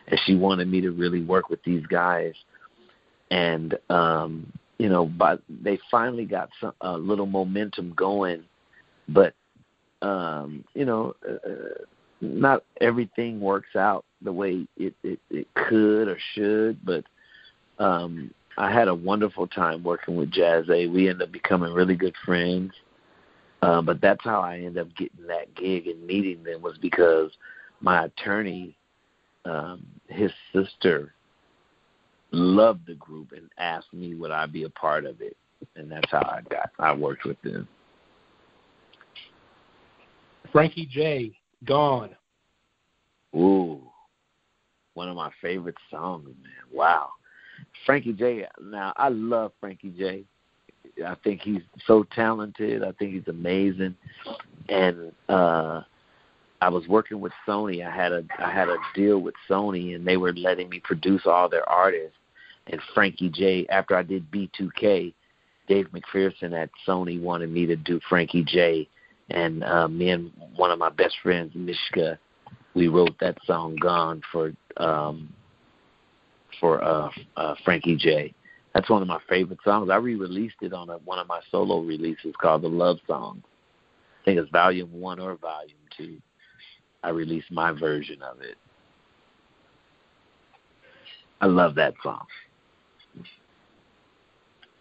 and 0.07 0.19
she 0.25 0.35
wanted 0.35 0.67
me 0.67 0.81
to 0.81 0.91
really 0.91 1.21
work 1.21 1.49
with 1.49 1.63
these 1.63 1.85
guys 1.85 2.33
and 3.31 3.77
um 3.89 4.51
you 4.77 4.89
know 4.89 5.05
but 5.05 5.41
they 5.49 5.79
finally 5.89 6.25
got 6.25 6.49
some 6.59 6.73
a 6.81 6.95
little 6.95 7.25
momentum 7.25 7.93
going 7.95 8.43
but 9.09 9.33
um 10.03 10.63
you 10.75 10.85
know 10.85 11.15
uh, 11.27 11.83
not 12.21 12.63
everything 12.79 13.39
works 13.39 13.75
out 13.75 14.05
the 14.21 14.31
way 14.31 14.67
it 14.77 14.93
it, 15.03 15.19
it 15.31 15.47
could 15.55 16.07
or 16.07 16.17
should 16.35 16.77
but 16.85 17.03
um 17.79 18.31
I 18.57 18.69
had 18.69 18.89
a 18.89 18.93
wonderful 18.93 19.47
time 19.47 19.81
working 19.81 20.17
with 20.17 20.29
Jazz 20.29 20.65
A. 20.69 20.85
We 20.85 21.07
ended 21.07 21.29
up 21.29 21.31
becoming 21.31 21.73
really 21.73 21.95
good 21.95 22.15
friends. 22.25 22.73
Uh, 23.61 23.81
but 23.81 24.01
that's 24.01 24.23
how 24.23 24.41
I 24.41 24.57
ended 24.57 24.79
up 24.79 24.95
getting 24.95 25.25
that 25.27 25.55
gig 25.55 25.87
and 25.87 26.05
meeting 26.05 26.43
them 26.43 26.61
was 26.61 26.77
because 26.77 27.31
my 27.79 28.05
attorney, 28.05 28.75
um, 29.45 29.85
his 30.07 30.31
sister 30.51 31.13
loved 32.31 32.85
the 32.87 32.95
group 32.95 33.33
and 33.35 33.49
asked 33.57 33.93
me 33.93 34.15
would 34.15 34.31
I 34.31 34.45
be 34.45 34.63
a 34.63 34.69
part 34.69 35.05
of 35.05 35.21
it, 35.21 35.35
and 35.75 35.91
that's 35.91 36.09
how 36.09 36.19
I 36.19 36.41
got 36.49 36.69
I 36.79 36.93
worked 36.93 37.25
with 37.25 37.41
them. 37.41 37.67
Frankie 40.51 40.87
J. 40.89 41.31
Gone. 41.65 42.15
Ooh, 43.35 43.81
one 44.93 45.07
of 45.07 45.15
my 45.15 45.31
favorite 45.41 45.77
songs, 45.89 46.25
man. 46.25 46.51
Wow, 46.71 47.09
Frankie 47.85 48.13
J. 48.13 48.45
Now 48.61 48.93
I 48.95 49.09
love 49.09 49.51
Frankie 49.59 49.93
J. 49.97 50.23
I 51.05 51.15
think 51.23 51.41
he's 51.41 51.61
so 51.85 52.05
talented. 52.15 52.83
I 52.83 52.91
think 52.93 53.13
he's 53.13 53.27
amazing, 53.27 53.95
and 54.69 55.11
uh 55.29 55.81
I 56.61 56.69
was 56.69 56.87
working 56.87 57.19
with 57.19 57.33
Sony. 57.47 57.85
I 57.85 57.93
had 57.93 58.11
a 58.11 58.23
I 58.39 58.51
had 58.51 58.69
a 58.69 58.77
deal 58.95 59.19
with 59.19 59.33
Sony, 59.49 59.95
and 59.95 60.05
they 60.05 60.17
were 60.17 60.33
letting 60.33 60.69
me 60.69 60.79
produce 60.79 61.23
all 61.25 61.49
their 61.49 61.67
artists. 61.67 62.17
And 62.67 62.81
Frankie 62.93 63.29
J. 63.29 63.65
After 63.69 63.95
I 63.95 64.03
did 64.03 64.29
B2K, 64.31 65.13
Dave 65.67 65.87
McPherson 65.91 66.53
at 66.53 66.69
Sony 66.87 67.21
wanted 67.21 67.51
me 67.51 67.65
to 67.65 67.75
do 67.75 67.99
Frankie 68.09 68.43
J. 68.43 68.87
And 69.29 69.63
uh, 69.63 69.87
me 69.87 70.09
and 70.09 70.31
one 70.55 70.71
of 70.71 70.79
my 70.79 70.89
best 70.89 71.15
friends, 71.23 71.53
Mishka, 71.55 72.19
we 72.73 72.87
wrote 72.87 73.15
that 73.19 73.37
song 73.45 73.75
"Gone" 73.77 74.21
for 74.31 74.53
um, 74.77 75.33
for 76.59 76.83
uh, 76.83 77.09
uh, 77.37 77.55
Frankie 77.63 77.95
J. 77.95 78.33
That's 78.73 78.89
one 78.89 79.01
of 79.01 79.07
my 79.07 79.19
favorite 79.29 79.59
songs. 79.63 79.89
I 79.89 79.97
re-released 79.97 80.55
it 80.61 80.71
on 80.71 80.89
a, 80.89 80.97
one 80.99 81.19
of 81.19 81.27
my 81.27 81.41
solo 81.49 81.79
releases 81.79 82.33
called 82.41 82.63
"The 82.63 82.69
Love 82.69 82.97
Song." 83.07 83.41
I 84.21 84.25
think 84.25 84.39
it's 84.39 84.51
Volume 84.51 84.91
One 84.99 85.19
or 85.19 85.35
Volume 85.35 85.77
Two. 85.97 86.17
I 87.03 87.09
released 87.09 87.51
my 87.51 87.71
version 87.71 88.21
of 88.21 88.41
it. 88.41 88.57
I 91.41 91.47
love 91.47 91.75
that 91.75 91.95
song. 92.03 92.25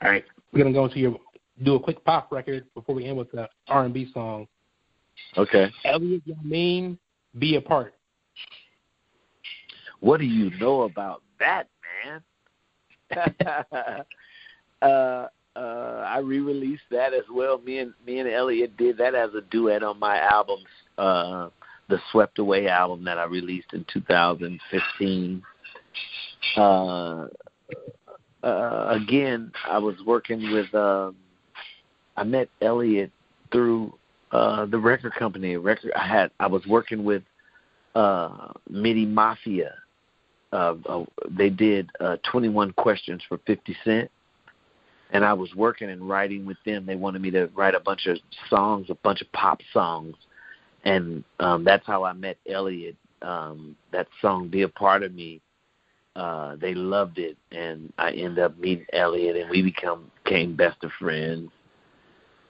All 0.03 0.11
right, 0.11 0.24
we're 0.53 0.62
gonna 0.62 0.74
go 0.74 0.84
into 0.84 0.98
your 0.98 1.16
do 1.62 1.74
a 1.74 1.80
quick 1.80 2.03
pop 2.05 2.32
record 2.32 2.64
before 2.74 2.94
we 2.94 3.07
end 3.07 3.18
with 3.18 3.30
the 3.32 3.48
R 3.68 3.84
and 3.84 3.94
B 3.94 4.11
song. 4.12 4.46
Okay. 5.36 5.70
Elliott 5.84 6.22
Yamin, 6.26 6.96
Be 7.38 7.57
Apart. 7.57 7.94
What 10.01 10.18
do 10.18 10.24
you 10.24 10.51
know 10.59 10.82
about 10.82 11.22
that, 11.38 11.68
man? 12.05 12.22
uh, 14.82 15.26
uh, 15.57 16.05
I 16.07 16.18
re-released 16.18 16.84
that 16.90 17.12
as 17.12 17.24
well. 17.30 17.59
Me 17.59 17.78
and 17.78 17.92
me 18.07 18.20
and 18.20 18.30
Elliott 18.30 18.76
did 18.76 18.96
that 18.98 19.14
as 19.14 19.34
a 19.34 19.42
duet 19.42 19.82
on 19.82 19.98
my 19.98 20.18
album, 20.18 20.61
uh, 20.96 21.48
the 21.88 22.01
Swept 22.11 22.38
Away 22.38 22.68
album 22.68 23.05
that 23.05 23.18
I 23.18 23.24
released 23.24 23.72
in 23.74 23.84
2015. 23.92 25.42
Uh, 26.57 27.26
uh, 28.43 28.86
again, 28.88 29.53
I 29.68 29.78
was 29.78 29.97
working 30.07 30.53
with. 30.53 30.72
Um, 30.74 31.16
I 32.16 32.24
met 32.24 32.49
Elliott 32.61 33.11
through 33.53 33.95
uh, 34.32 34.66
the 34.66 34.78
record 34.78 35.14
company. 35.14 35.57
Record 35.57 35.93
I 35.97 36.07
had. 36.07 36.30
I 36.41 36.47
was 36.47 36.66
working 36.66 37.05
with 37.05 37.22
uh, 37.95 38.53
MIDI 38.68 39.07
Mafia. 39.07 39.74
Uh, 40.53 40.74
uh, 40.88 41.05
they 41.30 41.49
did 41.49 41.91
uh, 42.01 42.16
21 42.30 42.72
questions 42.72 43.22
for 43.28 43.38
50 43.47 43.76
Cent, 43.84 44.11
and 45.12 45.24
I 45.24 45.32
was 45.32 45.55
working 45.55 45.91
and 45.91 46.09
writing 46.09 46.45
with 46.45 46.57
them. 46.66 46.86
They 46.86 46.97
wanted 46.97 47.22
me 47.22 47.30
to 47.30 47.49
write 47.55 47.74
a 47.74 47.80
bunch 47.80 48.07
of 48.07 48.18
songs, 48.49 48.86
a 48.91 48.95
bunch 48.97 49.20
of 49.20 49.30
pop 49.32 49.61
songs, 49.72 50.16
and 50.84 51.22
um, 51.38 51.62
that's 51.64 51.86
how 51.86 52.05
I 52.05 52.12
met 52.14 52.36
Elliott. 52.49 52.97
Um, 53.22 53.76
that 53.93 54.09
song 54.20 54.49
"Be 54.49 54.62
a 54.62 54.68
Part 54.68 55.03
of 55.03 55.14
Me." 55.14 55.41
Uh, 56.16 56.56
they 56.56 56.74
loved 56.74 57.18
it, 57.18 57.36
and 57.52 57.92
I 57.96 58.11
end 58.11 58.38
up 58.38 58.58
meeting 58.58 58.86
Elliott, 58.92 59.36
and 59.36 59.48
we 59.48 59.62
become 59.62 60.11
became 60.24 60.56
best 60.56 60.82
of 60.82 60.90
friends, 60.98 61.50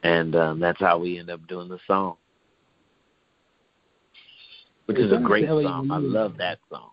and 0.03 0.35
um, 0.35 0.61
that's 0.61 0.81
how 0.81 0.99
we 0.99 1.19
end 1.19 1.31
up 1.31 1.47
doing 1.47 1.69
the 1.69 1.79
song, 1.87 2.17
which 4.87 4.99
is 4.99 5.13
a 5.13 5.19
great 5.19 5.47
song. 5.47 5.91
I 5.91 5.99
love 5.99 6.39
that 6.39 6.59
song. 6.71 6.91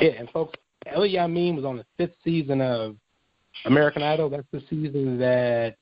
Yeah, 0.00 0.10
and 0.10 0.30
folks, 0.30 0.58
Elliott 0.86 1.28
Yamin 1.28 1.56
was 1.56 1.64
on 1.64 1.76
the 1.76 1.84
fifth 1.96 2.16
season 2.22 2.60
of 2.60 2.96
American 3.64 4.02
Idol. 4.02 4.30
That's 4.30 4.46
the 4.52 4.62
season 4.70 5.18
that 5.18 5.76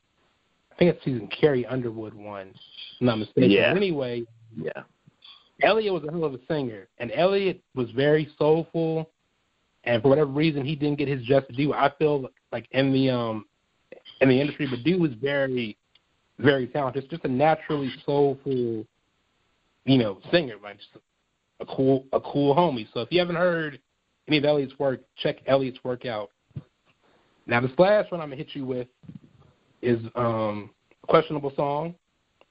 I 0.72 0.74
think 0.76 0.94
it's 0.94 1.04
season 1.04 1.28
Carrie 1.28 1.66
Underwood 1.66 2.14
won. 2.14 2.48
If 2.48 2.56
I'm 3.00 3.06
not 3.06 3.18
mistaken. 3.18 3.50
Yeah. 3.50 3.72
Anyway, 3.76 4.24
Yeah. 4.56 4.82
Elliott 5.62 5.92
was 5.92 6.04
a 6.04 6.10
hell 6.10 6.24
of 6.24 6.32
a 6.32 6.40
singer, 6.48 6.88
and 6.98 7.12
Elliott 7.14 7.60
was 7.74 7.90
very 7.90 8.30
soulful. 8.38 9.10
And 9.84 10.02
for 10.02 10.08
whatever 10.08 10.30
reason, 10.30 10.64
he 10.64 10.74
didn't 10.74 10.98
get 10.98 11.08
his 11.08 11.22
just 11.22 11.50
due. 11.52 11.72
I 11.72 11.90
feel 11.98 12.28
like 12.52 12.66
in 12.72 12.92
the 12.92 13.10
um 13.10 13.46
in 14.20 14.28
the 14.28 14.40
industry, 14.40 14.66
but 14.68 14.84
dude 14.84 15.00
was 15.00 15.12
very, 15.20 15.76
very 16.38 16.66
talented. 16.66 17.08
Just 17.10 17.24
a 17.24 17.28
naturally 17.28 17.90
soulful, 18.04 18.84
you 19.84 19.98
know, 19.98 20.18
singer, 20.30 20.56
just 20.76 21.02
a 21.60 21.66
cool 21.66 22.04
a 22.12 22.20
cool 22.20 22.54
homie. 22.54 22.86
So 22.92 23.00
if 23.00 23.08
you 23.10 23.18
haven't 23.18 23.36
heard 23.36 23.80
any 24.28 24.38
of 24.38 24.44
Elliott's 24.44 24.78
work, 24.78 25.00
check 25.16 25.36
Elliott's 25.46 25.82
work 25.82 26.04
out. 26.04 26.30
Now 27.46 27.60
this 27.60 27.70
last 27.78 28.12
one 28.12 28.20
I'm 28.20 28.28
gonna 28.28 28.36
hit 28.36 28.48
you 28.52 28.66
with 28.66 28.88
is 29.82 29.98
um 30.14 30.70
questionable 31.08 31.52
song. 31.56 31.94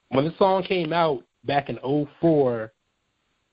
When 0.10 0.26
this 0.26 0.38
song 0.40 0.64
came 0.64 0.92
out 0.92 1.24
back 1.46 1.70
in 1.70 1.78
'04, 2.20 2.72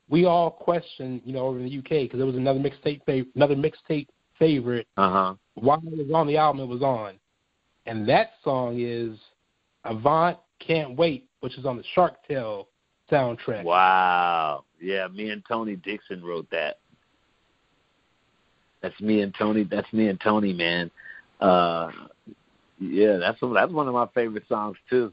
we 0.08 0.24
all 0.24 0.50
questioned, 0.50 1.22
you 1.24 1.32
know, 1.32 1.46
over 1.46 1.58
in 1.58 1.64
the 1.64 1.78
UK 1.78 2.04
because 2.04 2.20
it 2.20 2.24
was 2.24 2.36
another 2.36 2.60
mixtape, 2.60 3.02
fav- 3.06 3.26
another 3.34 3.56
mixtape 3.56 4.08
favorite. 4.38 4.86
Uh 4.96 5.10
huh. 5.10 5.34
While 5.54 5.82
it 5.86 5.98
was 5.98 6.10
on 6.14 6.26
the 6.26 6.36
album, 6.36 6.62
it 6.62 6.68
was 6.68 6.82
on, 6.82 7.14
and 7.86 8.08
that 8.08 8.32
song 8.44 8.76
is 8.78 9.18
"Avant 9.84 10.38
Can't 10.60 10.96
Wait," 10.96 11.26
which 11.40 11.58
is 11.58 11.66
on 11.66 11.76
the 11.76 11.84
Shark 11.94 12.16
Tale 12.28 12.68
soundtrack. 13.10 13.64
Wow. 13.64 14.64
Yeah, 14.80 15.08
me 15.08 15.30
and 15.30 15.42
Tony 15.48 15.76
Dixon 15.76 16.22
wrote 16.22 16.48
that. 16.50 16.78
That's 18.82 19.00
me 19.00 19.22
and 19.22 19.34
Tony. 19.36 19.64
That's 19.64 19.90
me 19.92 20.08
and 20.08 20.20
Tony, 20.20 20.52
man. 20.52 20.90
Uh, 21.40 21.90
yeah, 22.78 23.16
that's 23.16 23.38
that's 23.40 23.72
one 23.72 23.88
of 23.88 23.94
my 23.94 24.06
favorite 24.14 24.44
songs 24.48 24.76
too. 24.88 25.12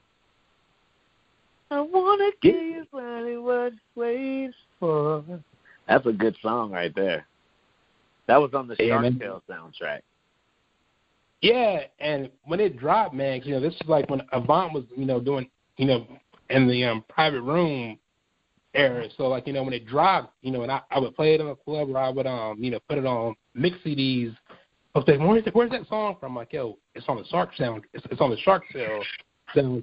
I 1.72 1.82
wanna 1.82 2.30
give 2.42 2.54
you 2.54 2.86
money 2.94 3.38
what 3.38 3.74
waits 3.96 4.56
for. 4.84 5.24
That's 5.88 6.06
a 6.06 6.12
good 6.12 6.36
song 6.42 6.72
right 6.72 6.94
there. 6.96 7.26
That 8.28 8.42
was 8.42 8.54
on 8.54 8.68
the 8.68 8.76
Shark 8.76 9.02
man. 9.02 9.20
Tale 9.20 9.44
soundtrack. 9.50 10.00
Yeah, 11.42 11.82
and 12.00 12.30
when 12.46 12.62
it 12.62 12.78
dropped, 12.80 13.14
man, 13.14 13.40
'cause, 13.40 13.48
you 13.48 13.54
know, 13.54 13.60
this 13.60 13.74
is 13.74 13.88
like 13.88 14.10
when 14.10 14.22
Avant 14.32 14.74
was, 14.74 14.86
you 14.96 15.06
know, 15.06 15.20
doing, 15.20 15.50
you 15.76 15.86
know, 15.86 16.08
in 16.50 16.68
the 16.70 16.86
um, 16.86 17.04
private 17.10 17.42
room 17.42 18.00
era. 18.74 19.08
So 19.18 19.28
like, 19.28 19.46
you 19.46 19.52
know, 19.52 19.64
when 19.64 19.74
it 19.74 19.86
dropped, 19.86 20.34
you 20.42 20.52
know, 20.52 20.62
and 20.64 20.72
I, 20.72 20.82
I 20.90 21.00
would 21.00 21.16
play 21.16 21.34
it 21.34 21.42
in 21.42 21.48
a 21.48 21.56
club, 21.56 21.90
or 21.90 21.98
I 21.98 22.10
would, 22.10 22.26
um, 22.28 22.64
you 22.64 22.72
know, 22.72 22.80
put 22.88 22.98
it 22.98 23.06
on 23.06 23.36
mix 23.54 23.76
CDs. 23.86 24.34
I 24.96 25.00
was 25.00 25.08
like, 25.08 25.20
where's, 25.20 25.44
where's 25.52 25.72
that 25.72 25.88
song 25.90 26.16
from? 26.20 26.36
Like, 26.36 26.54
yo, 26.54 26.78
it's 26.96 27.06
on 27.10 27.18
the 27.18 27.26
Shark 27.26 27.50
sound. 27.58 27.84
It's, 27.94 28.06
it's 28.10 28.22
on 28.22 28.30
the 28.30 28.38
Shark 28.38 28.64
Tale. 28.72 29.04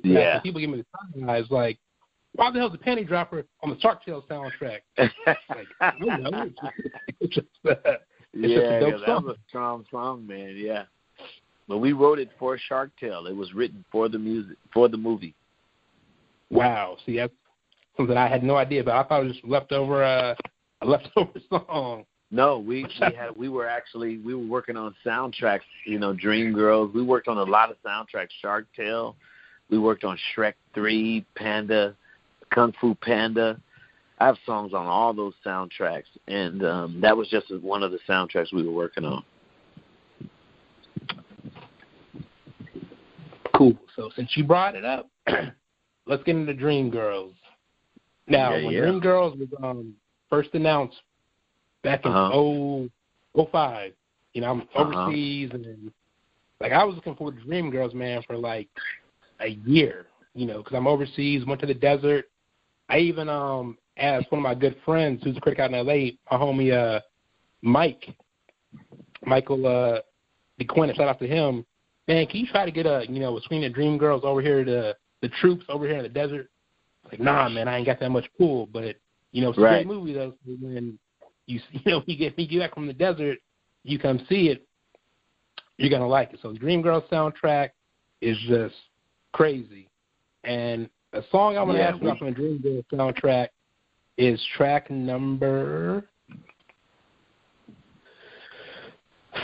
Yeah. 0.02 0.40
People 0.40 0.60
give 0.60 0.70
me 0.70 0.78
the 0.78 0.86
side 1.22 1.28
eyes 1.28 1.44
like, 1.50 1.78
why 2.34 2.50
the 2.50 2.58
hell's 2.58 2.72
the 2.72 2.78
panty 2.78 3.06
dropper 3.06 3.44
on 3.62 3.70
the 3.70 3.80
Shark 3.80 4.04
Tale 4.04 4.24
soundtrack? 4.30 4.80
Like, 5.26 5.66
I 5.80 5.92
don't 5.98 6.22
know. 6.22 6.50
It's 7.20 7.34
just, 7.34 7.46
uh, 7.68 7.74
It's 8.32 8.42
just 8.42 8.44
a 8.44 8.48
yeah, 8.48 8.80
dope 8.80 8.92
yeah, 8.92 8.98
that 8.98 9.06
song. 9.06 9.24
was 9.24 9.36
a 9.36 9.48
strong 9.48 9.84
song, 9.90 10.26
man. 10.26 10.54
Yeah, 10.56 10.84
but 11.68 11.78
we 11.78 11.92
wrote 11.92 12.18
it 12.18 12.30
for 12.38 12.56
Shark 12.58 12.90
Tale. 12.98 13.26
It 13.26 13.36
was 13.36 13.52
written 13.54 13.84
for 13.92 14.08
the 14.08 14.18
music 14.18 14.56
for 14.72 14.88
the 14.88 14.96
movie. 14.96 15.34
Wow. 16.50 16.96
See, 17.06 17.16
that's 17.16 17.32
something 17.96 18.16
I 18.16 18.28
had 18.28 18.42
no 18.42 18.56
idea 18.56 18.80
about. 18.80 19.04
I 19.04 19.08
thought 19.08 19.20
it 19.22 19.26
was 19.26 19.32
just 19.34 19.46
leftover, 19.46 20.02
uh, 20.02 20.34
a 20.82 20.86
leftover 20.86 21.40
song. 21.48 22.04
No, 22.32 22.58
we 22.58 22.84
we 22.84 23.14
had 23.16 23.36
we 23.36 23.48
were 23.48 23.68
actually 23.68 24.18
we 24.18 24.34
were 24.34 24.46
working 24.46 24.76
on 24.76 24.94
soundtracks. 25.04 25.60
You 25.84 25.98
know, 25.98 26.14
Dreamgirls. 26.14 26.94
We 26.94 27.02
worked 27.02 27.26
on 27.28 27.38
a 27.38 27.42
lot 27.42 27.70
of 27.70 27.76
soundtracks. 27.84 28.28
Shark 28.40 28.66
Tale. 28.76 29.16
We 29.68 29.78
worked 29.78 30.04
on 30.04 30.16
Shrek 30.34 30.54
Three, 30.74 31.24
Panda, 31.36 31.96
Kung 32.50 32.72
Fu 32.80 32.94
Panda. 32.96 33.60
I 34.18 34.26
have 34.26 34.36
songs 34.44 34.74
on 34.74 34.86
all 34.86 35.14
those 35.14 35.32
soundtracks, 35.44 36.02
and 36.28 36.62
um, 36.64 36.98
that 37.00 37.16
was 37.16 37.28
just 37.28 37.50
one 37.62 37.82
of 37.82 37.90
the 37.90 37.98
soundtracks 38.06 38.52
we 38.52 38.66
were 38.66 38.72
working 38.72 39.04
on. 39.04 39.24
Cool. 43.54 43.78
So 43.96 44.10
since 44.14 44.30
you 44.36 44.44
brought 44.44 44.74
it 44.74 44.84
up, 44.84 45.08
let's 46.06 46.22
get 46.24 46.36
into 46.36 46.52
Dreamgirls. 46.52 47.32
Now, 48.26 48.54
Yeah, 48.56 48.64
when 48.64 48.74
yeah. 48.74 48.80
Dream 48.82 49.00
Girls 49.00 49.38
was 49.38 49.48
um, 49.62 49.94
first 50.28 50.50
announced 50.52 50.96
back 51.82 52.04
in 52.04 52.12
Uh-huh. 52.12 52.30
oh 52.34 52.88
oh 53.34 53.48
five, 53.50 53.92
you 54.34 54.40
know, 54.40 54.50
I'm 54.50 54.60
Uh-huh. 54.74 55.02
overseas 55.08 55.50
and 55.52 55.90
like 56.60 56.72
I 56.72 56.84
was 56.84 56.94
looking 56.94 57.16
for 57.16 57.32
Dreamgirls, 57.32 57.94
man, 57.94 58.22
for 58.26 58.36
like 58.36 58.68
a 59.40 59.48
year, 59.48 60.06
you 60.34 60.46
know, 60.46 60.58
because 60.58 60.74
I'm 60.76 60.86
overseas, 60.86 61.44
went 61.46 61.60
to 61.60 61.66
the 61.66 61.74
desert. 61.74 62.26
I 62.90 62.98
even 62.98 63.28
um 63.28 63.78
asked 63.96 64.30
one 64.30 64.40
of 64.40 64.42
my 64.42 64.54
good 64.54 64.76
friends 64.84 65.22
who's 65.22 65.36
a 65.36 65.40
critic 65.40 65.60
out 65.60 65.72
in 65.72 65.86
LA, 65.86 66.12
my 66.30 66.44
homie 66.44 66.72
uh 66.72 67.00
Mike, 67.62 68.08
Michael 69.24 69.66
uh 69.66 70.00
DeQuinn, 70.60 70.94
shout 70.94 71.08
out 71.08 71.18
to 71.20 71.26
him. 71.26 71.64
Man, 72.08 72.26
can 72.26 72.40
you 72.40 72.46
try 72.48 72.64
to 72.64 72.72
get 72.72 72.86
a 72.86 73.04
you 73.08 73.20
know 73.20 73.38
a 73.38 73.40
screen 73.42 73.64
of 73.64 73.72
Dreamgirls 73.72 74.24
over 74.24 74.42
here 74.42 74.64
to 74.64 74.96
the 75.22 75.28
troops 75.40 75.64
over 75.68 75.86
here 75.86 75.96
in 75.96 76.02
the 76.02 76.08
desert? 76.08 76.48
Like, 77.10 77.20
nah, 77.20 77.48
man, 77.48 77.68
I 77.68 77.78
ain't 77.78 77.86
got 77.86 78.00
that 78.00 78.10
much 78.10 78.26
pull, 78.36 78.66
but 78.66 78.96
you 79.32 79.42
know, 79.42 79.50
it's 79.50 79.58
a 79.58 79.62
great 79.62 79.86
movie 79.86 80.12
though. 80.12 80.34
So 80.44 80.52
when 80.60 80.98
you 81.46 81.60
you 81.70 81.80
know 81.86 82.02
you 82.06 82.16
get 82.16 82.38
you 82.38 82.48
get 82.48 82.58
back 82.58 82.74
from 82.74 82.88
the 82.88 82.92
desert, 82.92 83.38
you 83.84 83.98
come 83.98 84.26
see 84.28 84.48
it, 84.48 84.66
you're 85.76 85.90
gonna 85.90 86.08
like 86.08 86.32
it. 86.32 86.40
So 86.42 86.52
Dreamgirls 86.52 87.08
soundtrack 87.08 87.70
is 88.20 88.36
just 88.48 88.74
crazy, 89.32 89.88
and 90.42 90.90
a 91.12 91.22
song 91.30 91.56
I 91.56 91.62
want 91.62 91.76
to 91.76 91.78
Yeah, 91.82 91.88
ask 91.90 92.00
you 92.02 92.08
about 92.08 92.18
from 92.18 92.32
the 92.32 92.40
Dreamgirls 92.40 92.84
soundtrack 92.92 93.48
is 94.16 94.40
track 94.56 94.90
number 94.90 96.04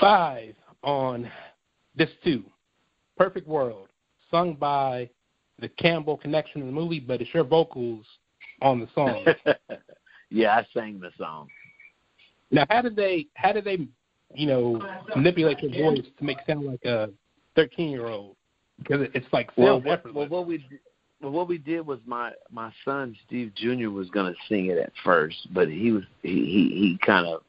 five 0.00 0.54
on 0.82 1.30
this 1.96 2.10
too, 2.22 2.44
Perfect 3.16 3.48
World, 3.48 3.88
sung 4.30 4.54
by 4.54 5.08
the 5.58 5.68
Campbell 5.70 6.16
Connection 6.16 6.60
in 6.60 6.66
the 6.66 6.72
movie, 6.72 7.00
but 7.00 7.20
it's 7.20 7.32
your 7.32 7.44
vocals 7.44 8.04
on 8.60 8.80
the 8.80 8.88
song. 8.94 9.24
yeah, 10.30 10.56
I 10.58 10.66
sang 10.74 11.00
the 11.00 11.10
song. 11.18 11.48
now, 12.50 12.66
how 12.68 12.82
did 12.82 12.94
they 12.96 13.26
how 13.34 13.52
did 13.52 13.64
they 13.64 13.86
you 14.34 14.46
know 14.46 14.82
manipulate 15.14 15.62
your 15.62 15.72
voice 15.72 16.04
to 16.18 16.24
make 16.24 16.38
it 16.38 16.44
sound 16.46 16.66
like 16.66 16.84
a 16.84 17.10
thirteen 17.54 17.90
year 17.90 18.06
old? 18.06 18.36
Because 18.78 19.08
it's 19.14 19.26
like 19.32 19.50
Well, 19.56 19.76
sound 19.76 19.86
what, 19.86 19.98
effortless. 20.00 20.30
well, 20.30 20.40
what 20.40 20.46
we 20.46 20.62
well, 21.20 21.32
what 21.32 21.48
we 21.48 21.58
did 21.58 21.86
was 21.86 21.98
my 22.06 22.32
my 22.50 22.72
son 22.84 23.16
Steve 23.26 23.52
Jr. 23.54 23.88
was 23.88 24.08
to 24.26 24.34
sing 24.48 24.66
it 24.66 24.78
at 24.78 24.92
first, 25.04 25.48
but 25.52 25.68
he 25.68 25.92
was 25.92 26.04
he 26.22 26.28
he, 26.28 26.68
he 26.74 26.98
kind 27.04 27.26
of 27.26 27.42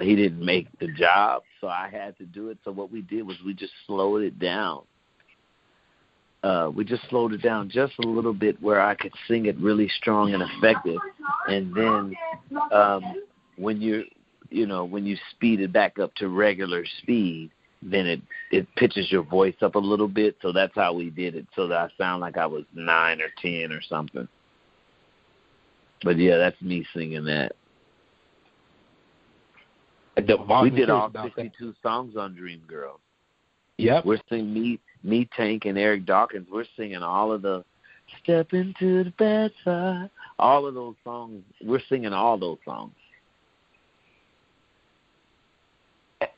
he 0.00 0.14
didn't 0.14 0.44
make 0.44 0.66
the 0.78 0.88
job, 0.88 1.42
so 1.60 1.68
I 1.68 1.88
had 1.90 2.16
to 2.18 2.24
do 2.24 2.50
it. 2.50 2.58
So 2.64 2.72
what 2.72 2.90
we 2.90 3.02
did 3.02 3.26
was 3.26 3.36
we 3.44 3.54
just 3.54 3.72
slowed 3.86 4.22
it 4.22 4.38
down. 4.38 4.82
Uh, 6.42 6.70
we 6.74 6.84
just 6.84 7.02
slowed 7.08 7.32
it 7.32 7.42
down 7.42 7.68
just 7.68 7.94
a 7.98 8.06
little 8.06 8.34
bit 8.34 8.60
where 8.62 8.80
I 8.80 8.94
could 8.94 9.12
sing 9.26 9.46
it 9.46 9.58
really 9.58 9.88
strong 10.00 10.32
and 10.32 10.42
effective, 10.42 11.00
and 11.48 11.74
then 11.74 12.14
um, 12.70 13.02
when 13.56 13.80
you 13.80 14.04
you 14.50 14.66
know 14.66 14.84
when 14.84 15.04
you 15.04 15.16
speed 15.32 15.60
it 15.60 15.72
back 15.72 15.98
up 15.98 16.14
to 16.16 16.28
regular 16.28 16.84
speed, 17.02 17.50
then 17.90 18.06
it 18.06 18.20
it 18.50 18.66
pitches 18.76 19.10
your 19.10 19.22
voice 19.22 19.54
up 19.62 19.74
a 19.74 19.78
little 19.78 20.08
bit. 20.08 20.36
So 20.42 20.52
that's 20.52 20.74
how 20.74 20.92
we 20.92 21.10
did 21.10 21.34
it, 21.34 21.46
so 21.54 21.66
that 21.68 21.78
I 21.78 21.88
sound 21.96 22.20
like 22.20 22.36
I 22.36 22.46
was 22.46 22.64
nine 22.74 23.20
or 23.20 23.28
ten 23.40 23.72
or 23.72 23.80
something. 23.82 24.28
But 26.02 26.18
yeah, 26.18 26.36
that's 26.36 26.60
me 26.60 26.86
singing 26.94 27.24
that. 27.24 27.52
We 30.16 30.70
did 30.70 30.90
all. 30.90 31.12
62 31.12 31.74
songs 31.82 32.16
on 32.16 32.34
Dream 32.34 32.62
Girl. 32.66 33.00
Yep. 33.78 34.06
We're 34.06 34.20
singing 34.30 34.54
me, 34.54 34.80
me, 35.02 35.28
Tank, 35.36 35.66
and 35.66 35.76
Eric 35.76 36.06
Dawkins. 36.06 36.48
We're 36.50 36.64
singing 36.76 37.02
all 37.02 37.32
of 37.32 37.42
the 37.42 37.64
"Step 38.22 38.54
into 38.54 39.04
the 39.04 39.10
bedside, 39.18 40.10
all 40.38 40.66
of 40.66 40.74
those 40.74 40.94
songs. 41.04 41.42
We're 41.62 41.82
singing 41.88 42.14
all 42.14 42.38
those 42.38 42.58
songs. 42.64 42.94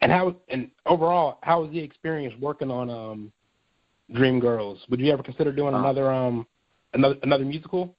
And 0.08 0.16
how 0.16 0.36
and 0.48 0.70
overall, 0.86 1.38
how 1.42 1.60
was 1.60 1.70
the 1.70 1.80
experience 1.80 2.34
working 2.40 2.70
on 2.70 2.88
um 2.88 3.32
Dreamgirls? 4.14 4.78
Would 4.88 5.00
you 5.00 5.12
ever 5.12 5.22
consider 5.22 5.52
doing 5.52 5.74
Uh, 5.74 5.80
another 5.80 6.10
um 6.10 6.46
another 6.94 7.16
another 7.22 7.44
musical? 7.44 7.94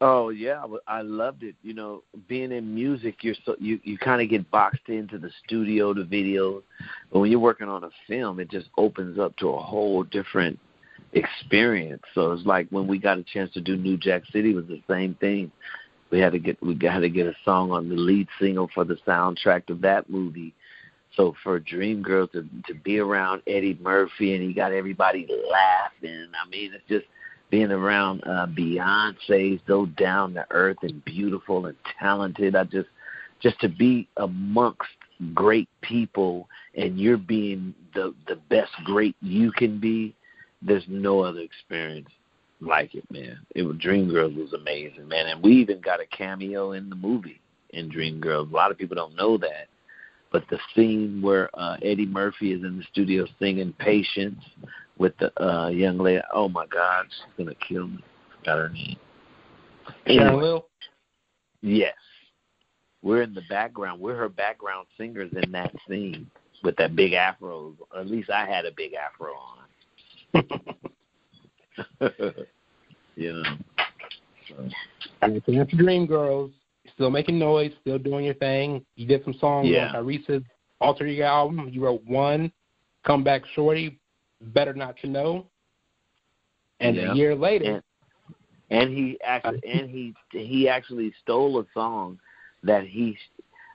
Oh 0.00 0.30
yeah, 0.30 0.64
I 0.88 0.98
I 0.98 1.02
loved 1.02 1.42
it. 1.42 1.54
You 1.62 1.74
know, 1.74 2.02
being 2.28 2.50
in 2.50 2.74
music, 2.74 3.16
you're 3.22 3.34
so 3.44 3.56
you 3.60 3.78
you 3.84 3.98
kind 3.98 4.22
of 4.22 4.30
get 4.30 4.50
boxed 4.50 4.88
into 4.88 5.18
the 5.18 5.30
studio, 5.44 5.92
the 5.92 6.04
video, 6.04 6.62
but 7.12 7.20
when 7.20 7.30
you're 7.30 7.40
working 7.40 7.68
on 7.68 7.84
a 7.84 7.90
film, 8.08 8.40
it 8.40 8.50
just 8.50 8.70
opens 8.78 9.18
up 9.18 9.36
to 9.36 9.50
a 9.50 9.60
whole 9.60 10.04
different 10.04 10.58
experience. 11.12 12.02
So 12.14 12.32
it's 12.32 12.46
like 12.46 12.68
when 12.70 12.86
we 12.86 12.98
got 12.98 13.18
a 13.18 13.22
chance 13.22 13.52
to 13.52 13.60
do 13.60 13.76
New 13.76 13.98
Jack 13.98 14.22
City, 14.32 14.52
it 14.52 14.56
was 14.56 14.66
the 14.66 14.82
same 14.88 15.14
thing. 15.16 15.52
We 16.10 16.20
had 16.20 16.32
to 16.32 16.38
get 16.38 16.62
we 16.62 16.74
had 16.80 17.00
to 17.00 17.10
get 17.10 17.26
a 17.26 17.36
song 17.44 17.70
on 17.70 17.90
the 17.90 17.96
lead 17.96 18.28
single 18.40 18.70
for 18.72 18.84
the 18.84 18.96
soundtrack 19.06 19.68
of 19.68 19.82
that 19.82 20.08
movie. 20.08 20.54
So 21.16 21.34
for 21.42 21.60
Dreamgirls 21.60 22.32
to 22.32 22.46
to 22.66 22.74
be 22.74 22.98
around 22.98 23.42
Eddie 23.46 23.78
Murphy 23.80 24.34
and 24.34 24.42
he 24.42 24.52
got 24.52 24.72
everybody 24.72 25.26
laughing. 25.50 26.28
I 26.42 26.48
mean, 26.48 26.72
it's 26.74 26.84
just 26.88 27.06
being 27.50 27.70
around 27.70 28.22
uh, 28.24 28.46
Beyonce, 28.46 29.60
so 29.66 29.86
down 29.86 30.34
to 30.34 30.46
earth 30.50 30.78
and 30.82 31.04
beautiful 31.04 31.66
and 31.66 31.76
talented. 32.00 32.56
I 32.56 32.64
just 32.64 32.88
just 33.40 33.60
to 33.60 33.68
be 33.68 34.08
amongst 34.16 34.88
great 35.34 35.68
people 35.82 36.48
and 36.74 36.98
you're 36.98 37.18
being 37.18 37.74
the 37.94 38.14
the 38.26 38.36
best 38.48 38.72
great 38.84 39.14
you 39.20 39.52
can 39.52 39.78
be. 39.78 40.14
There's 40.62 40.84
no 40.88 41.20
other 41.20 41.40
experience 41.40 42.08
like 42.60 42.94
it, 42.94 43.04
man. 43.10 43.38
It 43.54 43.62
was 43.62 43.76
Dreamgirls 43.76 44.36
was 44.36 44.52
amazing, 44.52 45.08
man, 45.08 45.26
and 45.26 45.42
we 45.42 45.52
even 45.56 45.80
got 45.80 46.00
a 46.00 46.06
cameo 46.06 46.72
in 46.72 46.88
the 46.88 46.96
movie 46.96 47.40
in 47.70 47.90
Dreamgirls. 47.90 48.50
A 48.50 48.54
lot 48.54 48.70
of 48.70 48.78
people 48.78 48.94
don't 48.94 49.16
know 49.16 49.36
that, 49.38 49.68
but 50.32 50.44
the 50.48 50.58
scene 50.74 51.20
where 51.22 51.50
uh, 51.54 51.76
Eddie 51.82 52.06
Murphy 52.06 52.52
is 52.52 52.64
in 52.64 52.78
the 52.78 52.84
studio 52.90 53.26
singing 53.38 53.74
"Patience" 53.78 54.42
with 54.98 55.12
the 55.18 55.32
uh, 55.42 55.68
young 55.68 55.98
lady. 55.98 56.22
Oh 56.32 56.48
my 56.48 56.66
God, 56.66 57.06
she's 57.10 57.44
gonna 57.44 57.54
kill 57.68 57.88
me. 57.88 58.02
Got 58.44 58.58
her 58.58 58.68
name. 58.70 58.96
Anyway, 60.06 60.60
Yes. 61.60 61.94
We're 63.02 63.22
in 63.22 63.34
the 63.34 63.42
background. 63.48 64.00
We're 64.00 64.16
her 64.16 64.28
background 64.28 64.86
singers 64.96 65.32
in 65.40 65.52
that 65.52 65.72
scene 65.88 66.30
with 66.62 66.76
that 66.76 66.94
big 66.94 67.12
afro. 67.12 67.74
Or 67.92 68.00
at 68.00 68.08
least 68.08 68.30
I 68.30 68.46
had 68.46 68.64
a 68.64 68.70
big 68.72 68.92
afro 68.94 69.32
on. 69.34 69.62
you 73.16 73.32
know. 73.32 73.42
So, 74.48 74.70
so 75.20 75.52
that's 75.52 75.74
Dreamgirls. 75.74 76.52
Still 77.02 77.10
making 77.10 77.36
noise, 77.36 77.72
still 77.80 77.98
doing 77.98 78.24
your 78.26 78.34
thing. 78.34 78.86
You 78.94 79.08
did 79.08 79.24
some 79.24 79.34
songs 79.34 79.68
Yeah. 79.68 79.86
on 79.86 79.92
Tyrese's 79.92 80.44
Alter 80.80 81.04
Ego 81.04 81.24
album. 81.24 81.68
You 81.68 81.84
wrote 81.84 82.04
one, 82.04 82.52
Come 83.02 83.24
Back 83.24 83.44
Shorty, 83.56 83.98
Better 84.40 84.72
Not 84.72 84.96
to 84.98 85.08
Know. 85.08 85.48
And 86.78 86.94
Yeah. 86.94 87.10
a 87.10 87.14
year 87.16 87.34
later, 87.34 87.64
and, 87.64 87.82
and 88.70 88.96
he 88.96 89.20
actually 89.24 89.60
and 89.64 89.90
he 89.90 90.14
he 90.30 90.68
actually 90.68 91.12
stole 91.20 91.58
a 91.58 91.66
song 91.74 92.20
that 92.62 92.86
he 92.86 93.18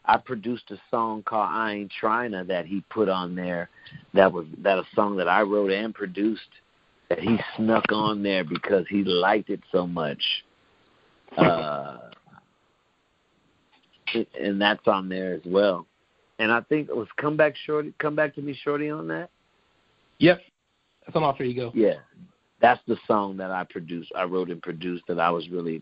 I 0.06 0.16
produced 0.16 0.72
a 0.72 0.80
song 0.90 1.22
called 1.24 1.50
I 1.52 1.74
Ain't 1.74 1.92
Tryna 2.02 2.48
that 2.48 2.66
he 2.66 2.80
put 2.90 3.10
on 3.10 3.36
there 3.36 3.70
that 4.14 4.32
was 4.32 4.46
that 4.60 4.80
a 4.80 4.88
song 4.96 5.18
that 5.18 5.28
I 5.28 5.42
wrote 5.42 5.72
and 5.72 5.94
produced 5.94 6.62
that 7.10 7.20
he 7.20 7.38
snuck 7.58 7.92
on 7.92 8.24
there 8.24 8.46
because 8.46 8.86
he 8.88 9.04
liked 9.04 9.50
it 9.50 9.64
so 9.70 9.86
much. 9.86 10.24
Uh 11.38 12.07
and 14.14 14.62
that's 14.62 14.88
on 14.88 15.10
there 15.10 15.34
as 15.34 15.42
well. 15.46 15.86
And 16.40 16.52
I 16.52 16.62
think 16.62 16.90
it 16.90 16.96
was 16.96 17.08
Come 17.18 17.38
Back 17.38 17.56
Shorty 17.66 17.94
Come 18.00 18.16
Back 18.16 18.36
to 18.36 18.42
Me 18.42 18.58
Shorty 18.64 18.90
on 18.90 19.08
that. 19.08 19.30
yep, 20.20 20.40
that's 21.06 21.16
on 21.16 21.24
Alter 21.24 21.44
Ego. 21.44 21.72
Yeah, 21.74 21.96
that's 22.62 22.82
the 22.88 22.98
song 23.08 23.38
that 23.38 23.52
I 23.52 23.64
produced. 23.64 24.12
I 24.16 24.24
wrote 24.24 24.50
and 24.50 24.62
produced 24.62 25.04
that 25.08 25.20
I 25.20 25.30
was 25.30 25.50
really 25.50 25.82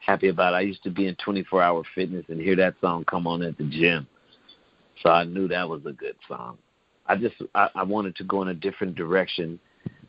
happy 0.00 0.28
about. 0.28 0.54
I 0.54 0.60
used 0.60 0.82
to 0.84 0.90
be 0.90 1.06
in 1.06 1.16
24 1.16 1.62
Hour 1.62 1.82
Fitness 1.94 2.24
and 2.28 2.40
hear 2.40 2.56
that 2.56 2.74
song 2.80 3.04
come 3.04 3.26
on 3.26 3.42
at 3.42 3.58
the 3.58 3.64
gym, 3.64 4.06
so 5.02 5.10
I 5.10 5.24
knew 5.24 5.48
that 5.48 5.68
was 5.68 5.82
a 5.86 5.92
good 5.92 6.16
song. 6.28 6.58
I 7.06 7.16
just 7.16 7.34
I, 7.54 7.68
I 7.74 7.82
wanted 7.82 8.16
to 8.16 8.24
go 8.24 8.42
in 8.42 8.48
a 8.48 8.54
different 8.54 8.94
direction 8.94 9.58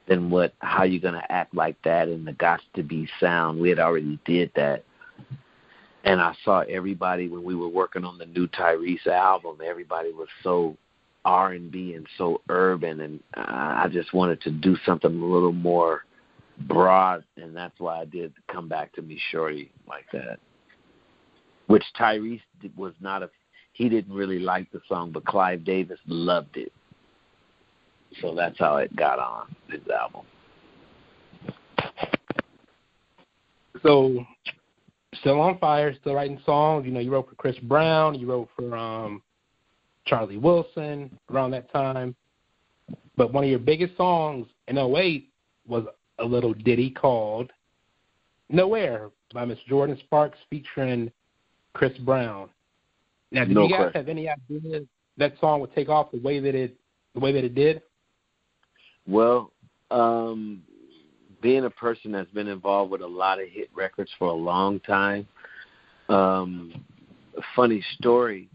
than 0.08 0.30
what 0.30 0.54
how 0.60 0.84
you 0.84 1.00
gonna 1.00 1.26
act 1.30 1.54
like 1.54 1.76
that 1.84 2.08
and 2.08 2.28
the 2.28 2.34
got 2.34 2.62
to 2.76 2.84
be 2.84 3.08
sound. 3.20 3.60
We 3.60 3.70
had 3.70 3.80
already 3.80 4.20
did 4.26 4.52
that. 4.56 4.84
And 6.04 6.22
I 6.22 6.34
saw 6.44 6.62
everybody 6.62 7.30
when 7.30 7.44
we 7.44 7.56
were 7.56 7.70
working 7.70 8.04
on 8.04 8.18
the 8.18 8.26
new 8.26 8.48
Tyrese 8.48 9.08
album. 9.08 9.60
Everybody 9.66 10.12
was 10.12 10.28
so 10.44 10.76
R 11.26 11.54
and 11.54 11.72
B 11.72 11.94
and 11.94 12.06
so 12.18 12.42
urban, 12.50 13.02
and 13.02 13.20
I 13.36 13.88
just 13.92 14.14
wanted 14.14 14.42
to 14.42 14.52
do 14.52 14.76
something 14.86 15.10
a 15.10 15.26
little 15.26 15.54
more 15.54 16.04
broad, 16.68 17.24
and 17.38 17.56
that's 17.56 17.80
why 17.80 18.02
I 18.02 18.06
did 18.06 18.34
come 18.52 18.68
back 18.68 18.92
to 18.94 19.02
me, 19.02 19.20
Shorty, 19.32 19.72
like 19.88 20.06
that. 20.12 20.40
Which 21.68 21.84
Tyrese 21.98 22.42
was 22.76 22.94
not 23.00 23.24
a 23.24 23.30
he 23.72 23.90
didn't 23.90 24.14
really 24.14 24.40
like 24.40 24.72
the 24.72 24.82
song, 24.88 25.12
but 25.12 25.26
Clive 25.26 25.64
Davis 25.64 26.00
loved 26.06 26.58
it, 26.58 26.72
so 28.22 28.36
that's 28.36 28.60
how 28.60 28.78
it 28.78 28.96
got 28.96 29.18
on 29.18 29.56
his 29.68 29.82
album. 29.88 30.22
So, 33.82 34.24
still 35.20 35.40
on 35.40 35.58
fire, 35.60 35.94
still 36.00 36.16
writing 36.16 36.40
songs. 36.46 36.86
You 36.86 36.92
know, 36.92 37.00
you 37.00 37.12
wrote 37.12 37.30
for 37.30 37.36
Chris 37.36 37.58
Brown, 37.64 38.16
you 38.16 38.28
wrote 38.28 38.50
for 38.56 38.76
um, 38.76 39.22
Charlie 40.06 40.38
Wilson 40.38 41.18
around 41.32 41.52
that 41.52 41.72
time. 41.72 42.16
But 43.16 43.32
one 43.34 43.44
of 43.44 43.50
your 43.50 43.60
biggest 43.60 43.96
songs 43.98 44.48
in 44.68 44.78
08 44.78 45.30
was 45.68 45.86
a 46.20 46.26
little 46.26 46.54
ditty 46.54 46.90
called 46.90 47.52
No 48.50 48.76
Air 48.76 49.10
by 49.34 49.46
Miss 49.46 49.60
Jordin 49.70 50.00
Sparks 50.00 50.38
featuring 50.50 51.12
Chris 51.74 51.98
Brown. 52.00 52.50
Now, 53.32 53.46
did 53.46 53.56
No 53.56 53.64
you 53.64 53.70
guys 53.70 53.78
question. 53.92 54.00
have 54.02 54.10
any 54.10 54.30
idea 54.30 54.82
that 55.18 55.34
song 55.40 55.60
would 55.62 55.74
take 55.74 55.90
off 55.90 56.12
the 56.12 56.20
way 56.20 56.40
that 56.40 56.56
it 56.56 56.76
the 57.14 57.20
way 57.20 57.32
that 57.32 57.44
it 57.44 57.56
did? 57.56 57.82
Well, 59.08 59.52
um, 59.92 60.64
being 61.44 61.66
a 61.66 61.70
person 61.70 62.14
that's 62.14 62.32
been 62.32 62.48
involved 62.48 62.90
with 62.90 63.02
a 63.02 63.08
lot 63.08 63.40
of 63.40 63.48
hit 63.50 63.70
records 63.76 64.10
for 64.18 64.30
a 64.30 64.34
long 64.34 64.80
time, 64.80 65.28
um, 66.10 66.74
funny 67.56 67.84
story. 68.00 68.50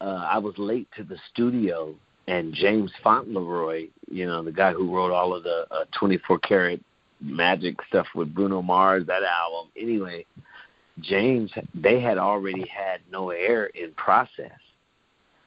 Uh, 0.00 0.26
I 0.30 0.38
was 0.38 0.54
late 0.58 0.88
to 0.96 1.02
the 1.02 1.16
studio, 1.32 1.94
and 2.28 2.54
James 2.54 2.92
Fauntleroy, 3.02 3.88
you 4.10 4.26
know, 4.26 4.42
the 4.42 4.52
guy 4.52 4.72
who 4.72 4.94
wrote 4.94 5.10
all 5.10 5.34
of 5.34 5.42
the 5.42 5.66
uh, 5.70 5.84
24 5.98 6.38
karat 6.40 6.80
magic 7.20 7.76
stuff 7.88 8.06
with 8.14 8.34
Bruno 8.34 8.62
Mars, 8.62 9.06
that 9.06 9.22
album. 9.22 9.70
Anyway, 9.76 10.26
James, 11.00 11.50
they 11.74 12.00
had 12.00 12.18
already 12.18 12.66
had 12.68 13.00
no 13.10 13.30
air 13.30 13.66
in 13.66 13.92
process. 13.92 14.52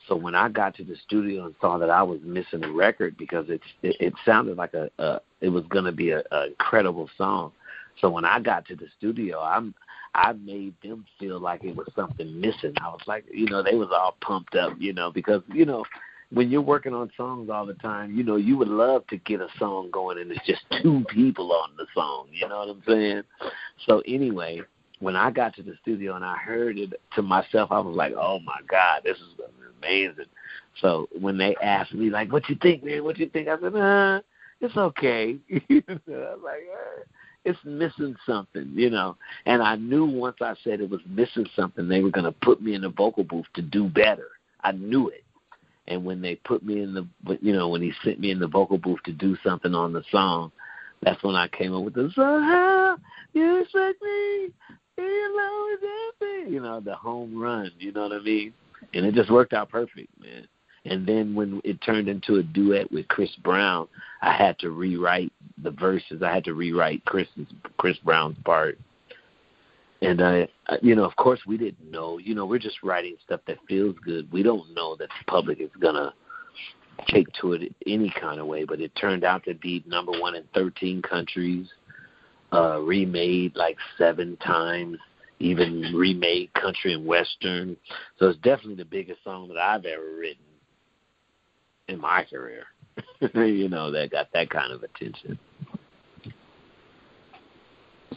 So 0.07 0.15
when 0.15 0.35
I 0.35 0.49
got 0.49 0.75
to 0.75 0.83
the 0.83 0.95
studio 0.95 1.45
and 1.45 1.55
saw 1.61 1.77
that 1.77 1.89
I 1.89 2.03
was 2.03 2.19
missing 2.23 2.63
a 2.63 2.71
record 2.71 3.17
because 3.17 3.45
it's 3.49 3.63
it, 3.81 3.95
it 3.99 4.13
sounded 4.25 4.57
like 4.57 4.73
a, 4.73 4.89
a 4.99 5.21
it 5.41 5.49
was 5.49 5.63
going 5.69 5.85
to 5.85 5.91
be 5.91 6.11
a, 6.11 6.23
a 6.31 6.47
incredible 6.47 7.09
song. 7.17 7.51
So 8.01 8.09
when 8.09 8.25
I 8.25 8.39
got 8.39 8.65
to 8.67 8.75
the 8.75 8.87
studio, 8.97 9.39
I'm 9.39 9.73
I 10.15 10.33
made 10.33 10.75
them 10.83 11.05
feel 11.19 11.39
like 11.39 11.63
it 11.63 11.75
was 11.75 11.87
something 11.95 12.39
missing. 12.39 12.73
I 12.81 12.89
was 12.89 13.01
like, 13.07 13.25
you 13.31 13.47
know, 13.47 13.63
they 13.63 13.75
was 13.75 13.89
all 13.91 14.17
pumped 14.21 14.55
up, 14.55 14.73
you 14.77 14.93
know, 14.93 15.11
because 15.11 15.41
you 15.53 15.65
know 15.65 15.85
when 16.31 16.49
you're 16.49 16.61
working 16.61 16.93
on 16.93 17.11
songs 17.15 17.49
all 17.49 17.65
the 17.65 17.75
time, 17.75 18.15
you 18.15 18.23
know, 18.23 18.35
you 18.37 18.57
would 18.57 18.67
love 18.67 19.05
to 19.07 19.17
get 19.17 19.39
a 19.39 19.47
song 19.59 19.89
going 19.91 20.17
and 20.17 20.31
it's 20.31 20.45
just 20.45 20.63
two 20.81 21.05
people 21.09 21.51
on 21.53 21.69
the 21.77 21.85
song. 21.93 22.27
You 22.31 22.49
know 22.49 22.59
what 22.59 22.69
I'm 22.69 22.83
saying? 22.87 23.23
So 23.85 24.01
anyway, 24.07 24.61
when 24.99 25.15
I 25.15 25.31
got 25.31 25.55
to 25.55 25.63
the 25.63 25.75
studio 25.81 26.15
and 26.15 26.25
I 26.25 26.35
heard 26.37 26.77
it 26.77 26.93
to 27.15 27.21
myself, 27.21 27.71
I 27.71 27.79
was 27.79 27.95
like, 27.95 28.13
"Oh 28.13 28.39
my 28.39 28.59
God, 28.67 29.01
this 29.03 29.17
is 29.17 29.33
amazing!" 29.83 30.25
So 30.81 31.07
when 31.19 31.37
they 31.37 31.55
asked 31.61 31.93
me, 31.93 32.09
like, 32.09 32.31
"What 32.31 32.49
you 32.49 32.55
think, 32.55 32.83
man? 32.83 33.03
What 33.03 33.17
you 33.17 33.27
think?" 33.29 33.47
I 33.47 33.59
said, 33.59 33.75
"Uh, 33.75 34.21
it's 34.61 34.77
okay." 34.77 35.37
I 35.51 35.83
was 35.87 36.39
like, 36.43 36.67
uh, 36.73 37.03
"It's 37.45 37.59
missing 37.63 38.15
something," 38.25 38.71
you 38.73 38.89
know. 38.89 39.17
And 39.45 39.61
I 39.61 39.75
knew 39.75 40.05
once 40.05 40.37
I 40.41 40.55
said 40.63 40.81
it 40.81 40.89
was 40.89 41.01
missing 41.07 41.47
something, 41.55 41.87
they 41.87 42.01
were 42.01 42.11
gonna 42.11 42.31
put 42.31 42.61
me 42.61 42.73
in 42.73 42.81
the 42.81 42.89
vocal 42.89 43.23
booth 43.23 43.47
to 43.55 43.61
do 43.61 43.89
better. 43.89 44.29
I 44.61 44.71
knew 44.71 45.09
it. 45.09 45.23
And 45.87 46.05
when 46.05 46.21
they 46.21 46.35
put 46.35 46.63
me 46.63 46.81
in 46.81 46.93
the, 46.93 47.05
you 47.41 47.51
know, 47.51 47.67
when 47.67 47.81
he 47.81 47.91
sent 48.03 48.19
me 48.19 48.31
in 48.31 48.39
the 48.39 48.47
vocal 48.47 48.77
booth 48.77 49.03
to 49.03 49.11
do 49.11 49.37
something 49.43 49.75
on 49.75 49.91
the 49.91 50.03
song, 50.11 50.51
that's 51.01 51.21
when 51.23 51.35
I 51.35 51.49
came 51.49 51.75
up 51.75 51.83
with 51.83 51.95
the 51.95 52.09
somehow 52.15 52.95
you 53.33 53.61
expect 53.61 54.01
me 54.01 54.53
you 56.53 56.59
know, 56.59 56.79
the 56.79 56.95
home 56.95 57.39
run, 57.39 57.71
you 57.79 57.91
know 57.91 58.03
what 58.03 58.13
I 58.13 58.19
mean? 58.19 58.53
And 58.93 59.05
it 59.05 59.15
just 59.15 59.31
worked 59.31 59.53
out 59.53 59.69
perfect, 59.69 60.09
man. 60.19 60.47
And 60.85 61.07
then 61.07 61.33
when 61.33 61.61
it 61.63 61.81
turned 61.81 62.09
into 62.09 62.35
a 62.35 62.43
duet 62.43 62.91
with 62.91 63.07
Chris 63.07 63.33
Brown, 63.41 63.87
I 64.21 64.33
had 64.33 64.59
to 64.59 64.71
rewrite 64.71 65.31
the 65.61 65.71
verses. 65.71 66.21
I 66.21 66.33
had 66.33 66.43
to 66.45 66.53
rewrite 66.53 67.05
Chris's 67.05 67.47
Chris 67.77 67.97
Brown's 68.03 68.37
part. 68.43 68.77
And 70.01 70.21
I, 70.21 70.47
I, 70.67 70.77
you 70.81 70.95
know, 70.95 71.05
of 71.05 71.15
course, 71.15 71.39
we 71.47 71.57
didn't 71.57 71.89
know. 71.89 72.17
You 72.17 72.35
know, 72.35 72.45
we're 72.45 72.59
just 72.59 72.83
writing 72.83 73.15
stuff 73.23 73.39
that 73.47 73.57
feels 73.67 73.95
good. 74.03 74.29
We 74.33 74.43
don't 74.43 74.73
know 74.73 74.97
that 74.97 75.07
the 75.07 75.31
public 75.31 75.61
is 75.61 75.69
gonna 75.79 76.13
take 77.07 77.27
to 77.41 77.53
it 77.53 77.73
any 77.87 78.13
kind 78.19 78.41
of 78.41 78.47
way. 78.47 78.65
But 78.65 78.81
it 78.81 78.93
turned 78.95 79.23
out 79.23 79.45
to 79.45 79.53
be 79.53 79.83
number 79.87 80.11
one 80.11 80.35
in 80.35 80.43
13 80.53 81.01
countries, 81.01 81.67
uh, 82.51 82.79
remade 82.81 83.55
like 83.55 83.77
seven 83.97 84.35
times, 84.37 84.97
even 85.43 85.93
remade 85.93 86.53
country 86.53 86.93
and 86.93 87.05
western. 87.05 87.75
So 88.17 88.29
it's 88.29 88.39
definitely 88.39 88.75
the 88.75 88.85
biggest 88.85 89.23
song 89.23 89.49
that 89.49 89.57
I've 89.57 89.85
ever 89.85 90.15
written 90.17 90.43
in 91.89 91.99
my 91.99 92.23
career. 92.23 92.63
you 93.33 93.67
know, 93.67 93.91
that 93.91 94.11
got 94.11 94.29
that 94.33 94.49
kind 94.49 94.71
of 94.71 94.83
attention. 94.83 95.37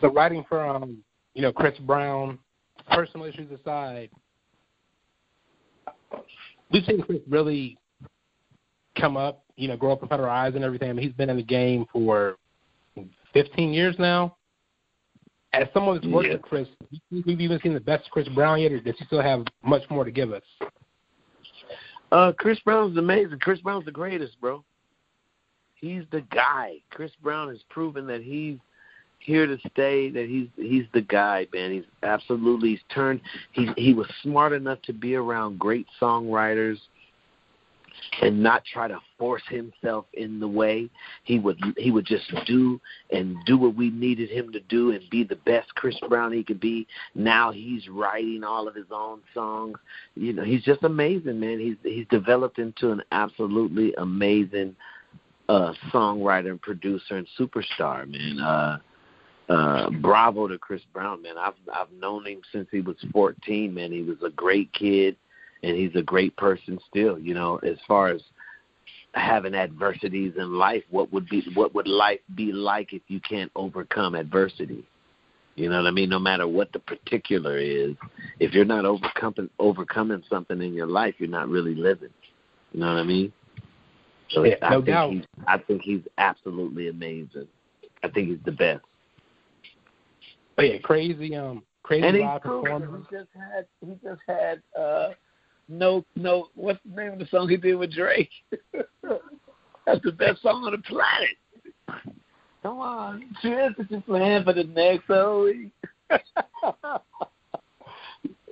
So 0.00 0.12
writing 0.12 0.44
for 0.48 0.64
um, 0.64 0.98
you 1.34 1.42
know, 1.42 1.52
Chris 1.52 1.76
Brown, 1.80 2.38
personal 2.90 3.26
issues 3.26 3.50
aside, 3.50 4.10
we've 6.70 6.84
seen 6.84 7.02
Chris 7.02 7.20
really 7.28 7.76
come 8.98 9.16
up, 9.16 9.44
you 9.56 9.68
know, 9.68 9.76
grow 9.76 9.92
up 9.92 10.02
in 10.02 10.08
front 10.08 10.22
of 10.22 10.28
our 10.28 10.34
eyes 10.34 10.54
and 10.54 10.62
everything. 10.62 10.90
I 10.90 10.92
mean, 10.92 11.04
he's 11.04 11.14
been 11.14 11.30
in 11.30 11.36
the 11.36 11.42
game 11.42 11.86
for 11.92 12.36
15 13.32 13.72
years 13.72 13.96
now. 13.98 14.36
As 15.56 15.68
someone 15.72 15.96
that's 15.96 16.06
worked 16.06 16.28
Yeah. 16.28 16.34
with 16.34 16.42
Chris, 16.42 16.68
do 16.80 16.86
you 16.90 17.00
think 17.10 17.26
we've 17.26 17.40
even 17.40 17.60
seen 17.60 17.74
the 17.74 17.80
best 17.80 18.10
Chris 18.10 18.28
Brown 18.28 18.60
yet, 18.60 18.72
or 18.72 18.80
does 18.80 18.96
he 18.98 19.04
still 19.06 19.22
have 19.22 19.44
much 19.62 19.82
more 19.90 20.04
to 20.04 20.10
give 20.10 20.32
us? 20.32 20.42
Uh, 22.12 22.32
Chris 22.32 22.58
Brown's 22.60 22.96
amazing. 22.96 23.38
Chris 23.40 23.60
Brown's 23.60 23.84
the 23.84 23.90
greatest, 23.92 24.40
bro. 24.40 24.62
He's 25.74 26.04
the 26.10 26.20
guy. 26.32 26.76
Chris 26.90 27.12
Brown 27.22 27.48
has 27.48 27.62
proven 27.68 28.06
that 28.06 28.22
he's 28.22 28.58
here 29.18 29.46
to 29.46 29.58
stay. 29.70 30.10
That 30.10 30.26
he's 30.28 30.48
he's 30.56 30.84
the 30.92 31.02
guy, 31.02 31.46
man. 31.52 31.72
He's 31.72 31.84
absolutely 32.02 32.70
he's 32.70 32.80
turned. 32.94 33.20
He 33.52 33.68
he 33.76 33.92
was 33.92 34.06
smart 34.22 34.52
enough 34.52 34.80
to 34.82 34.92
be 34.92 35.16
around 35.16 35.58
great 35.58 35.86
songwriters 36.00 36.78
and 38.22 38.42
not 38.42 38.64
try 38.64 38.88
to 38.88 38.98
force 39.18 39.42
himself 39.48 40.06
in 40.14 40.40
the 40.40 40.48
way. 40.48 40.88
He 41.24 41.38
would 41.38 41.58
he 41.76 41.90
would 41.90 42.06
just 42.06 42.32
do 42.46 42.80
and 43.10 43.36
do 43.46 43.58
what 43.58 43.74
we 43.74 43.90
needed 43.90 44.30
him 44.30 44.52
to 44.52 44.60
do 44.60 44.92
and 44.92 45.02
be 45.10 45.24
the 45.24 45.36
best 45.36 45.74
Chris 45.74 45.96
Brown 46.08 46.32
he 46.32 46.42
could 46.42 46.60
be. 46.60 46.86
Now 47.14 47.52
he's 47.52 47.88
writing 47.88 48.44
all 48.44 48.68
of 48.68 48.74
his 48.74 48.86
own 48.90 49.20
songs. 49.34 49.78
You 50.14 50.32
know, 50.32 50.44
he's 50.44 50.64
just 50.64 50.82
amazing, 50.82 51.40
man. 51.40 51.58
He's 51.58 51.76
he's 51.82 52.06
developed 52.08 52.58
into 52.58 52.90
an 52.90 53.02
absolutely 53.12 53.94
amazing 53.98 54.76
uh 55.48 55.72
songwriter 55.92 56.50
and 56.50 56.62
producer 56.62 57.16
and 57.16 57.26
superstar, 57.38 58.08
man. 58.08 58.40
Uh 58.40 58.78
uh 59.48 59.90
bravo 59.90 60.48
to 60.48 60.58
Chris 60.58 60.82
Brown, 60.92 61.22
man. 61.22 61.38
I've 61.38 61.54
I've 61.72 61.92
known 61.92 62.26
him 62.26 62.40
since 62.52 62.68
he 62.70 62.80
was 62.80 62.96
14, 63.12 63.72
man. 63.72 63.92
He 63.92 64.02
was 64.02 64.18
a 64.24 64.30
great 64.30 64.72
kid 64.72 65.16
and 65.62 65.76
he's 65.76 65.94
a 65.94 66.02
great 66.02 66.36
person 66.36 66.78
still, 66.88 67.18
you 67.18 67.34
know, 67.34 67.56
as 67.58 67.76
far 67.86 68.08
as 68.08 68.22
having 69.14 69.54
adversities 69.54 70.34
in 70.36 70.58
life, 70.58 70.82
what 70.90 71.12
would 71.12 71.28
be 71.28 71.42
what 71.54 71.74
would 71.74 71.88
life 71.88 72.20
be 72.34 72.52
like 72.52 72.92
if 72.92 73.02
you 73.08 73.20
can't 73.20 73.50
overcome 73.56 74.14
adversity? 74.14 74.84
You 75.54 75.70
know 75.70 75.76
what 75.82 75.88
I 75.88 75.90
mean? 75.90 76.10
No 76.10 76.18
matter 76.18 76.46
what 76.46 76.70
the 76.72 76.78
particular 76.80 77.56
is, 77.56 77.94
if 78.40 78.52
you're 78.52 78.64
not 78.66 78.84
overcoming 78.84 79.48
overcoming 79.58 80.22
something 80.28 80.60
in 80.60 80.74
your 80.74 80.86
life, 80.86 81.14
you're 81.18 81.28
not 81.28 81.48
really 81.48 81.74
living. 81.74 82.10
You 82.72 82.80
know 82.80 82.88
what 82.92 83.00
I 83.00 83.04
mean? 83.04 83.32
So 84.30 84.44
Yeah, 84.44 84.56
I 84.62 84.70
no 84.70 84.76
think 84.82 84.86
doubt. 84.86 85.10
he's 85.10 85.24
I 85.46 85.58
think 85.58 85.82
he's 85.82 86.02
absolutely 86.18 86.88
amazing. 86.88 87.48
I 88.02 88.08
think 88.08 88.28
he's 88.28 88.44
the 88.44 88.52
best. 88.52 88.84
But 90.56 90.68
yeah, 90.68 90.78
crazy, 90.82 91.34
um, 91.36 91.62
crazy 91.82 92.06
And 92.06 92.18
live 92.18 92.42
performance. 92.42 93.06
He 93.10 93.16
just 93.16 93.28
had 93.34 93.66
he 93.80 93.92
just 94.02 94.20
had 94.26 94.62
uh 94.78 95.10
no 95.68 96.04
no 96.14 96.48
what's 96.54 96.78
the 96.84 97.02
name 97.02 97.12
of 97.12 97.18
the 97.18 97.26
song 97.26 97.48
he 97.48 97.56
did 97.56 97.74
with 97.76 97.92
Drake? 97.92 98.30
That's 99.86 100.02
the 100.02 100.12
best 100.12 100.42
song 100.42 100.64
on 100.64 100.72
the 100.72 100.78
planet. 100.78 101.36
Come 102.62 102.78
on, 102.78 103.24
cheers 103.42 103.74
that 103.78 103.90
you're 103.90 104.00
playing 104.00 104.44
for 104.44 104.52
the 104.52 104.64
next 104.64 105.06
whole 105.06 105.44
week. 105.44 105.70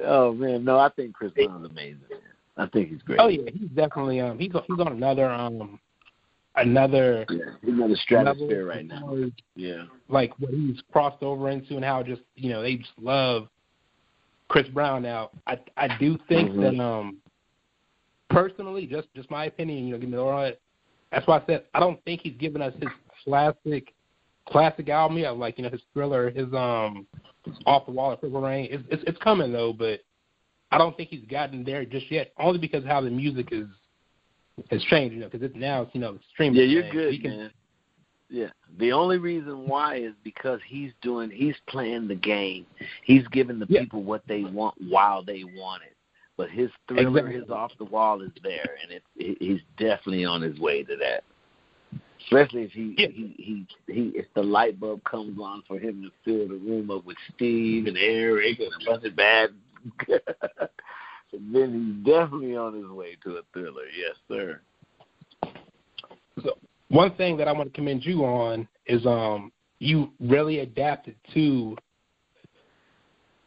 oh 0.05 0.33
man, 0.33 0.65
no, 0.65 0.79
I 0.79 0.89
think 0.91 1.15
Chris 1.15 1.33
Brown's 1.33 1.69
amazing. 1.69 2.01
Man. 2.11 2.21
I 2.57 2.67
think 2.67 2.91
he's 2.91 3.03
great. 3.03 3.19
Oh 3.21 3.29
yeah, 3.29 3.51
he's 3.53 3.71
definitely 3.71 4.21
um, 4.21 4.39
he's 4.39 4.53
he's 4.53 4.79
on 4.79 4.93
another 4.93 5.29
um, 5.29 5.81
another 6.57 7.27
yeah, 7.29 7.37
he's 7.61 7.71
in 7.71 7.91
the 7.91 7.97
stratosphere 7.97 8.67
right 8.67 8.87
now. 8.87 9.17
Yeah, 9.57 9.85
like 10.09 10.33
what 10.39 10.53
he's 10.53 10.81
crossed 10.93 11.23
over 11.23 11.51
into 11.51 11.75
and 11.75 11.85
how 11.85 12.03
just 12.03 12.23
you 12.37 12.51
know 12.51 12.63
they 12.63 12.77
just 12.77 12.93
love 13.01 13.49
Chris 14.49 14.69
Brown 14.69 15.03
now. 15.03 15.31
I 15.47 15.59
I 15.77 15.97
do 15.99 16.19
think 16.29 16.51
Mhm. 16.53 16.61
that 16.77 16.83
um 16.83 17.19
personally, 18.31 18.87
just 18.87 19.09
just 19.15 19.31
my 19.31 19.47
opinion, 19.47 19.87
you 19.87 19.93
know, 19.95 19.99
give 20.01 20.09
me 20.11 20.19
all 20.19 20.41
that. 20.43 20.61
That's 21.13 21.27
why 21.27 21.39
I 21.39 21.43
said 21.47 21.65
I 21.75 21.81
don't 21.81 22.03
think 22.05 22.21
he's 22.23 22.37
given 22.37 22.63
us 22.63 22.75
his 22.81 22.89
classic 23.25 23.95
classic 24.47 24.89
album 24.89 25.19
yet, 25.19 25.37
like 25.37 25.57
you 25.59 25.65
know 25.65 25.71
his 25.71 25.83
thriller, 25.93 26.31
his 26.31 26.53
um 26.55 27.07
off 27.67 27.87
the 27.87 27.93
wall 27.93 28.17
Purple 28.17 28.41
Rain. 28.41 28.69
It's, 28.71 28.85
it's 28.91 29.05
it's 29.07 29.19
coming 29.19 29.53
though, 29.53 29.73
but 29.73 30.01
I 30.71 30.79
don't 30.79 30.97
think 30.97 31.11
he's 31.11 31.25
gotten 31.31 31.65
there 31.65 31.85
just 31.85 32.11
yet. 32.11 32.33
Only 32.39 32.59
because 32.59 32.83
of 32.85 32.89
how 32.91 33.01
the 33.01 33.11
music 33.11 33.49
is 33.53 33.67
has 34.71 34.83
changed, 34.85 35.15
you 35.15 35.21
know, 35.21 35.29
because 35.29 35.43
it's 35.45 35.57
now 35.57 35.83
it's 35.83 35.95
you 35.95 36.01
know 36.01 36.19
streaming. 36.33 36.59
yeah, 36.61 36.67
you're 36.67 36.83
thing. 36.83 36.93
good, 36.93 37.13
He 37.13 37.19
can- 37.19 37.31
man. 37.37 37.51
Yeah, 38.31 38.49
the 38.79 38.91
only 38.93 39.19
reason 39.19 39.69
why 39.69 39.97
is 39.97 40.15
because 40.25 40.61
he's 40.67 40.93
doing, 41.03 41.31
he's 41.31 41.57
playing 41.69 42.09
the 42.09 42.15
game. 42.15 42.67
He's 43.05 43.27
giving 43.29 43.59
the 43.59 43.67
Yeah. 43.69 43.81
people 43.83 44.03
what 44.03 44.27
they 44.27 44.45
want 44.45 44.75
while 44.81 45.23
they 45.23 45.45
want 45.45 45.83
it. 45.83 45.95
But 46.37 46.51
his 46.51 46.71
thriller, 46.89 47.09
Exactly. 47.09 47.35
his 47.35 47.51
off 47.51 47.77
the 47.79 47.85
wall, 47.85 48.23
is 48.23 48.33
there, 48.43 48.77
and 48.83 48.91
it's 48.91 49.07
he- 49.17 49.37
he's 49.39 49.61
definitely 49.77 50.25
on 50.25 50.43
his 50.43 50.59
way 50.59 50.83
to 50.83 50.97
that. 50.97 51.23
Especially 52.23 52.63
if 52.63 52.73
he, 52.73 52.95
Yeah. 52.99 53.09
he 53.09 53.35
he 53.39 53.67
he 53.93 54.09
if 54.19 54.33
the 54.35 54.43
light 54.43 54.81
bulb 54.81 55.05
comes 55.05 55.39
on 55.39 55.63
for 55.63 55.79
him 55.79 56.03
to 56.03 56.11
fill 56.25 56.49
the 56.49 56.57
room 56.57 56.91
up 56.91 57.05
with 57.05 57.19
Steve 57.35 57.87
and 57.87 57.99
Eric 57.99 58.59
and 58.59 58.73
a 58.73 58.85
bunch 58.85 59.05
of 59.05 59.15
bad. 59.15 59.55
then 61.33 62.03
he's 62.05 62.05
definitely 62.05 62.57
on 62.57 62.75
his 62.75 62.87
way 62.87 63.17
to 63.23 63.37
a 63.37 63.43
thriller. 63.53 63.85
Yes, 63.97 64.17
sir. 64.27 64.61
One 66.95 67.13
thing 67.17 67.37
that 67.37 67.49
I 67.49 67.53
want 67.53 67.73
to 67.73 67.77
commend 67.77 68.05
you 68.05 68.25
on 68.25 68.69
is 68.87 69.05
um 69.05 69.53
you 69.81 70.13
really 70.21 70.61
adapted 70.61 71.17
to 71.35 71.77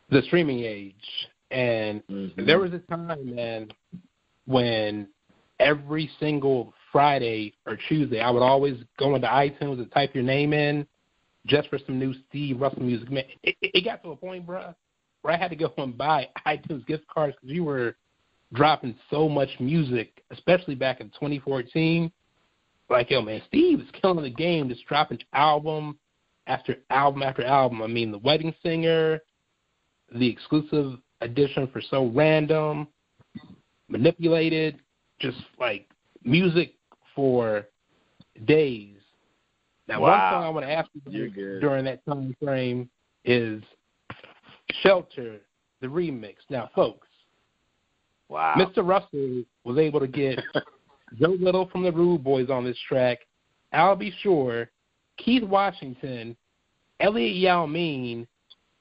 the 0.10 0.22
streaming 0.24 0.60
age. 0.60 0.94
And 1.50 2.06
Mhm. 2.08 2.46
there 2.46 2.60
was 2.60 2.74
a 2.74 2.80
time, 2.80 3.36
man, 3.36 3.70
when 4.46 5.08
every 5.60 6.10
single 6.20 6.74
Friday 6.92 7.54
or 7.66 7.78
Tuesday 7.88 8.20
I 8.20 8.30
would 8.30 8.44
always 8.44 8.84
go 8.98 9.16
into 9.16 9.28
iTunes 9.28 9.80
and 9.80 9.92
type 9.92 10.14
your 10.14 10.24
name 10.24 10.54
in 10.54 10.86
just 11.46 11.70
for 11.70 11.80
some 11.80 11.98
new 11.98 12.14
Steve 12.28 12.60
Russell 12.60 12.84
music. 12.84 13.10
Man, 13.10 13.24
it, 13.44 13.56
it 13.62 13.86
got 13.86 14.04
to 14.04 14.12
a 14.12 14.16
point, 14.16 14.46
bruh, 14.46 14.76
where 15.22 15.34
I 15.34 15.38
had 15.38 15.50
to 15.52 15.56
go 15.56 15.74
and 15.78 15.98
buy 15.98 16.28
iTunes 16.46 16.86
gift 16.86 17.08
cards 17.08 17.36
because 17.36 17.56
you 17.56 17.64
were 17.64 17.96
dropping 18.54 18.96
so 19.10 19.30
much 19.30 19.50
music, 19.60 20.22
especially 20.32 20.76
back 20.76 21.00
in 21.00 21.08
2014 21.12 22.12
like, 22.90 23.10
yo, 23.12 23.22
man, 23.22 23.42
Steve 23.48 23.80
is 23.80 23.88
killing 24.02 24.24
the 24.24 24.30
game, 24.30 24.70
just 24.70 24.86
dropping 24.86 25.20
album 25.34 25.98
after 26.48 26.78
album 26.90 27.24
after 27.24 27.44
album. 27.44 27.82
I 27.82 27.88
mean, 27.88 28.12
The 28.12 28.20
Wedding 28.20 28.54
Singer, 28.64 29.20
the 30.14 30.28
exclusive 30.28 31.00
edition 31.22 31.68
for 31.72 31.82
So 31.82 32.08
Random, 32.14 32.88
Manipulated, 33.90 34.80
just 35.20 35.38
like 35.60 35.90
music 36.24 36.76
for 37.16 37.66
days. 38.46 38.98
Now, 39.88 40.02
one 40.02 40.12
Wow. 40.12 40.30
song 40.32 40.44
I 40.44 40.50
want 40.50 40.66
to 40.66 40.72
ask 40.72 40.90
you 41.10 41.60
during 41.62 41.86
that 41.86 42.06
time 42.06 42.36
frame 42.42 42.90
is 43.24 43.64
Shelter, 44.82 45.40
the 45.82 45.88
remix. 45.88 46.36
Now, 46.50 46.70
folks, 46.76 47.08
Wow. 48.30 48.56
Mr. 48.58 48.86
Russell 48.86 49.44
was 49.64 49.78
able 49.78 50.02
to 50.02 50.08
get 50.08 50.38
Joe 51.16 51.38
Little 51.40 51.68
from 51.68 51.84
the 51.84 51.92
Rude 51.92 52.24
Boys 52.24 52.50
on 52.50 52.66
this 52.66 52.78
track, 52.88 53.20
Al 53.72 53.96
B. 53.96 54.12
Sure, 54.22 54.70
Keith 55.18 55.44
Washington, 55.44 56.36
Elliott 57.00 57.36
Yamin, 57.36 58.28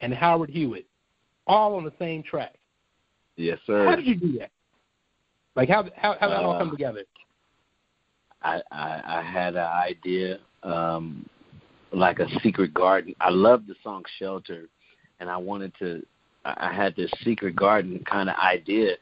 and 0.00 0.12
Howard 0.12 0.50
Hewitt, 0.50 0.86
all 1.46 1.76
on 1.76 1.84
the 1.84 1.92
same 1.98 2.22
track. 2.22 2.54
Yes, 3.36 3.58
sir. 3.66 3.86
How 3.86 3.96
did 3.96 4.06
you 4.06 4.16
do 4.16 4.38
that? 4.38 4.50
Like 5.54 5.68
how 5.68 5.84
how 5.96 6.16
how 6.20 6.28
did 6.28 6.36
that 6.36 6.44
all 6.44 6.54
Uh, 6.54 6.58
come 6.58 6.70
together? 6.70 7.04
I, 8.42 8.60
I 8.70 9.02
I 9.06 9.22
had 9.22 9.56
an 9.56 9.66
idea, 9.66 10.38
um, 10.62 11.26
like 11.92 12.18
a 12.18 12.26
secret 12.42 12.74
garden. 12.74 13.14
I 13.20 13.30
love 13.30 13.66
the 13.66 13.74
song 13.82 14.04
Shelter, 14.18 14.68
and 15.20 15.30
I 15.30 15.36
wanted 15.36 15.72
to. 15.78 16.04
I 16.44 16.72
had 16.72 16.94
this 16.94 17.10
secret 17.24 17.56
garden 17.56 18.04
kind 18.08 18.28
of 18.30 18.36
idea, 18.36 18.96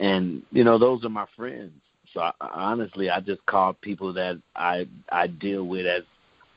and 0.00 0.42
you 0.50 0.64
know 0.64 0.78
those 0.78 1.04
are 1.04 1.08
my 1.08 1.26
friends. 1.36 1.72
So 2.14 2.20
I, 2.20 2.32
honestly, 2.40 3.10
I 3.10 3.20
just 3.20 3.44
called 3.46 3.80
people 3.80 4.12
that 4.14 4.40
I 4.56 4.86
I 5.10 5.26
deal 5.26 5.64
with 5.64 5.86
as 5.86 6.02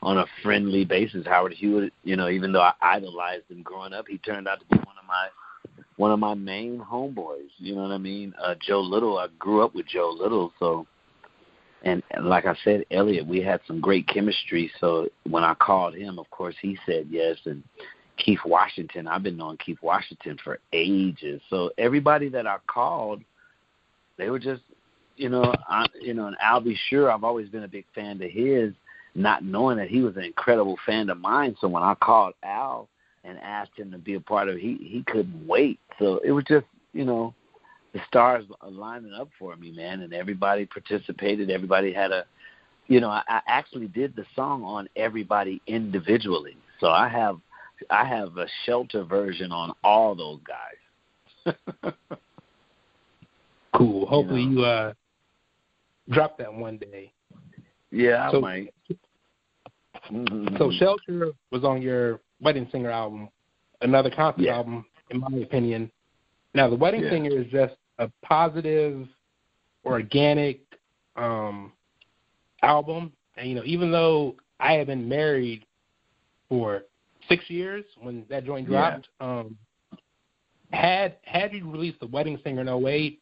on 0.02 0.18
a 0.18 0.26
friendly 0.42 0.84
basis. 0.84 1.26
Howard 1.26 1.52
Hewitt, 1.52 1.92
you 2.04 2.16
know, 2.16 2.28
even 2.28 2.52
though 2.52 2.62
I 2.62 2.72
idolized 2.80 3.50
him 3.50 3.62
growing 3.62 3.92
up, 3.92 4.06
he 4.08 4.18
turned 4.18 4.46
out 4.48 4.60
to 4.60 4.66
be 4.66 4.76
one 4.76 4.96
of 5.00 5.06
my 5.06 5.28
one 5.96 6.10
of 6.12 6.18
my 6.18 6.34
main 6.34 6.78
homeboys. 6.78 7.50
You 7.58 7.74
know 7.74 7.82
what 7.82 7.92
I 7.92 7.98
mean? 7.98 8.34
Uh, 8.40 8.54
Joe 8.60 8.80
Little, 8.80 9.18
I 9.18 9.28
grew 9.38 9.62
up 9.62 9.74
with 9.74 9.86
Joe 9.86 10.14
Little, 10.16 10.52
so 10.58 10.86
and, 11.82 12.02
and 12.10 12.26
like 12.26 12.46
I 12.46 12.56
said, 12.64 12.84
Elliott, 12.90 13.26
we 13.26 13.40
had 13.40 13.60
some 13.66 13.80
great 13.80 14.08
chemistry. 14.08 14.70
So 14.80 15.08
when 15.28 15.44
I 15.44 15.54
called 15.54 15.94
him, 15.94 16.18
of 16.18 16.28
course, 16.30 16.56
he 16.60 16.76
said 16.84 17.06
yes. 17.10 17.36
And 17.44 17.62
Keith 18.16 18.40
Washington, 18.44 19.06
I've 19.06 19.22
been 19.22 19.36
knowing 19.36 19.58
Keith 19.58 19.78
Washington 19.82 20.36
for 20.42 20.58
ages. 20.72 21.40
So 21.48 21.70
everybody 21.78 22.28
that 22.30 22.46
I 22.46 22.56
called, 22.66 23.22
they 24.18 24.30
were 24.30 24.38
just, 24.38 24.62
you 25.16 25.28
know, 25.28 25.54
I, 25.68 25.86
you 26.00 26.14
know, 26.14 26.26
and 26.26 26.36
Al 26.40 26.60
B. 26.60 26.76
Sure 26.88 27.10
I've 27.10 27.24
always 27.24 27.48
been 27.48 27.64
a 27.64 27.68
big 27.68 27.86
fan 27.94 28.22
of 28.22 28.30
his, 28.30 28.72
not 29.14 29.44
knowing 29.44 29.78
that 29.78 29.88
he 29.88 30.00
was 30.00 30.16
an 30.16 30.24
incredible 30.24 30.78
fan 30.86 31.10
of 31.10 31.18
mine. 31.18 31.56
So 31.60 31.68
when 31.68 31.82
I 31.82 31.94
called 31.94 32.34
Al 32.42 32.88
and 33.24 33.38
asked 33.38 33.76
him 33.76 33.90
to 33.92 33.98
be 33.98 34.14
a 34.14 34.20
part 34.20 34.48
of 34.48 34.56
it, 34.56 34.60
he 34.60 34.76
he 34.80 35.02
couldn't 35.06 35.46
wait. 35.46 35.80
So 35.98 36.20
it 36.24 36.32
was 36.32 36.44
just, 36.44 36.66
you 36.92 37.04
know, 37.04 37.34
the 37.92 38.00
stars 38.06 38.44
lining 38.62 39.12
up 39.12 39.28
for 39.38 39.56
me, 39.56 39.72
man, 39.72 40.02
and 40.02 40.12
everybody 40.12 40.66
participated. 40.66 41.50
Everybody 41.50 41.92
had 41.92 42.12
a, 42.12 42.26
you 42.88 43.00
know, 43.00 43.08
I, 43.08 43.22
I 43.26 43.40
actually 43.46 43.88
did 43.88 44.14
the 44.14 44.26
song 44.34 44.62
on 44.64 44.88
everybody 44.96 45.62
individually. 45.66 46.56
So 46.78 46.88
I 46.88 47.08
have, 47.08 47.38
I 47.90 48.04
have 48.04 48.36
a 48.36 48.46
shelter 48.64 49.02
version 49.02 49.50
on 49.50 49.72
all 49.82 50.14
those 50.14 50.40
guys. 50.46 51.54
cool. 53.74 54.06
Hopefully 54.06 54.42
you, 54.42 54.50
know. 54.50 54.60
you 54.60 54.66
uh 54.66 54.92
drop 56.10 56.38
that 56.38 56.52
one 56.52 56.78
day. 56.78 57.12
Yeah, 57.90 58.30
so, 58.30 58.38
I 58.38 58.40
might. 58.40 58.74
So 60.58 60.70
Shelter 60.78 61.32
was 61.50 61.64
on 61.64 61.82
your 61.82 62.20
Wedding 62.40 62.68
Singer 62.70 62.90
album, 62.90 63.28
another 63.80 64.10
concert 64.10 64.42
yeah. 64.42 64.56
album, 64.56 64.84
in 65.10 65.20
my 65.20 65.38
opinion. 65.42 65.90
Now 66.54 66.68
the 66.70 66.76
Wedding 66.76 67.02
yeah. 67.02 67.10
Singer 67.10 67.30
is 67.30 67.46
just 67.50 67.74
a 67.98 68.10
positive, 68.22 69.08
organic 69.84 70.60
um, 71.16 71.72
album. 72.62 73.12
And 73.36 73.48
you 73.48 73.54
know, 73.54 73.62
even 73.64 73.90
though 73.90 74.36
I 74.60 74.74
have 74.74 74.86
been 74.86 75.08
married 75.08 75.64
for 76.48 76.82
six 77.28 77.48
years 77.48 77.84
when 78.00 78.24
that 78.28 78.44
joint 78.44 78.68
dropped, 78.68 79.08
yeah. 79.20 79.40
um, 79.40 79.56
had 80.72 81.16
had 81.22 81.52
you 81.52 81.70
released 81.70 82.00
the 82.00 82.06
Wedding 82.06 82.38
Singer 82.42 82.62
in 82.62 82.68
08, 82.68 83.20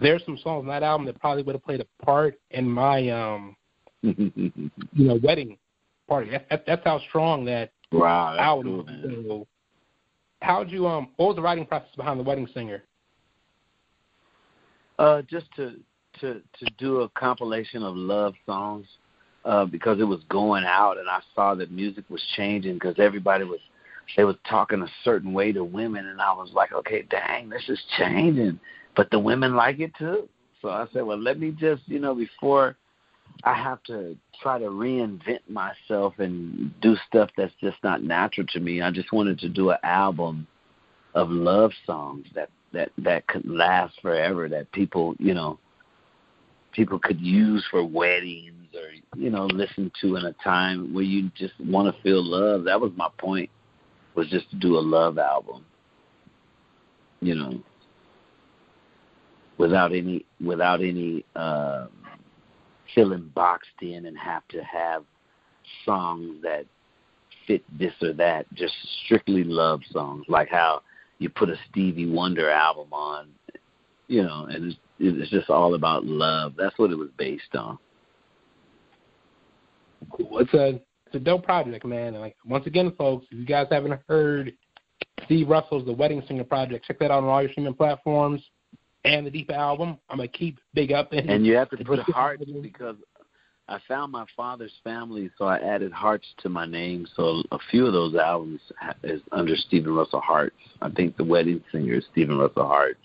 there's 0.00 0.24
some 0.24 0.38
songs 0.38 0.62
on 0.62 0.68
that 0.68 0.82
album 0.82 1.06
that 1.06 1.20
probably 1.20 1.42
would 1.42 1.54
have 1.54 1.64
played 1.64 1.80
a 1.80 2.04
part 2.04 2.38
in 2.50 2.68
my 2.68 3.08
um, 3.08 3.56
you 4.02 4.70
know 4.94 5.18
wedding 5.22 5.56
party. 6.08 6.30
That, 6.30 6.46
that, 6.50 6.64
that's 6.66 6.84
how 6.84 7.00
strong 7.08 7.44
that 7.46 7.72
wow, 7.92 8.36
album. 8.38 8.86
Cool, 8.86 9.24
so, 9.28 9.46
how'd 10.42 10.70
you 10.70 10.86
um? 10.86 11.08
What 11.16 11.26
was 11.28 11.36
the 11.36 11.42
writing 11.42 11.66
process 11.66 11.94
behind 11.96 12.18
the 12.18 12.24
Wedding 12.24 12.48
Singer? 12.52 12.82
Uh, 14.98 15.22
just 15.22 15.46
to 15.56 15.76
to 16.20 16.42
to 16.58 16.70
do 16.78 17.00
a 17.00 17.08
compilation 17.10 17.82
of 17.82 17.96
love 17.96 18.34
songs 18.46 18.86
uh, 19.44 19.64
because 19.64 20.00
it 20.00 20.04
was 20.04 20.20
going 20.28 20.64
out, 20.64 20.98
and 20.98 21.08
I 21.08 21.20
saw 21.34 21.54
that 21.54 21.70
music 21.70 22.04
was 22.08 22.22
changing 22.36 22.74
because 22.74 22.96
everybody 22.98 23.44
was 23.44 23.60
they 24.16 24.24
was 24.24 24.36
talking 24.48 24.82
a 24.82 24.88
certain 25.04 25.32
way 25.32 25.52
to 25.52 25.62
women, 25.62 26.06
and 26.06 26.20
I 26.20 26.32
was 26.32 26.50
like, 26.52 26.72
okay, 26.72 27.02
dang, 27.08 27.48
this 27.48 27.68
is 27.68 27.80
changing, 27.98 28.58
but 28.96 29.10
the 29.10 29.18
women 29.18 29.54
like 29.54 29.80
it 29.80 29.92
too. 29.98 30.28
So 30.62 30.68
I 30.68 30.86
said, 30.92 31.04
well, 31.04 31.18
let 31.18 31.38
me 31.38 31.52
just 31.58 31.82
you 31.86 31.98
know 31.98 32.14
before 32.14 32.76
I 33.44 33.54
have 33.54 33.82
to 33.84 34.16
try 34.42 34.58
to 34.58 34.66
reinvent 34.66 35.48
myself 35.48 36.14
and 36.18 36.78
do 36.80 36.96
stuff 37.06 37.30
that's 37.36 37.54
just 37.60 37.76
not 37.82 38.02
natural 38.02 38.46
to 38.48 38.60
me. 38.60 38.82
I 38.82 38.90
just 38.90 39.12
wanted 39.12 39.38
to 39.40 39.48
do 39.48 39.70
an 39.70 39.78
album 39.82 40.46
of 41.14 41.30
love 41.30 41.72
songs 41.86 42.26
that 42.34 42.50
that 42.72 42.90
that 42.98 43.26
could 43.26 43.48
last 43.48 43.94
forever 44.00 44.48
that 44.48 44.70
people 44.72 45.14
you 45.18 45.34
know 45.34 45.58
people 46.72 46.98
could 46.98 47.20
use 47.20 47.64
for 47.70 47.84
weddings 47.84 48.66
or 48.74 49.18
you 49.20 49.30
know 49.30 49.46
listen 49.46 49.90
to 50.00 50.16
in 50.16 50.26
a 50.26 50.32
time 50.44 50.94
where 50.94 51.04
you 51.04 51.30
just 51.34 51.54
want 51.60 51.92
to 51.92 52.02
feel 52.02 52.22
love 52.22 52.64
that 52.64 52.80
was 52.80 52.92
my 52.96 53.08
point 53.18 53.50
was 54.14 54.28
just 54.28 54.48
to 54.50 54.56
do 54.56 54.78
a 54.78 54.80
love 54.80 55.18
album 55.18 55.64
you 57.20 57.34
know 57.34 57.60
without 59.60 59.92
any 59.92 60.24
without 60.44 60.80
any 60.80 61.24
um 61.36 61.90
feeling 62.94 63.30
boxed 63.34 63.68
in 63.82 64.06
and 64.06 64.16
have 64.18 64.42
to 64.48 64.64
have 64.64 65.04
songs 65.84 66.36
that 66.42 66.64
fit 67.46 67.62
this 67.78 67.92
or 68.02 68.12
that 68.14 68.46
just 68.54 68.74
strictly 69.04 69.44
love 69.44 69.80
songs 69.92 70.24
like 70.28 70.48
how 70.48 70.80
you 71.18 71.28
put 71.28 71.50
a 71.50 71.56
Stevie 71.70 72.10
Wonder 72.10 72.50
album 72.50 72.88
on, 72.92 73.28
you 74.08 74.22
know, 74.22 74.46
and 74.50 74.72
it's, 74.72 74.78
it's 74.98 75.30
just 75.30 75.50
all 75.50 75.74
about 75.74 76.04
love. 76.06 76.54
That's 76.56 76.76
what 76.78 76.90
it 76.90 76.96
was 76.96 77.10
based 77.18 77.54
on. 77.54 77.78
It's 80.18 80.54
a 80.54 80.80
it's 81.06 81.14
a 81.14 81.18
dope 81.18 81.44
project, 81.44 81.84
man. 81.84 82.14
And 82.14 82.20
like 82.20 82.36
once 82.46 82.66
again, 82.66 82.92
folks, 82.96 83.26
if 83.30 83.38
you 83.38 83.44
guys 83.44 83.66
haven't 83.70 84.00
heard 84.08 84.54
Steve 85.26 85.48
Russell's 85.48 85.84
The 85.84 85.92
Wedding 85.92 86.22
Singer 86.26 86.44
Project, 86.44 86.86
check 86.86 86.98
that 87.00 87.10
out 87.10 87.22
on 87.22 87.28
all 87.28 87.42
your 87.42 87.50
streaming 87.50 87.74
platforms 87.74 88.42
and 89.04 89.26
the 89.26 89.30
Deeper 89.30 89.54
album. 89.54 89.98
I'm 90.08 90.18
gonna 90.18 90.28
keep 90.28 90.58
big 90.74 90.92
up 90.92 91.12
in 91.12 91.28
And 91.28 91.46
you 91.46 91.56
have 91.56 91.70
to 91.70 91.84
put 91.84 92.00
hearts 92.00 92.44
because 92.62 92.96
I 93.70 93.78
found 93.86 94.10
my 94.10 94.26
father's 94.36 94.72
family, 94.82 95.30
so 95.38 95.44
I 95.44 95.58
added 95.58 95.92
Hearts 95.92 96.26
to 96.42 96.48
my 96.48 96.66
name. 96.66 97.06
So 97.14 97.42
a 97.52 97.58
few 97.70 97.86
of 97.86 97.92
those 97.92 98.16
albums 98.16 98.60
is 99.04 99.20
under 99.30 99.54
Stephen 99.54 99.94
Russell 99.94 100.20
Hearts. 100.20 100.56
I 100.82 100.90
think 100.90 101.16
the 101.16 101.22
wedding 101.22 101.62
singer 101.70 101.94
is 101.94 102.04
Stephen 102.10 102.36
Russell 102.36 102.66
Hearts. 102.66 102.98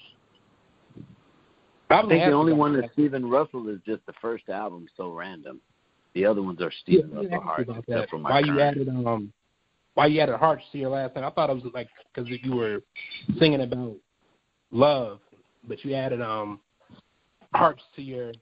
I 1.91 2.01
think 2.01 2.25
the 2.25 2.31
only 2.31 2.53
one 2.53 2.73
that 2.81 2.89
Stephen 2.93 3.29
Russell 3.29 3.69
is 3.69 3.79
just 3.85 4.03
the 4.07 4.13
first 4.19 4.49
album, 4.49 4.87
so 4.97 5.11
random. 5.11 5.61
The 6.15 6.25
other 6.25 6.41
ones 6.41 6.59
are 6.61 6.71
Stephen 6.81 7.11
yeah, 7.11 7.17
Russell 7.17 7.41
Hearts. 7.41 7.69
Except 7.87 8.09
for 8.09 8.17
my 8.17 8.31
why 8.31 8.41
current. 8.41 8.57
you 8.57 8.61
added 8.61 8.89
um, 8.89 9.33
why 9.93 10.07
you 10.07 10.19
added 10.19 10.37
Hearts 10.37 10.63
to 10.71 10.79
your 10.79 10.89
last 10.89 11.15
name? 11.15 11.25
I 11.25 11.29
thought 11.29 11.51
it 11.51 11.53
was 11.53 11.71
like 11.75 11.89
because 12.13 12.27
you 12.41 12.55
were 12.55 12.81
singing 13.37 13.61
about 13.61 13.97
love, 14.71 15.19
but 15.67 15.83
you 15.83 15.93
added 15.93 16.21
um, 16.21 16.59
Hearts 17.53 17.83
to 17.95 18.01
your 18.01 18.33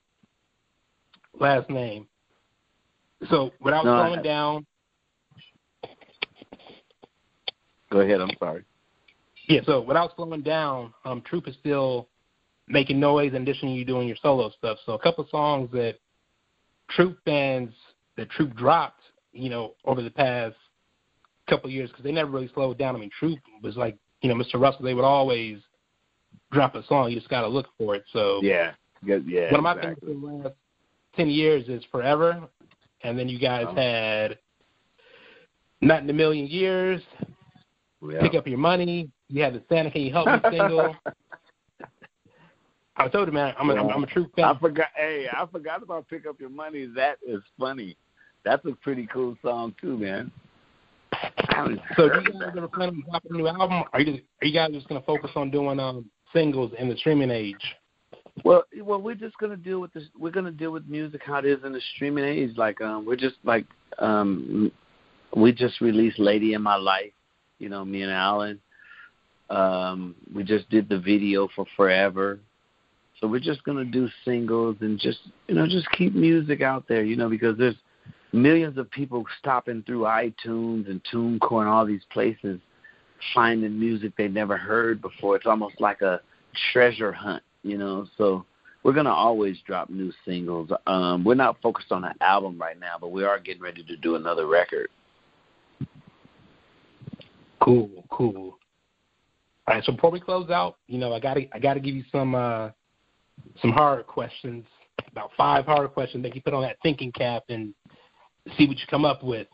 last 1.40 1.70
name. 1.70 2.08
So 3.30 3.52
without 3.62 3.86
no, 3.86 3.92
slowing 3.92 4.24
down. 4.24 4.66
Go 7.92 8.00
ahead. 8.00 8.22
I'm 8.22 8.32
sorry. 8.40 8.64
Yeah. 9.48 9.62
So 9.66 9.82
without 9.82 10.16
slowing 10.16 10.42
down, 10.42 10.94
um, 11.06 11.22
Troop 11.22 11.48
is 11.48 11.56
still 11.60 12.08
making 12.68 13.00
noise 13.00 13.34
in 13.34 13.44
addition 13.44 13.70
to 13.70 13.76
you 13.76 13.86
doing 13.86 14.08
your 14.08 14.18
solo 14.22 14.50
stuff. 14.58 14.78
So 14.86 14.94
a 14.94 15.00
couple 15.00 15.24
of 15.24 15.30
songs 15.30 15.70
that 15.74 15.96
Troop 16.90 17.20
fans 17.26 17.72
that 18.18 18.30
Troop 18.32 18.56
dropped, 18.56 19.02
you 19.32 19.50
know, 19.50 19.76
over 19.86 20.02
the 20.02 20.10
past 20.10 20.56
couple 21.50 21.68
of 21.68 21.74
years 21.74 21.90
because 21.90 22.04
they 22.04 22.12
never 22.12 22.32
really 22.32 22.50
slowed 22.54 22.78
down. 22.78 22.96
I 22.96 23.00
mean, 23.00 23.12
Troop 23.18 23.40
was 23.62 23.76
like, 23.76 23.98
you 24.22 24.30
know, 24.30 24.36
Mr. 24.36 24.60
Russell. 24.60 24.84
They 24.84 24.94
would 24.94 25.04
always 25.04 25.60
drop 26.52 26.76
a 26.76 26.86
song. 26.88 27.10
You 27.10 27.18
just 27.18 27.30
got 27.30 27.42
to 27.42 27.48
look 27.48 27.68
for 27.78 27.96
it. 27.96 28.04
So 28.12 28.40
yeah, 28.44 28.74
yeah. 29.04 29.52
One 29.52 29.56
of 29.56 29.64
my 29.64 29.74
exactly. 29.74 30.14
favorites 30.14 30.22
the 30.22 30.50
last 30.50 30.56
ten 31.16 31.30
years 31.30 31.68
is 31.68 31.84
Forever 31.92 32.48
and 33.04 33.20
then 33.20 33.30
you 33.30 33.38
guys 33.38 33.66
oh. 33.68 33.76
had 33.76 34.38
Not 35.82 36.04
in 36.04 36.10
a 36.10 36.14
Million 36.14 36.48
Years, 36.48 37.02
yeah. 38.02 38.22
Pick 38.22 38.34
Up 38.36 38.48
Your 38.48 38.58
Money. 38.58 39.10
You 39.30 39.44
had 39.44 39.54
the 39.54 39.64
Santa 39.70 39.92
Can 39.92 40.02
You 40.02 40.12
Help 40.12 40.28
Me 40.28 40.40
single. 40.50 40.96
I 42.96 43.08
told 43.08 43.28
you, 43.28 43.34
man, 43.34 43.56
I'm 43.58 43.72
a, 43.72 43.74
I'm, 43.74 44.04
a 44.04 44.08
true 44.08 44.30
fan. 44.36 44.46
I 44.46 44.60
forgot. 44.60 44.90
Hey, 44.96 45.28
I 45.32 45.46
forgot 45.48 45.82
about 45.82 46.08
Pick 46.08 46.28
Up 46.28 46.40
Your 46.40 46.52
Money. 46.52 46.86
That 46.96 47.18
is 47.28 47.42
funny. 47.60 47.98
That's 48.46 48.64
a 48.66 48.74
pretty 48.74 49.08
cool 49.12 49.36
song 49.42 49.74
too, 49.82 49.98
man. 49.98 50.32
So, 51.96 52.10
do 52.10 52.22
you 52.26 52.40
guys 52.40 52.54
ever 52.56 52.68
plan 52.68 52.90
on 52.90 53.04
dropping 53.10 53.32
a 53.34 53.38
new 53.38 53.48
album? 53.48 53.84
Are 53.94 54.02
you 54.02 54.22
are 54.42 54.48
you 54.48 54.54
guys 54.54 54.72
just 54.74 54.88
gonna 54.88 55.02
focus 55.02 55.32
on 55.36 55.50
doing 55.50 55.80
um 55.80 56.06
singles 56.34 56.72
in 56.78 56.90
the 56.90 56.98
streaming 56.98 57.32
age? 57.32 57.56
Well, 58.44 58.64
well, 58.82 59.02
we're 59.02 59.16
just 59.16 59.38
gonna 59.38 59.58
deal 59.58 59.80
with 59.80 59.94
this. 59.94 60.04
We're 60.18 60.32
gonna 60.32 60.52
deal 60.52 60.72
with 60.72 60.88
music 60.88 61.22
how 61.24 61.38
it 61.38 61.46
is 61.46 61.64
in 61.64 61.72
the 61.72 61.82
streaming 61.96 62.26
age. 62.26 62.58
Like, 62.58 62.82
um, 62.82 63.06
we're 63.06 63.16
just 63.16 63.36
like, 63.44 63.66
um, 64.00 64.72
we 65.36 65.52
just 65.52 65.82
released 65.82 66.20
"Lady 66.20 66.54
in 66.54 66.62
My 66.62 66.76
Life." 66.76 67.14
You 67.60 67.70
know, 67.70 67.86
me 67.86 68.02
and 68.02 68.12
Allen. 68.12 68.60
Um, 69.50 70.16
we 70.34 70.44
just 70.44 70.68
did 70.70 70.90
the 70.90 70.98
video 70.98 71.48
for 71.56 71.66
"Forever," 71.78 72.40
so 73.22 73.28
we're 73.28 73.40
just 73.40 73.64
gonna 73.64 73.86
do 73.86 74.10
singles 74.26 74.78
and 74.82 75.00
just, 75.00 75.20
you 75.48 75.56
know, 75.56 75.68
just 75.68 75.90
keep 75.92 76.16
music 76.16 76.62
out 76.62 76.88
there. 76.88 77.04
You 77.04 77.16
know, 77.16 77.30
because 77.30 77.58
there's 77.58 77.76
millions 78.34 78.80
of 78.80 78.90
people 78.90 79.24
stopping 79.40 79.84
through 79.84 80.02
iTunes 80.02 80.90
and 80.90 81.02
TuneCore 81.04 81.62
and 81.62 81.70
all 81.70 81.86
these 81.86 82.04
places, 82.12 82.60
finding 83.34 83.80
music 83.80 84.14
they 84.18 84.28
never 84.28 84.58
heard 84.58 85.02
before. 85.02 85.36
It's 85.36 85.46
almost 85.46 85.80
like 85.80 86.02
a 86.02 86.22
treasure 86.72 87.12
hunt 87.12 87.44
you 87.64 87.78
know. 87.78 88.08
So 88.18 88.46
we're 88.84 88.94
gonna 88.94 89.12
always 89.12 89.58
drop 89.66 89.90
new 89.90 90.12
singles. 90.26 90.70
Um, 90.86 91.24
we're 91.24 91.36
not 91.36 91.62
focused 91.62 91.92
on 91.92 92.04
an 92.04 92.14
album 92.22 92.58
right 92.60 92.80
now, 92.80 92.96
but 93.00 93.12
we 93.12 93.24
are 93.24 93.40
getting 93.40 93.64
ready 93.64 93.84
to 93.84 93.98
do 93.98 94.16
another 94.16 94.46
record. 94.46 94.90
Cool, 97.60 98.06
cool. 98.12 98.58
All 99.66 99.76
right, 99.76 99.84
so 99.86 99.94
before 99.94 100.12
we 100.12 100.20
close 100.20 100.50
out, 100.50 100.78
you 100.88 101.00
know, 101.00 101.14
I 101.14 101.20
gotta 101.20 101.48
I 101.54 101.60
gotta 101.60 101.80
give 101.80 101.96
you 101.96 102.04
some 102.12 102.36
uh 102.36 102.70
some 103.62 103.72
hard 103.72 104.06
questions, 104.06 104.66
about 105.12 105.32
five 105.38 105.66
hard 105.66 105.94
questions 105.94 106.24
that 106.24 106.36
you 106.36 106.42
put 106.42 106.54
on 106.54 106.62
that 106.62 106.78
thinking 106.84 107.12
cap 107.12 107.44
and 107.50 107.74
see 108.58 108.68
what 108.68 108.78
you 108.78 108.86
come 108.90 109.06
up 109.06 109.24
with. 109.24 109.48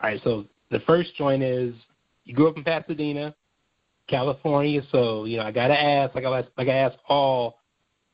All 0.00 0.10
right, 0.10 0.20
so 0.22 0.46
the 0.70 0.80
first 0.80 1.16
joint 1.16 1.42
is 1.42 1.74
you 2.30 2.36
grew 2.36 2.48
up 2.48 2.56
in 2.56 2.62
Pasadena, 2.62 3.34
California, 4.06 4.82
so 4.92 5.24
you 5.24 5.38
know 5.38 5.42
I 5.42 5.50
gotta 5.50 5.78
ask, 5.78 6.14
like 6.14 6.24
I 6.24 6.28
like 6.28 6.68
I 6.68 6.74
ask 6.74 6.96
all 7.08 7.58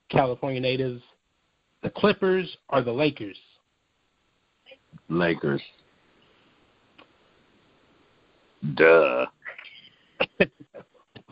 California 0.08 0.58
natives, 0.58 1.02
the 1.82 1.90
Clippers 1.90 2.56
or 2.70 2.80
the 2.80 2.92
Lakers? 2.92 3.36
Lakers. 5.10 5.60
Duh. 8.74 9.26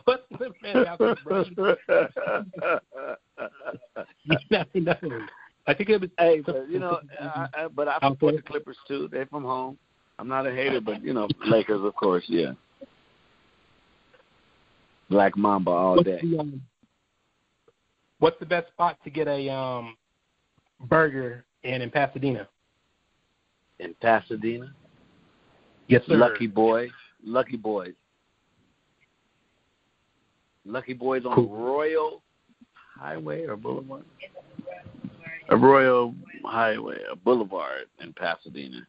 Put 0.05 0.25
the 0.37 0.51
man 0.61 0.85
out 0.85 0.99
the 0.99 1.77
You 4.23 4.81
never 4.81 5.07
know. 5.07 5.25
I 5.65 5.73
think 5.73 5.89
it 5.89 5.99
was. 5.99 6.11
Hey, 6.19 6.43
but 6.45 6.69
you 6.69 6.77
know, 6.77 6.99
I, 7.19 7.47
I, 7.55 7.67
but 7.67 7.87
I 7.87 7.97
support 7.99 8.35
the 8.35 8.43
Clippers 8.43 8.77
too. 8.87 9.09
They're 9.11 9.25
from 9.25 9.43
home. 9.43 9.79
I'm 10.19 10.27
not 10.27 10.45
a 10.45 10.51
hater, 10.51 10.79
but 10.79 11.03
you 11.03 11.13
know, 11.13 11.27
Lakers, 11.47 11.83
of 11.83 11.95
course, 11.95 12.25
yeah. 12.27 12.51
Black 15.09 15.37
Mamba 15.37 15.71
all 15.71 15.95
what's 15.95 16.05
day. 16.05 16.19
The, 16.21 16.39
um, 16.39 16.61
what's 18.19 18.39
the 18.39 18.45
best 18.45 18.67
spot 18.69 18.97
to 19.03 19.09
get 19.09 19.27
a 19.27 19.49
um, 19.51 19.97
burger 20.81 21.45
in 21.63 21.81
in 21.81 21.91
Pasadena? 21.91 22.47
In 23.79 23.93
Pasadena, 24.01 24.73
Yes, 25.87 26.01
sir. 26.07 26.15
Lucky 26.15 26.47
Boy, 26.47 26.89
Lucky 27.23 27.57
Boys, 27.57 27.93
Lucky 30.65 30.93
Boys 30.93 31.25
on 31.25 31.35
Cool. 31.35 31.49
Royal 31.49 32.21
Highway 32.73 33.45
or 33.45 33.55
Boulevard. 33.55 34.05
A 35.49 35.55
Royal 35.55 36.15
Highway, 36.43 36.97
a 37.11 37.15
Boulevard 37.15 37.85
in 37.99 38.13
Pasadena. 38.13 38.87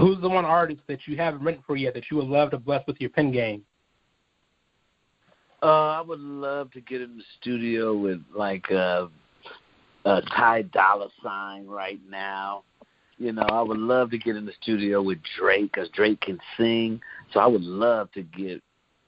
Who's 0.00 0.20
the 0.20 0.28
one 0.28 0.44
artist 0.44 0.80
that 0.88 1.00
you 1.06 1.16
haven't 1.16 1.42
written 1.42 1.62
for 1.66 1.76
yet 1.76 1.94
that 1.94 2.10
you 2.10 2.16
would 2.16 2.26
love 2.26 2.50
to 2.52 2.58
bless 2.58 2.86
with 2.86 3.00
your 3.00 3.10
pen 3.10 3.32
game? 3.32 3.62
Uh, 5.62 5.98
I 5.98 6.00
would 6.00 6.20
love 6.20 6.70
to 6.72 6.80
get 6.80 7.02
in 7.02 7.18
the 7.18 7.24
studio 7.40 7.94
with 7.96 8.20
like 8.34 8.70
uh, 8.70 9.08
a 10.06 10.22
Ty 10.22 10.62
Dolla 10.62 11.08
Sign 11.22 11.66
right 11.66 12.00
now. 12.08 12.62
You 13.18 13.32
know, 13.32 13.42
I 13.42 13.60
would 13.60 13.78
love 13.78 14.10
to 14.12 14.18
get 14.18 14.36
in 14.36 14.46
the 14.46 14.54
studio 14.62 15.02
with 15.02 15.18
Drake 15.38 15.72
because 15.72 15.90
Drake 15.90 16.22
can 16.22 16.40
sing. 16.56 17.00
So 17.32 17.40
I 17.40 17.46
would 17.46 17.62
love 17.62 18.10
to 18.12 18.22
get 18.22 18.62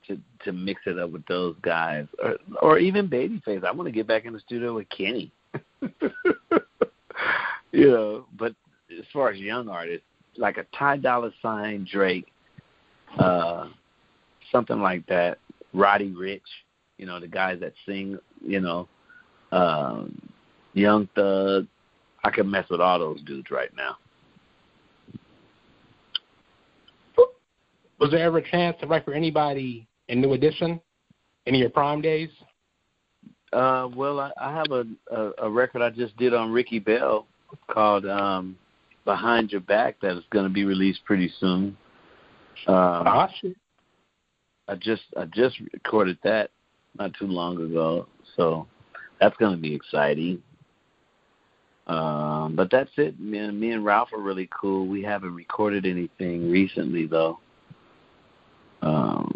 to 0.08 0.18
to 0.44 0.52
mix 0.52 0.82
it 0.84 0.98
up 0.98 1.10
with 1.10 1.24
those 1.26 1.56
guys, 1.62 2.06
or 2.22 2.36
or 2.60 2.78
even 2.78 3.08
Babyface. 3.08 3.64
I 3.64 3.72
want 3.72 3.86
to 3.88 3.92
get 3.92 4.06
back 4.06 4.26
in 4.26 4.34
the 4.34 4.40
studio 4.40 4.74
with 4.74 4.88
Kenny. 4.90 5.32
you 7.72 7.90
know, 7.90 8.26
but 8.38 8.54
as 8.90 9.06
far 9.12 9.30
as 9.30 9.38
young 9.38 9.70
artists, 9.70 10.04
like 10.36 10.56
a 10.58 10.64
Ty 10.76 10.98
Dolla 10.98 11.30
Sign, 11.40 11.86
Drake, 11.90 12.26
uh, 13.18 13.68
something 14.50 14.80
like 14.80 15.06
that. 15.06 15.38
Roddy 15.74 16.10
Ricch, 16.10 16.40
you 16.98 17.06
know, 17.06 17.18
the 17.18 17.28
guys 17.28 17.58
that 17.60 17.72
sing, 17.86 18.18
you 18.44 18.60
know, 18.60 18.88
um, 19.52 20.20
Young 20.74 21.08
Thug. 21.14 21.66
I 22.24 22.30
could 22.30 22.46
mess 22.46 22.66
with 22.70 22.80
all 22.80 22.98
those 22.98 23.20
dudes 23.22 23.50
right 23.50 23.70
now. 23.76 23.96
Was 27.98 28.10
there 28.10 28.20
ever 28.20 28.38
a 28.38 28.50
chance 28.50 28.76
to 28.80 28.86
write 28.86 29.04
for 29.04 29.14
anybody 29.14 29.86
in 30.08 30.20
New 30.20 30.32
Edition? 30.32 30.80
Any 31.46 31.58
of 31.58 31.60
your 31.60 31.70
prime 31.70 32.00
days? 32.00 32.30
Uh, 33.52 33.88
well, 33.94 34.18
I, 34.18 34.32
I 34.40 34.52
have 34.52 34.70
a, 34.70 34.84
a 35.10 35.30
a 35.44 35.50
record 35.50 35.82
I 35.82 35.90
just 35.90 36.16
did 36.16 36.34
on 36.34 36.50
Ricky 36.50 36.78
Bell 36.78 37.26
called 37.68 38.06
um, 38.06 38.56
"Behind 39.04 39.50
Your 39.50 39.60
Back" 39.60 40.00
that 40.00 40.16
is 40.16 40.24
going 40.30 40.44
to 40.44 40.52
be 40.52 40.64
released 40.64 41.04
pretty 41.04 41.32
soon. 41.40 41.76
Um, 42.66 43.04
Ah, 43.06 43.28
shit. 43.40 43.56
I 44.68 44.74
just 44.76 45.02
I 45.16 45.24
just 45.26 45.58
recorded 45.72 46.18
that 46.22 46.50
not 46.98 47.12
too 47.18 47.26
long 47.26 47.60
ago, 47.60 48.06
so 48.36 48.66
that's 49.20 49.36
going 49.36 49.54
to 49.54 49.60
be 49.60 49.74
exciting. 49.74 50.42
Um, 51.86 52.54
but 52.54 52.70
that's 52.70 52.90
it. 52.96 53.18
Me 53.18 53.38
and 53.38 53.58
me 53.58 53.72
and 53.72 53.84
Ralph 53.84 54.12
are 54.12 54.20
really 54.20 54.48
cool. 54.52 54.86
We 54.86 55.02
haven't 55.02 55.34
recorded 55.34 55.84
anything 55.84 56.50
recently 56.50 57.06
though. 57.06 57.40
Um, 58.82 59.34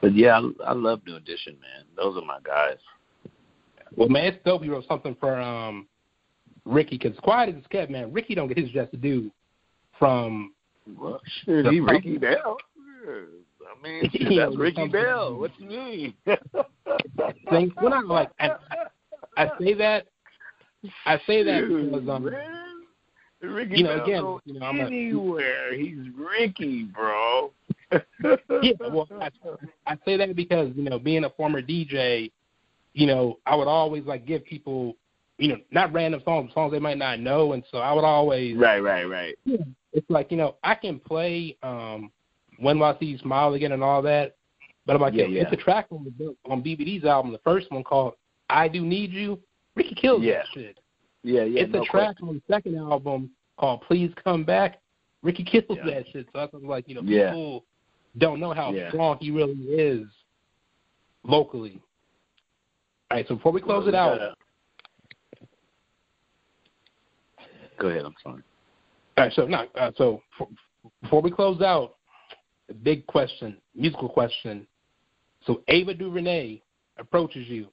but 0.00 0.14
yeah, 0.14 0.40
I, 0.40 0.70
I 0.70 0.72
love 0.72 1.00
New 1.06 1.16
Edition, 1.16 1.56
man. 1.60 1.84
Those 1.96 2.16
are 2.16 2.24
my 2.24 2.38
guys. 2.42 2.78
Well, 3.96 4.08
man, 4.08 4.24
it's 4.24 4.44
dope. 4.44 4.64
You 4.64 4.72
wrote 4.72 4.88
something 4.88 5.16
for 5.20 5.38
um, 5.38 5.86
Ricky 6.64 6.98
because 6.98 7.18
quiet 7.20 7.50
as 7.50 7.56
it's 7.56 7.66
kept, 7.68 7.90
man. 7.90 8.12
Ricky 8.12 8.34
don't 8.34 8.48
get 8.48 8.58
his 8.58 8.70
just 8.70 8.98
due 9.00 9.30
from 9.98 10.52
Well, 10.98 11.20
shit, 11.44 11.66
he 11.66 11.80
Ricky 11.80 12.18
Bell. 12.18 12.56
I 13.06 13.82
mean, 13.82 14.10
shit, 14.12 14.32
that's 14.36 14.56
Ricky 14.56 14.88
Bell. 14.88 15.36
What 15.36 15.50
you 15.58 15.68
mean? 15.68 16.14
things. 17.50 17.72
Well, 17.80 17.90
not 17.90 18.06
like 18.06 18.30
I, 18.38 18.50
I 19.36 19.50
say 19.58 19.74
that. 19.74 20.06
I 21.06 21.20
say 21.26 21.42
that 21.44 21.60
Dude, 21.60 21.92
because 21.92 22.08
um, 22.08 22.24
man. 22.24 22.72
Ricky 23.40 23.78
you 23.78 23.84
know, 23.84 23.96
Bell 23.96 24.04
again, 24.04 24.40
you 24.54 24.60
know, 24.60 24.66
I'm 24.66 24.80
a- 24.80 24.84
anywhere. 24.84 25.74
He's 25.74 25.98
Ricky, 26.16 26.84
bro. 26.84 27.52
yeah, 28.62 28.72
well, 28.80 29.08
I, 29.20 29.30
I 29.86 29.96
say 30.04 30.16
that 30.16 30.34
because 30.34 30.70
you 30.76 30.84
know, 30.84 30.98
being 30.98 31.24
a 31.24 31.30
former 31.30 31.60
DJ, 31.60 32.30
you 32.94 33.06
know, 33.06 33.38
I 33.46 33.56
would 33.56 33.68
always 33.68 34.04
like 34.04 34.26
give 34.26 34.44
people, 34.44 34.96
you 35.42 35.48
know, 35.48 35.56
not 35.72 35.92
random 35.92 36.22
songs, 36.24 36.52
songs 36.54 36.70
they 36.72 36.78
might 36.78 36.98
not 36.98 37.18
know, 37.18 37.52
and 37.52 37.64
so 37.72 37.78
I 37.78 37.92
would 37.92 38.04
always. 38.04 38.56
right, 38.56 38.78
right, 38.78 39.04
right. 39.04 39.34
It's 39.92 40.08
like 40.08 40.30
you 40.30 40.36
know, 40.36 40.54
I 40.62 40.76
can 40.76 41.00
play 41.00 41.56
um, 41.64 42.12
"When 42.58 42.78
Will 42.78 42.86
I 42.86 42.98
See 43.00 43.06
You 43.06 43.18
Smile 43.18 43.52
Again" 43.54 43.72
and 43.72 43.82
all 43.82 44.02
that, 44.02 44.36
but 44.86 44.94
I'm 44.94 45.02
like, 45.02 45.14
Yeah, 45.14 45.24
yeah. 45.26 45.42
it's 45.42 45.52
a 45.52 45.56
track 45.56 45.86
on 45.90 46.04
the 46.16 46.36
on 46.48 46.62
BBD's 46.62 47.04
album, 47.04 47.32
the 47.32 47.38
first 47.38 47.70
one 47.72 47.82
called 47.82 48.14
"I 48.48 48.68
Do 48.68 48.82
Need 48.82 49.10
You." 49.12 49.38
Ricky 49.74 49.96
kills 49.96 50.22
Yeah. 50.22 50.34
that 50.38 50.46
shit. 50.54 50.78
Yeah, 51.24 51.42
yeah. 51.42 51.62
it's 51.62 51.72
no 51.72 51.82
a 51.82 51.86
track 51.86 52.16
on 52.22 52.34
the 52.34 52.42
second 52.54 52.76
album 52.76 53.30
called 53.56 53.82
"Please 53.82 54.12
Come 54.22 54.44
Back." 54.44 54.80
Ricky 55.22 55.42
kills 55.42 55.64
Yeah. 55.70 55.86
that 55.86 56.04
shit. 56.12 56.28
So 56.32 56.38
I 56.38 56.44
was 56.52 56.62
like, 56.62 56.88
you 56.88 56.94
know, 56.94 57.02
people 57.02 57.64
don't 58.18 58.38
know 58.38 58.52
how 58.54 58.72
strong 58.90 59.18
he 59.20 59.32
really 59.32 59.54
is 59.54 60.06
locally. 61.24 61.80
All 63.10 63.16
right, 63.18 63.26
so 63.28 63.34
before 63.34 63.50
we 63.52 63.60
close 63.60 63.80
Well, 63.86 63.88
it 63.88 63.94
out, 63.94 64.18
gotta- 64.18 64.34
Go 67.82 67.88
ahead. 67.88 68.04
I'm 68.04 68.14
sorry. 68.22 68.42
all 69.18 69.24
right, 69.24 69.32
so 69.34 69.44
not 69.44 69.68
uh, 69.76 69.90
so 69.96 70.22
for, 70.38 70.46
before 71.02 71.20
we 71.20 71.32
close 71.32 71.60
out, 71.60 71.96
the 72.68 72.74
big 72.74 73.04
question, 73.08 73.56
musical 73.74 74.08
question. 74.08 74.68
So 75.44 75.62
Ava 75.66 75.92
DuVernay 75.92 76.62
approaches 76.96 77.48
you, 77.48 77.66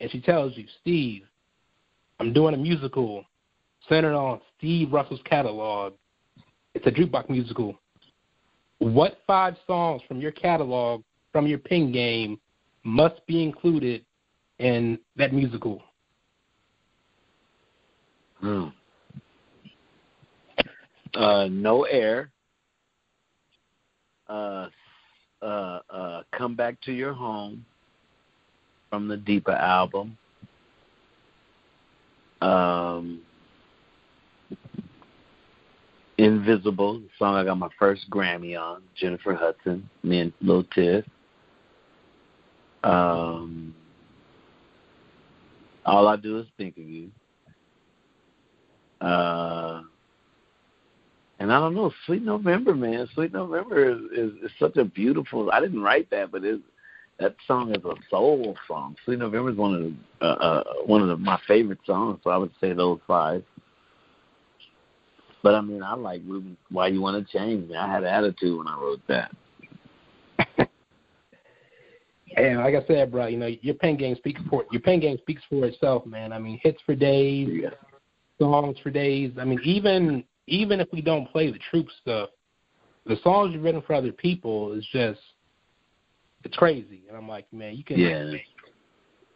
and 0.00 0.10
she 0.10 0.20
tells 0.20 0.56
you, 0.56 0.64
Steve, 0.80 1.22
I'm 2.18 2.32
doing 2.32 2.54
a 2.54 2.56
musical 2.56 3.24
centered 3.88 4.16
on 4.16 4.40
Steve 4.58 4.92
Russell's 4.92 5.22
catalog. 5.24 5.92
It's 6.74 6.86
a 6.88 6.90
jukebox 6.90 7.30
musical. 7.30 7.78
What 8.78 9.18
five 9.28 9.54
songs 9.64 10.02
from 10.08 10.20
your 10.20 10.32
catalog, 10.32 11.04
from 11.30 11.46
your 11.46 11.58
pin 11.58 11.92
game, 11.92 12.40
must 12.82 13.24
be 13.28 13.44
included 13.44 14.04
in 14.58 14.98
that 15.14 15.32
musical? 15.32 15.80
Hmm. 18.40 18.70
Uh, 21.14 21.48
no 21.50 21.84
air. 21.84 22.30
Uh, 24.28 24.68
uh, 25.42 25.80
uh, 25.90 26.22
come 26.36 26.56
back 26.56 26.80
to 26.82 26.92
your 26.92 27.12
home 27.12 27.64
from 28.90 29.08
the 29.08 29.16
Deeper 29.16 29.52
album. 29.52 30.16
Um, 32.40 33.20
Invisible, 36.16 37.00
the 37.00 37.08
song 37.18 37.34
I 37.34 37.44
got 37.44 37.58
my 37.58 37.68
first 37.78 38.08
Grammy 38.08 38.58
on, 38.58 38.82
Jennifer 38.94 39.34
Hudson, 39.34 39.88
me 40.02 40.20
and 40.20 40.32
Lil 40.40 40.64
Tiff. 40.74 41.04
Um, 42.84 43.74
all 45.84 46.06
I 46.06 46.16
do 46.16 46.38
is 46.38 46.46
think 46.56 46.76
of 46.76 46.84
you. 46.84 47.10
Uh, 49.00 49.82
and 51.44 51.52
I 51.52 51.60
don't 51.60 51.74
know, 51.74 51.92
Sweet 52.06 52.22
November, 52.22 52.74
man. 52.74 53.06
Sweet 53.12 53.34
November 53.34 53.90
is, 53.92 53.98
is, 54.12 54.30
is 54.44 54.50
such 54.58 54.78
a 54.78 54.84
beautiful. 54.84 55.50
I 55.52 55.60
didn't 55.60 55.82
write 55.82 56.08
that, 56.08 56.32
but 56.32 56.42
it's 56.42 56.62
that 57.20 57.36
song 57.46 57.70
is 57.74 57.84
a 57.84 57.92
soul 58.08 58.56
song. 58.66 58.96
Sweet 59.04 59.18
November 59.18 59.50
is 59.50 59.56
one 59.58 59.74
of 59.74 59.82
the, 59.82 59.94
uh, 60.26 60.30
uh, 60.30 60.64
one 60.86 61.02
of 61.02 61.08
the, 61.08 61.18
my 61.18 61.38
favorite 61.46 61.80
songs. 61.84 62.18
So 62.24 62.30
I 62.30 62.38
would 62.38 62.50
say 62.62 62.72
those 62.72 62.98
five. 63.06 63.44
But 65.42 65.54
I 65.54 65.60
mean, 65.60 65.82
I 65.82 65.94
like. 65.96 66.22
Why 66.70 66.86
you 66.86 67.02
want 67.02 67.28
to 67.28 67.38
change 67.38 67.68
me? 67.68 67.76
I 67.76 67.92
had 67.92 68.04
attitude 68.04 68.56
when 68.56 68.66
I 68.66 68.78
wrote 68.80 69.02
that. 69.08 69.30
and 72.38 72.56
like 72.56 72.74
I 72.74 72.86
said, 72.86 73.12
bro, 73.12 73.26
you 73.26 73.36
know 73.36 73.50
your 73.60 73.74
pen 73.74 73.98
game 73.98 74.16
speaks 74.16 74.40
for 74.48 74.64
your 74.72 74.80
pen 74.80 74.98
game 74.98 75.18
speaks 75.18 75.42
for 75.50 75.66
itself, 75.66 76.06
man. 76.06 76.32
I 76.32 76.38
mean, 76.38 76.58
hits 76.62 76.80
for 76.86 76.94
days, 76.94 77.50
yeah. 77.52 77.68
songs 78.38 78.78
for 78.82 78.88
days. 78.88 79.32
I 79.38 79.44
mean, 79.44 79.60
even 79.62 80.24
even 80.46 80.80
if 80.80 80.88
we 80.92 81.00
don't 81.00 81.30
play 81.30 81.50
the 81.50 81.58
troop 81.70 81.88
stuff, 82.00 82.30
the 83.06 83.16
songs 83.22 83.52
you've 83.52 83.62
written 83.62 83.82
for 83.82 83.94
other 83.94 84.12
people 84.12 84.72
is 84.72 84.86
just 84.92 85.20
it's 86.44 86.56
crazy. 86.56 87.02
And 87.08 87.16
I'm 87.16 87.28
like, 87.28 87.50
man, 87.52 87.76
you 87.76 87.84
can 87.84 87.98
yeah. 87.98 88.32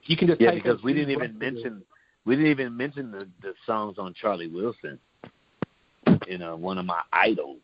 you 0.05 0.17
can 0.17 0.29
just 0.29 0.41
yeah 0.41 0.53
because 0.53 0.83
we 0.83 0.93
didn't 0.93 1.11
even 1.11 1.39
mention 1.39 1.83
we 2.25 2.37
didn't 2.37 2.51
even 2.51 2.77
mention 2.77 3.11
the 3.11 3.29
the 3.43 3.55
songs 3.67 3.97
on 3.99 4.15
Charlie 4.15 4.49
Wilson. 4.49 4.99
You 6.27 6.39
know, 6.39 6.57
one 6.57 6.79
of 6.79 6.85
my 6.85 7.01
idols. 7.13 7.61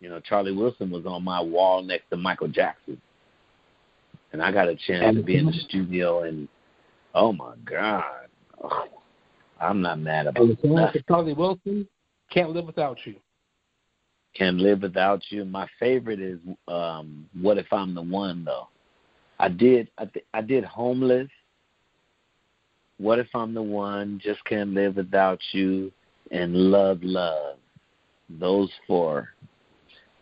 You 0.00 0.08
know, 0.08 0.20
Charlie 0.20 0.52
Wilson 0.52 0.90
was 0.90 1.06
on 1.06 1.22
my 1.22 1.40
wall 1.40 1.82
next 1.82 2.10
to 2.10 2.16
Michael 2.16 2.48
Jackson, 2.48 3.00
and 4.32 4.42
I 4.42 4.50
got 4.50 4.68
a 4.68 4.74
chance 4.74 5.04
and 5.04 5.16
to 5.16 5.22
be 5.22 5.36
in 5.36 5.46
the 5.46 5.52
studio 5.68 6.24
and 6.24 6.48
oh 7.14 7.32
my 7.32 7.54
god, 7.64 8.02
oh, 8.62 8.86
I'm 9.60 9.80
not 9.80 10.00
mad 10.00 10.26
about 10.26 10.42
and 10.42 10.78
that. 10.78 11.04
Charlie 11.06 11.34
Wilson 11.34 11.86
can't 12.32 12.50
live 12.50 12.66
without 12.66 12.98
you. 13.04 13.16
Can't 14.34 14.58
live 14.58 14.82
without 14.82 15.22
you. 15.28 15.44
My 15.44 15.68
favorite 15.78 16.20
is 16.20 16.38
um, 16.68 17.28
"What 17.40 17.58
If 17.58 17.72
I'm 17.72 17.94
the 17.94 18.02
One," 18.02 18.44
though. 18.44 18.68
I 19.38 19.48
did. 19.48 19.90
I, 19.98 20.06
th- 20.06 20.26
I 20.32 20.40
did 20.40 20.64
"Homeless." 20.64 21.28
What 22.98 23.18
if 23.18 23.28
I'm 23.34 23.52
the 23.52 23.62
one? 23.62 24.20
Just 24.22 24.44
can't 24.44 24.74
live 24.74 24.96
without 24.96 25.40
you, 25.52 25.90
and 26.30 26.54
love, 26.54 26.98
love. 27.02 27.56
Those 28.30 28.70
four, 28.86 29.30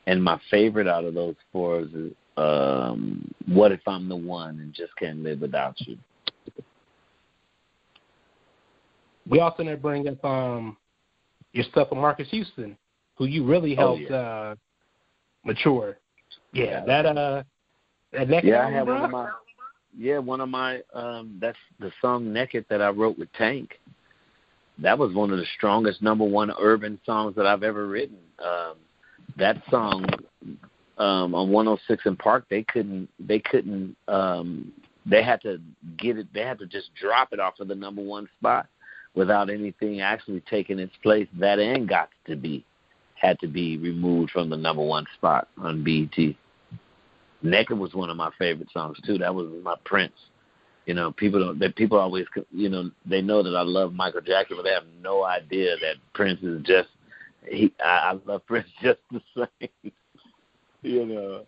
and 0.07 0.23
my 0.23 0.41
favorite 0.51 0.89
out 0.89 1.05
of 1.05 1.15
those 1.15 1.37
four 1.53 1.83
is 1.83 1.89
um, 2.37 3.33
"What 3.47 3.71
if 3.71 3.87
I'm 3.87 4.09
the 4.09 4.17
one?" 4.17 4.59
and 4.61 4.75
just 4.75 4.97
can't 4.97 5.23
live 5.23 5.41
without 5.41 5.81
you. 5.83 5.97
We 9.29 9.39
also 9.39 9.63
need 9.63 9.71
to 9.71 9.77
bring 9.77 10.09
up 10.09 10.25
um, 10.25 10.77
your 11.53 11.65
stuff 11.65 11.89
with 11.91 11.99
Marques 11.99 12.29
Houston 12.31 12.77
who 13.21 13.27
you 13.27 13.45
really 13.45 13.77
oh, 13.77 13.97
helped 13.97 14.11
oh, 14.11 14.15
yeah. 14.15 14.19
uh, 14.19 14.55
mature. 15.45 15.99
Yeah, 16.55 16.83
that 16.87 17.05
uh, 17.05 17.43
that 18.13 18.31
next 18.31 18.47
yeah, 18.47 18.63
album, 18.63 18.73
I 18.73 18.77
have 18.77 18.87
bro? 18.87 18.95
one 18.95 19.05
of 19.05 19.11
my 19.11 19.31
yeah 19.97 20.19
one 20.19 20.41
of 20.41 20.49
my 20.49 20.81
um 20.95 21.39
that's 21.39 21.59
the 21.79 21.93
song 22.01 22.33
"Naked" 22.33 22.65
that 22.71 22.81
I 22.81 22.89
wrote 22.89 23.19
with 23.19 23.31
Tank. 23.35 23.79
That 24.79 24.99
was 24.99 25.13
one 25.13 25.31
of 25.31 25.39
the 25.39 25.45
strongest 25.59 26.01
number 26.01 26.25
one 26.25 26.51
urban 26.59 26.99
songs 27.05 27.37
that 27.37 27.47
I've 27.47 27.63
ever 27.63 27.87
written. 27.87 28.17
Um, 28.43 28.77
that 29.37 29.63
song 29.71 30.07
um, 30.97 31.35
on 31.35 31.51
106 31.51 32.07
and 32.07 32.19
Park, 32.19 32.47
they 32.49 32.63
couldn't 32.63 33.07
they 33.19 33.39
couldn't 33.39 33.95
um, 34.09 34.73
they 35.05 35.23
had 35.23 35.43
to 35.43 35.61
get 35.99 36.17
it 36.17 36.27
they 36.33 36.41
had 36.41 36.59
to 36.61 36.67
just 36.67 36.89
drop 36.95 37.35
it 37.35 37.39
off 37.39 37.61
of 37.61 37.69
the 37.69 37.75
number 37.75 38.01
one 38.01 38.27
spot 38.39 38.67
without 39.15 39.51
anything 39.51 40.01
actually 40.01 40.43
taking 40.49 40.79
its 40.79 40.95
place. 41.03 41.29
That 41.39 41.59
and 41.59 41.89
got 41.89 42.11
to 42.27 42.37
be 42.37 42.65
had 43.15 43.39
to 43.41 43.47
be 43.47 43.77
removed 43.77 44.31
from 44.31 44.49
the 44.49 44.57
number 44.57 44.83
one 44.83 45.07
spot 45.15 45.49
on 45.59 45.85
BET. 45.85 46.35
Naked 47.43 47.79
was 47.79 47.95
one 47.95 48.11
of 48.11 48.17
my 48.17 48.31
favorite 48.39 48.71
songs 48.73 48.99
too. 49.05 49.19
That 49.19 49.35
was 49.35 49.49
my 49.63 49.75
Prince. 49.85 50.15
You 50.87 50.95
know, 50.95 51.13
people 51.13 51.41
don't. 51.41 51.59
That 51.59 51.77
people 51.77 51.99
always, 51.99 52.27
you 52.51 52.69
know, 52.69 52.91
they 53.07 53.21
know 53.21 53.43
that 53.43 53.55
I 53.55 53.63
love 53.63 53.93
Michael 53.93 54.23
Jackson, 54.23 54.57
but 54.57 54.65
they 54.65 54.73
have 54.73 54.87
no 55.03 55.25
idea 55.25 55.77
that 55.81 55.97
Prince 56.15 56.41
is 56.43 56.63
just. 56.63 56.89
He, 57.47 57.73
I, 57.83 58.13
I 58.13 58.19
love 58.27 58.45
Prince 58.47 58.69
just 58.83 58.99
the 59.11 59.21
same. 59.37 59.93
you 60.83 61.07
know. 61.07 61.47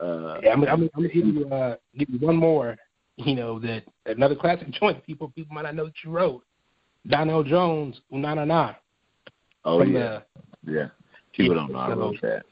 Uh, 0.00 0.40
yeah, 0.42 0.52
I'm, 0.52 0.64
I'm, 0.64 0.68
I'm 0.68 0.90
gonna 0.94 1.08
give 1.08 1.26
you 1.26 1.48
uh, 1.48 1.76
give 1.96 2.10
you 2.10 2.18
one 2.18 2.36
more. 2.36 2.76
You 3.16 3.34
know 3.34 3.58
that 3.60 3.84
another 4.06 4.34
classic 4.34 4.70
joint. 4.80 5.04
People 5.04 5.28
people 5.34 5.54
might 5.54 5.62
not 5.62 5.74
know 5.74 5.84
that 5.86 5.94
you 6.04 6.10
wrote. 6.10 6.42
Donell 7.06 7.42
Jones, 7.42 8.00
Na 8.10 8.34
Na. 8.34 8.74
Oh 9.64 9.82
yeah. 9.82 10.20
The, 10.64 10.72
yeah. 10.72 10.88
People 11.32 11.54
don't 11.54 11.72
know 11.72 11.96
wrote 11.96 12.20
that. 12.22 12.44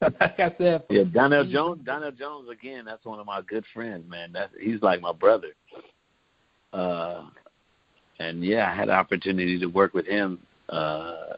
like 0.00 0.38
I 0.38 0.54
said, 0.58 0.82
yeah, 0.90 1.04
Donell 1.04 1.44
Jones. 1.46 1.80
Donell 1.84 2.12
Jones 2.12 2.48
again. 2.50 2.84
That's 2.84 3.04
one 3.04 3.18
of 3.18 3.26
my 3.26 3.40
good 3.42 3.64
friends, 3.72 4.08
man. 4.08 4.32
That's 4.32 4.52
he's 4.60 4.82
like 4.82 5.00
my 5.00 5.12
brother. 5.12 5.48
Uh, 6.72 7.24
and 8.18 8.44
yeah, 8.44 8.70
I 8.70 8.74
had 8.74 8.88
the 8.88 8.92
opportunity 8.92 9.58
to 9.58 9.66
work 9.66 9.94
with 9.94 10.06
him. 10.06 10.38
Uh, 10.68 11.34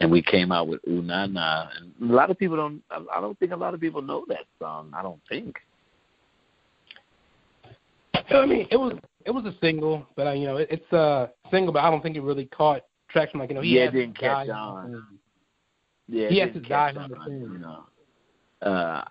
and 0.00 0.10
we 0.10 0.22
came 0.22 0.50
out 0.50 0.68
with 0.68 0.80
Ooh 0.88 1.02
Na 1.02 1.26
Na. 1.26 1.68
And 1.78 2.10
a 2.10 2.14
lot 2.14 2.30
of 2.30 2.38
people 2.38 2.56
don't. 2.56 2.82
I 2.90 3.20
don't 3.20 3.38
think 3.38 3.52
a 3.52 3.56
lot 3.56 3.74
of 3.74 3.80
people 3.80 4.02
know 4.02 4.24
that 4.28 4.46
song. 4.58 4.92
I 4.94 5.02
don't 5.02 5.20
think. 5.28 5.56
I 8.14 8.46
mean, 8.46 8.66
it 8.70 8.76
was 8.76 8.98
it 9.24 9.30
was 9.30 9.44
a 9.44 9.54
single, 9.60 10.06
but 10.16 10.26
I, 10.26 10.34
you 10.34 10.46
know, 10.46 10.56
it, 10.56 10.68
it's 10.70 10.92
a 10.92 11.30
single, 11.50 11.72
but 11.72 11.84
I 11.84 11.90
don't 11.90 12.02
think 12.02 12.16
it 12.16 12.22
really 12.22 12.46
caught 12.46 12.82
traction. 13.08 13.40
Like 13.40 13.50
you 13.50 13.54
know, 13.54 13.60
he 13.60 13.76
yeah, 13.76 13.90
didn't 13.90 14.18
catch 14.18 14.48
on. 14.48 15.04
Yeah, 16.08 16.28
he 16.28 16.38
has 16.38 16.52
to 16.54 16.60
die 16.60 16.92
on, 16.96 17.10
you 17.28 17.58
know. 17.58 17.84
Uh, 18.62 19.04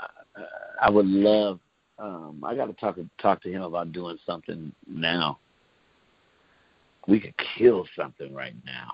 I 0.82 0.90
would 0.90 1.08
love. 1.08 1.60
Um, 1.98 2.44
I 2.46 2.56
got 2.56 2.66
to 2.68 2.74
talk 2.74 2.98
talk 3.22 3.42
to 3.44 3.52
him 3.52 3.62
about 3.62 3.92
doing 3.92 4.18
something 4.26 4.72
now. 4.88 5.40
We 7.08 7.20
could 7.20 7.34
kill 7.58 7.86
something 7.96 8.34
right 8.34 8.56
now. 8.66 8.92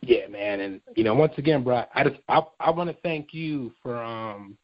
Yeah, 0.00 0.26
man, 0.28 0.60
and 0.60 0.80
you 0.96 1.04
know, 1.04 1.14
once 1.14 1.32
again, 1.38 1.64
bro, 1.64 1.84
I 1.94 2.04
just 2.04 2.16
I 2.28 2.42
I 2.60 2.70
want 2.70 2.90
to 2.90 2.96
thank 3.02 3.32
you 3.32 3.72
for 3.82 3.96
um 3.96 4.56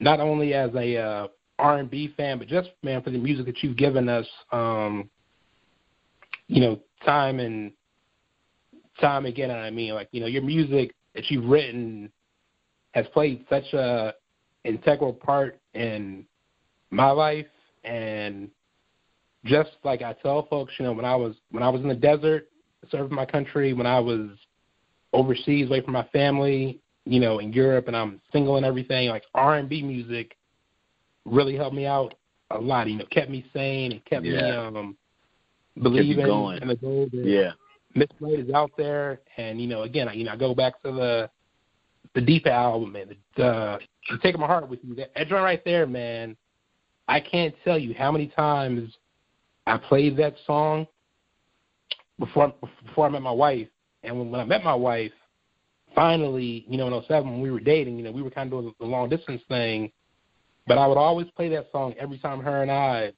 not 0.00 0.20
only 0.20 0.54
as 0.54 0.70
a 0.74 0.96
uh, 0.96 1.28
R&B 1.64 2.12
fan, 2.14 2.38
but 2.38 2.46
just 2.46 2.68
man 2.82 3.00
for 3.02 3.08
the 3.08 3.16
music 3.16 3.46
that 3.46 3.62
you've 3.62 3.78
given 3.78 4.06
us. 4.06 4.26
Um, 4.52 5.08
you 6.46 6.60
know, 6.60 6.78
time 7.06 7.40
and 7.40 7.72
time 9.00 9.24
again. 9.24 9.50
And 9.50 9.60
I 9.60 9.70
mean, 9.70 9.94
like 9.94 10.08
you 10.12 10.20
know, 10.20 10.26
your 10.26 10.42
music 10.42 10.94
that 11.14 11.30
you've 11.30 11.46
written 11.46 12.12
has 12.92 13.06
played 13.14 13.46
such 13.48 13.72
a 13.72 14.12
integral 14.64 15.14
part 15.14 15.58
in 15.72 16.26
my 16.90 17.10
life, 17.10 17.46
and 17.82 18.50
just 19.46 19.70
like 19.84 20.02
I 20.02 20.12
tell 20.12 20.46
folks, 20.46 20.74
you 20.78 20.84
know, 20.84 20.92
when 20.92 21.06
I 21.06 21.16
was 21.16 21.34
when 21.50 21.62
I 21.62 21.70
was 21.70 21.80
in 21.80 21.88
the 21.88 21.94
desert 21.94 22.48
serving 22.90 23.16
my 23.16 23.24
country, 23.24 23.72
when 23.72 23.86
I 23.86 24.00
was 24.00 24.28
overseas, 25.14 25.68
away 25.68 25.80
from 25.80 25.94
my 25.94 26.06
family, 26.12 26.78
you 27.06 27.20
know, 27.20 27.38
in 27.38 27.54
Europe, 27.54 27.88
and 27.88 27.96
I'm 27.96 28.20
single 28.32 28.56
and 28.56 28.66
everything, 28.66 29.08
like 29.08 29.22
R 29.34 29.56
and 29.56 29.66
B 29.66 29.80
music 29.80 30.36
really 31.24 31.56
helped 31.56 31.76
me 31.76 31.86
out 31.86 32.14
a 32.50 32.58
lot. 32.58 32.88
You 32.88 32.98
know, 32.98 33.06
kept 33.10 33.30
me 33.30 33.44
sane 33.52 33.92
and 33.92 34.04
kept 34.04 34.24
yeah. 34.24 34.40
me 34.40 34.50
um 34.50 34.96
believing 35.82 36.26
going. 36.26 36.62
in 36.62 36.68
the 36.68 36.76
goal 36.76 37.08
yeah. 37.12 37.52
Miss 37.94 38.08
Blade 38.20 38.40
is 38.40 38.52
out 38.52 38.72
there, 38.76 39.20
and 39.36 39.60
you 39.60 39.68
know, 39.68 39.82
again, 39.82 40.08
I, 40.08 40.14
you 40.14 40.24
know, 40.24 40.32
I 40.32 40.36
go 40.36 40.54
back 40.54 40.82
to 40.82 40.92
the 40.92 41.30
the 42.14 42.20
Deep 42.20 42.46
album 42.46 42.96
and 42.96 43.16
the 43.36 43.44
uh, 43.44 43.78
Taking 44.22 44.40
My 44.40 44.46
Heart 44.46 44.68
with 44.68 44.80
You. 44.82 44.94
That, 44.96 45.12
that 45.16 45.28
joint 45.28 45.42
right 45.42 45.64
there, 45.64 45.86
man. 45.86 46.36
I 47.06 47.20
can't 47.20 47.54
tell 47.64 47.78
you 47.78 47.94
how 47.94 48.10
many 48.10 48.28
times 48.28 48.96
I 49.66 49.76
played 49.76 50.16
that 50.16 50.34
song 50.46 50.86
before 52.18 52.52
before 52.84 53.06
I 53.06 53.10
met 53.10 53.22
my 53.22 53.30
wife, 53.30 53.68
and 54.02 54.18
when, 54.18 54.30
when 54.30 54.40
I 54.40 54.44
met 54.44 54.64
my 54.64 54.74
wife, 54.74 55.12
finally, 55.94 56.64
you 56.68 56.76
know, 56.76 56.86
in 56.88 57.04
07 57.06 57.30
when 57.30 57.40
we 57.40 57.50
were 57.50 57.60
dating, 57.60 57.96
you 57.96 58.04
know, 58.04 58.12
we 58.12 58.22
were 58.22 58.30
kind 58.30 58.52
of 58.52 58.62
doing 58.62 58.74
the 58.78 58.86
long 58.86 59.08
distance 59.08 59.42
thing, 59.48 59.92
but 60.66 60.78
I 60.78 60.86
would 60.86 60.98
always 60.98 61.28
play 61.36 61.48
that 61.50 61.68
song 61.72 61.94
every 61.98 62.18
time 62.18 62.40
her 62.40 62.62
and 62.62 62.70
I 62.70 63.12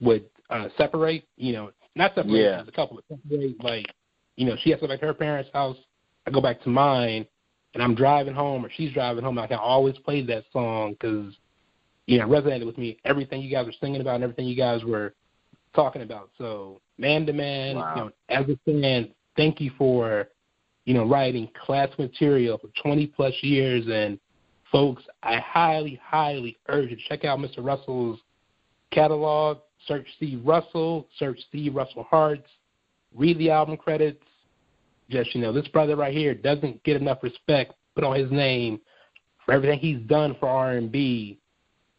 would 0.00 0.24
uh, 0.50 0.68
separate. 0.76 1.26
You 1.36 1.52
know, 1.52 1.70
not 1.94 2.14
separate 2.14 2.42
yeah. 2.42 2.60
as 2.60 2.68
a 2.68 2.72
couple, 2.72 3.00
but 3.08 3.18
separate 3.18 3.62
like, 3.62 3.86
you 4.36 4.46
know, 4.46 4.56
she 4.62 4.70
has 4.70 4.80
to 4.80 4.86
go 4.86 4.92
back 4.92 5.00
to 5.00 5.06
her 5.06 5.14
parents' 5.14 5.50
house. 5.52 5.76
I 6.26 6.30
go 6.30 6.40
back 6.40 6.62
to 6.62 6.68
mine, 6.68 7.26
and 7.74 7.82
I'm 7.82 7.94
driving 7.94 8.34
home 8.34 8.64
or 8.64 8.70
she's 8.74 8.92
driving 8.92 9.22
home. 9.22 9.38
I 9.38 9.46
can 9.46 9.58
always 9.58 9.96
play 9.98 10.24
that 10.26 10.44
song 10.52 10.92
because, 10.92 11.34
you 12.06 12.18
know, 12.18 12.24
it 12.24 12.28
resonated 12.28 12.66
with 12.66 12.78
me. 12.78 12.98
Everything 13.04 13.42
you 13.42 13.50
guys 13.50 13.66
were 13.66 13.74
singing 13.80 14.00
about 14.00 14.16
and 14.16 14.24
everything 14.24 14.46
you 14.46 14.56
guys 14.56 14.82
were 14.82 15.14
talking 15.74 16.02
about. 16.02 16.30
So, 16.38 16.80
man 16.98 17.26
to 17.26 17.32
man, 17.32 17.76
wow. 17.76 17.94
you 17.94 18.00
know, 18.00 18.10
as 18.28 18.46
a 18.48 18.58
fan, 18.64 19.10
thank 19.36 19.60
you 19.60 19.70
for, 19.76 20.28
you 20.84 20.94
know, 20.94 21.06
writing 21.06 21.50
class 21.64 21.88
material 21.98 22.58
for 22.58 22.68
20 22.82 23.08
plus 23.08 23.34
years. 23.42 23.84
And 23.86 24.18
folks, 24.76 25.04
I 25.22 25.38
highly, 25.38 25.98
highly 26.04 26.58
urge 26.68 26.90
you 26.90 26.96
to 26.96 27.02
check 27.08 27.24
out 27.24 27.38
Mr. 27.38 27.64
Russell's 27.64 28.20
catalog. 28.92 29.58
Search 29.88 30.06
Steve 30.16 30.42
Russell, 30.44 31.08
search 31.18 31.38
Steve 31.48 31.74
Russell 31.74 32.02
Hearts, 32.02 32.46
read 33.14 33.38
the 33.38 33.50
album 33.50 33.78
credits. 33.78 34.22
Just 35.08 35.34
you 35.34 35.40
know, 35.40 35.50
this 35.50 35.66
brother 35.68 35.96
right 35.96 36.12
here 36.12 36.34
doesn't 36.34 36.82
get 36.82 37.00
enough 37.00 37.22
respect 37.22 37.72
put 37.94 38.04
on 38.04 38.18
his 38.18 38.30
name 38.30 38.78
for 39.46 39.54
everything 39.54 39.78
he's 39.78 40.00
done 40.08 40.36
for 40.38 40.46
R 40.48 40.72
and 40.72 40.92
B. 40.92 41.38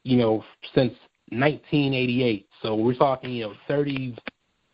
you 0.03 0.17
know, 0.17 0.43
since 0.75 0.93
1988. 1.29 2.47
So 2.61 2.75
we're 2.75 2.93
talking, 2.93 3.31
you 3.31 3.45
know, 3.45 3.53
30 3.67 4.15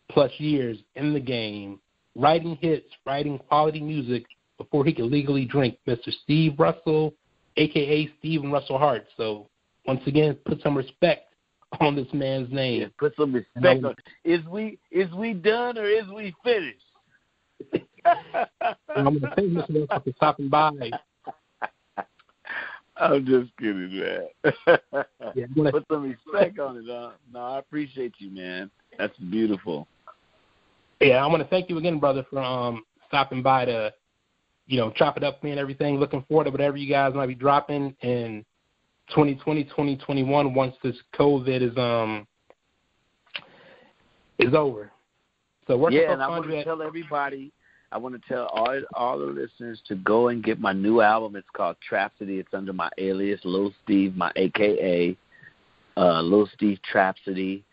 plus 0.09 0.31
years 0.39 0.77
in 0.95 1.13
the 1.13 1.21
game, 1.21 1.79
writing 2.15 2.57
hits, 2.59 2.87
writing 3.05 3.39
quality 3.39 3.79
music 3.79 4.25
before 4.57 4.83
he 4.83 4.93
could 4.93 5.05
legally 5.05 5.45
drink. 5.45 5.77
Mr. 5.87 6.11
Steve 6.23 6.59
Russell, 6.59 7.13
aka 7.57 8.09
Stephen 8.19 8.51
Russell 8.51 8.77
Hart. 8.77 9.05
So 9.17 9.49
once 9.85 10.01
again, 10.07 10.35
put 10.45 10.61
some 10.61 10.75
respect 10.75 11.33
on 11.79 11.95
this 11.95 12.07
man's 12.13 12.51
name. 12.51 12.81
Yeah, 12.81 12.87
put 12.97 13.15
some 13.17 13.33
respect 13.33 13.83
on. 13.83 13.95
Is 14.23 14.43
we 14.45 14.79
is 14.91 15.11
we 15.13 15.33
done 15.33 15.77
or 15.77 15.85
is 15.85 16.07
we 16.13 16.33
finished? 16.43 16.79
I'm 18.95 19.19
going 19.19 19.21
to 19.21 19.33
thank 19.35 19.49
Mr. 19.49 19.87
Russell 19.89 20.01
for 20.03 20.13
stopping 20.15 20.49
by. 20.49 20.71
I'm 22.97 23.25
just 23.25 23.55
kidding, 23.57 23.99
man. 23.99 24.27
Yeah, 25.35 25.45
gonna- 25.55 25.71
Put 25.71 25.85
some 25.91 26.03
respect 26.03 26.59
on 26.59 26.77
it. 26.77 26.83
Huh? 26.87 27.11
No, 27.33 27.39
I 27.39 27.59
appreciate 27.59 28.13
you, 28.19 28.29
man. 28.29 28.69
That's 28.99 29.17
beautiful. 29.17 29.87
Yeah, 30.99 31.23
I 31.23 31.27
want 31.27 31.41
to 31.41 31.49
thank 31.49 31.69
you 31.69 31.77
again, 31.79 31.97
brother, 31.99 32.23
for 32.29 32.39
um 32.39 32.83
stopping 33.07 33.41
by 33.41 33.65
to, 33.65 33.91
you 34.67 34.77
know, 34.77 34.91
chop 34.91 35.17
it 35.17 35.23
up 35.23 35.35
with 35.35 35.43
me 35.43 35.51
and 35.51 35.59
everything. 35.59 35.97
Looking 35.97 36.23
forward 36.23 36.45
to 36.45 36.51
whatever 36.51 36.77
you 36.77 36.89
guys 36.89 37.13
might 37.13 37.27
be 37.27 37.35
dropping 37.35 37.95
in 38.01 38.45
2020, 39.09 39.65
2021 39.65 40.53
once 40.53 40.75
this 40.83 40.95
COVID 41.15 41.71
is 41.71 41.77
um 41.77 42.27
is 44.39 44.53
over. 44.53 44.91
So 45.67 45.77
where 45.77 45.91
yeah, 45.91 46.11
and 46.11 46.21
I 46.21 46.27
want 46.27 46.49
to 46.49 46.63
tell 46.63 46.81
everybody. 46.81 47.51
I 47.91 47.97
want 47.97 48.19
to 48.19 48.27
tell 48.27 48.47
all 48.47 48.81
all 48.95 49.19
the 49.19 49.25
listeners 49.25 49.79
to 49.87 49.95
go 49.95 50.29
and 50.29 50.43
get 50.43 50.59
my 50.59 50.73
new 50.73 51.01
album. 51.01 51.35
It's 51.35 51.47
called 51.55 51.75
Trapsody. 51.89 52.39
It's 52.39 52.53
under 52.53 52.73
my 52.73 52.89
alias 52.97 53.39
Lil 53.43 53.73
Steve, 53.83 54.15
my 54.15 54.31
AKA 54.35 55.15
uh, 55.95 56.21
Lil 56.21 56.49
Steve 56.55 56.79
Trapsody. 56.91 57.63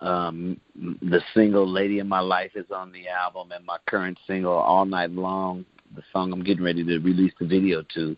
Um, 0.00 0.60
the 0.74 1.20
single 1.34 1.70
"Lady 1.70 1.98
in 1.98 2.08
My 2.08 2.20
Life" 2.20 2.52
is 2.54 2.66
on 2.74 2.92
the 2.92 3.08
album, 3.08 3.52
and 3.52 3.64
my 3.64 3.78
current 3.86 4.18
single 4.26 4.52
"All 4.52 4.84
Night 4.84 5.10
Long," 5.10 5.64
the 5.94 6.02
song 6.12 6.32
I'm 6.32 6.42
getting 6.42 6.64
ready 6.64 6.84
to 6.84 6.98
release 6.98 7.32
the 7.38 7.46
video 7.46 7.82
to, 7.94 8.16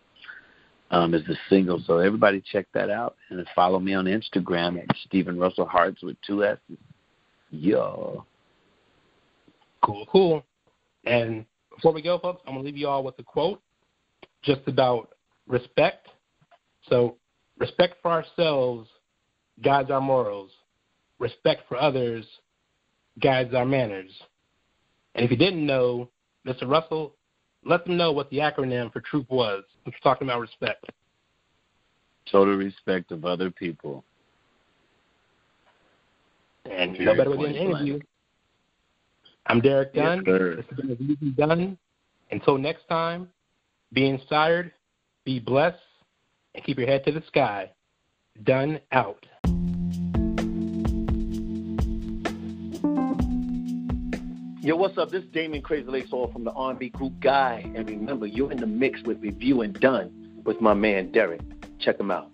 um, 0.91 1.13
is 1.13 1.25
the 1.25 1.35
single. 1.49 1.81
So 1.85 1.97
everybody 1.97 2.41
check 2.51 2.67
that 2.73 2.89
out 2.89 3.15
and 3.29 3.45
follow 3.55 3.79
me 3.79 3.93
on 3.93 4.05
Instagram 4.05 4.81
at 4.81 4.95
Stephen 5.05 5.39
Russell 5.39 5.65
Hearts 5.65 6.01
with 6.03 6.17
two 6.25 6.43
S's. 6.43 6.77
Yo. 7.51 8.25
Cool, 9.81 10.05
cool. 10.11 10.45
And 11.05 11.45
before 11.75 11.93
we 11.93 12.01
go, 12.01 12.19
folks, 12.19 12.41
I'm 12.47 12.55
to 12.55 12.61
leave 12.61 12.77
you 12.77 12.87
all 12.87 13.03
with 13.03 13.17
a 13.19 13.23
quote 13.23 13.61
just 14.43 14.61
about 14.67 15.15
respect. 15.47 16.07
So, 16.89 17.17
respect 17.57 17.95
for 18.01 18.11
ourselves 18.11 18.89
guides 19.61 19.91
our 19.91 20.01
morals. 20.01 20.51
Respect 21.19 21.61
for 21.67 21.77
others 21.77 22.25
guides 23.21 23.53
our 23.53 23.65
manners. 23.65 24.11
And 25.15 25.23
if 25.23 25.31
you 25.31 25.37
didn't 25.37 25.65
know, 25.65 26.09
Mr. 26.45 26.67
Russell, 26.67 27.15
let 27.65 27.85
them 27.85 27.97
know 27.97 28.11
what 28.11 28.29
the 28.29 28.37
acronym 28.37 28.91
for 28.91 29.01
TROOP 29.01 29.29
was. 29.29 29.63
We're 29.85 29.93
talking 30.01 30.27
about 30.27 30.39
respect. 30.39 30.85
Total 32.31 32.55
respect 32.55 33.11
of 33.11 33.25
other 33.25 33.51
people. 33.51 34.03
And 36.69 36.97
no 36.99 37.15
better 37.15 37.31
way 37.31 37.47
than 37.47 37.55
an 37.55 37.55
interview. 37.55 37.99
I'm 39.47 39.59
Derek 39.59 39.91
Yes, 39.93 40.05
Dunn. 40.05 40.23
sir. 40.25 40.55
This 40.55 40.65
has 40.69 40.77
been 40.77 40.91
a 40.91 41.03
Easy 41.03 41.31
Done. 41.31 41.77
Until 42.31 42.57
next 42.57 42.87
time, 42.87 43.29
be 43.91 44.07
inspired, 44.07 44.71
be 45.25 45.39
blessed, 45.39 45.77
and 46.55 46.63
keep 46.63 46.77
your 46.77 46.87
head 46.87 47.03
to 47.05 47.11
the 47.11 47.23
sky. 47.27 47.69
Done 48.43 48.79
out. 48.91 49.25
Yo, 54.63 54.77
what's 54.77 54.97
up? 54.97 55.11
This 55.11 55.25
is 55.25 55.29
Damion 55.31 55.61
Crazy 55.61 55.89
Legs 55.89 56.09
Hall 56.09 56.31
from 56.31 56.45
the 56.45 56.51
R&B 56.53 56.87
group 56.91 57.19
Guy. 57.19 57.69
And 57.75 57.85
remember, 57.85 58.25
you're 58.25 58.49
in 58.49 58.59
the 58.59 58.65
mix 58.65 59.01
with 59.01 59.19
Review 59.19 59.61
and 59.61 59.77
Done 59.77 60.09
with 60.45 60.61
my 60.61 60.73
man 60.73 61.11
Derek. 61.11 61.41
Check 61.79 61.99
him 61.99 62.09
out. 62.09 62.31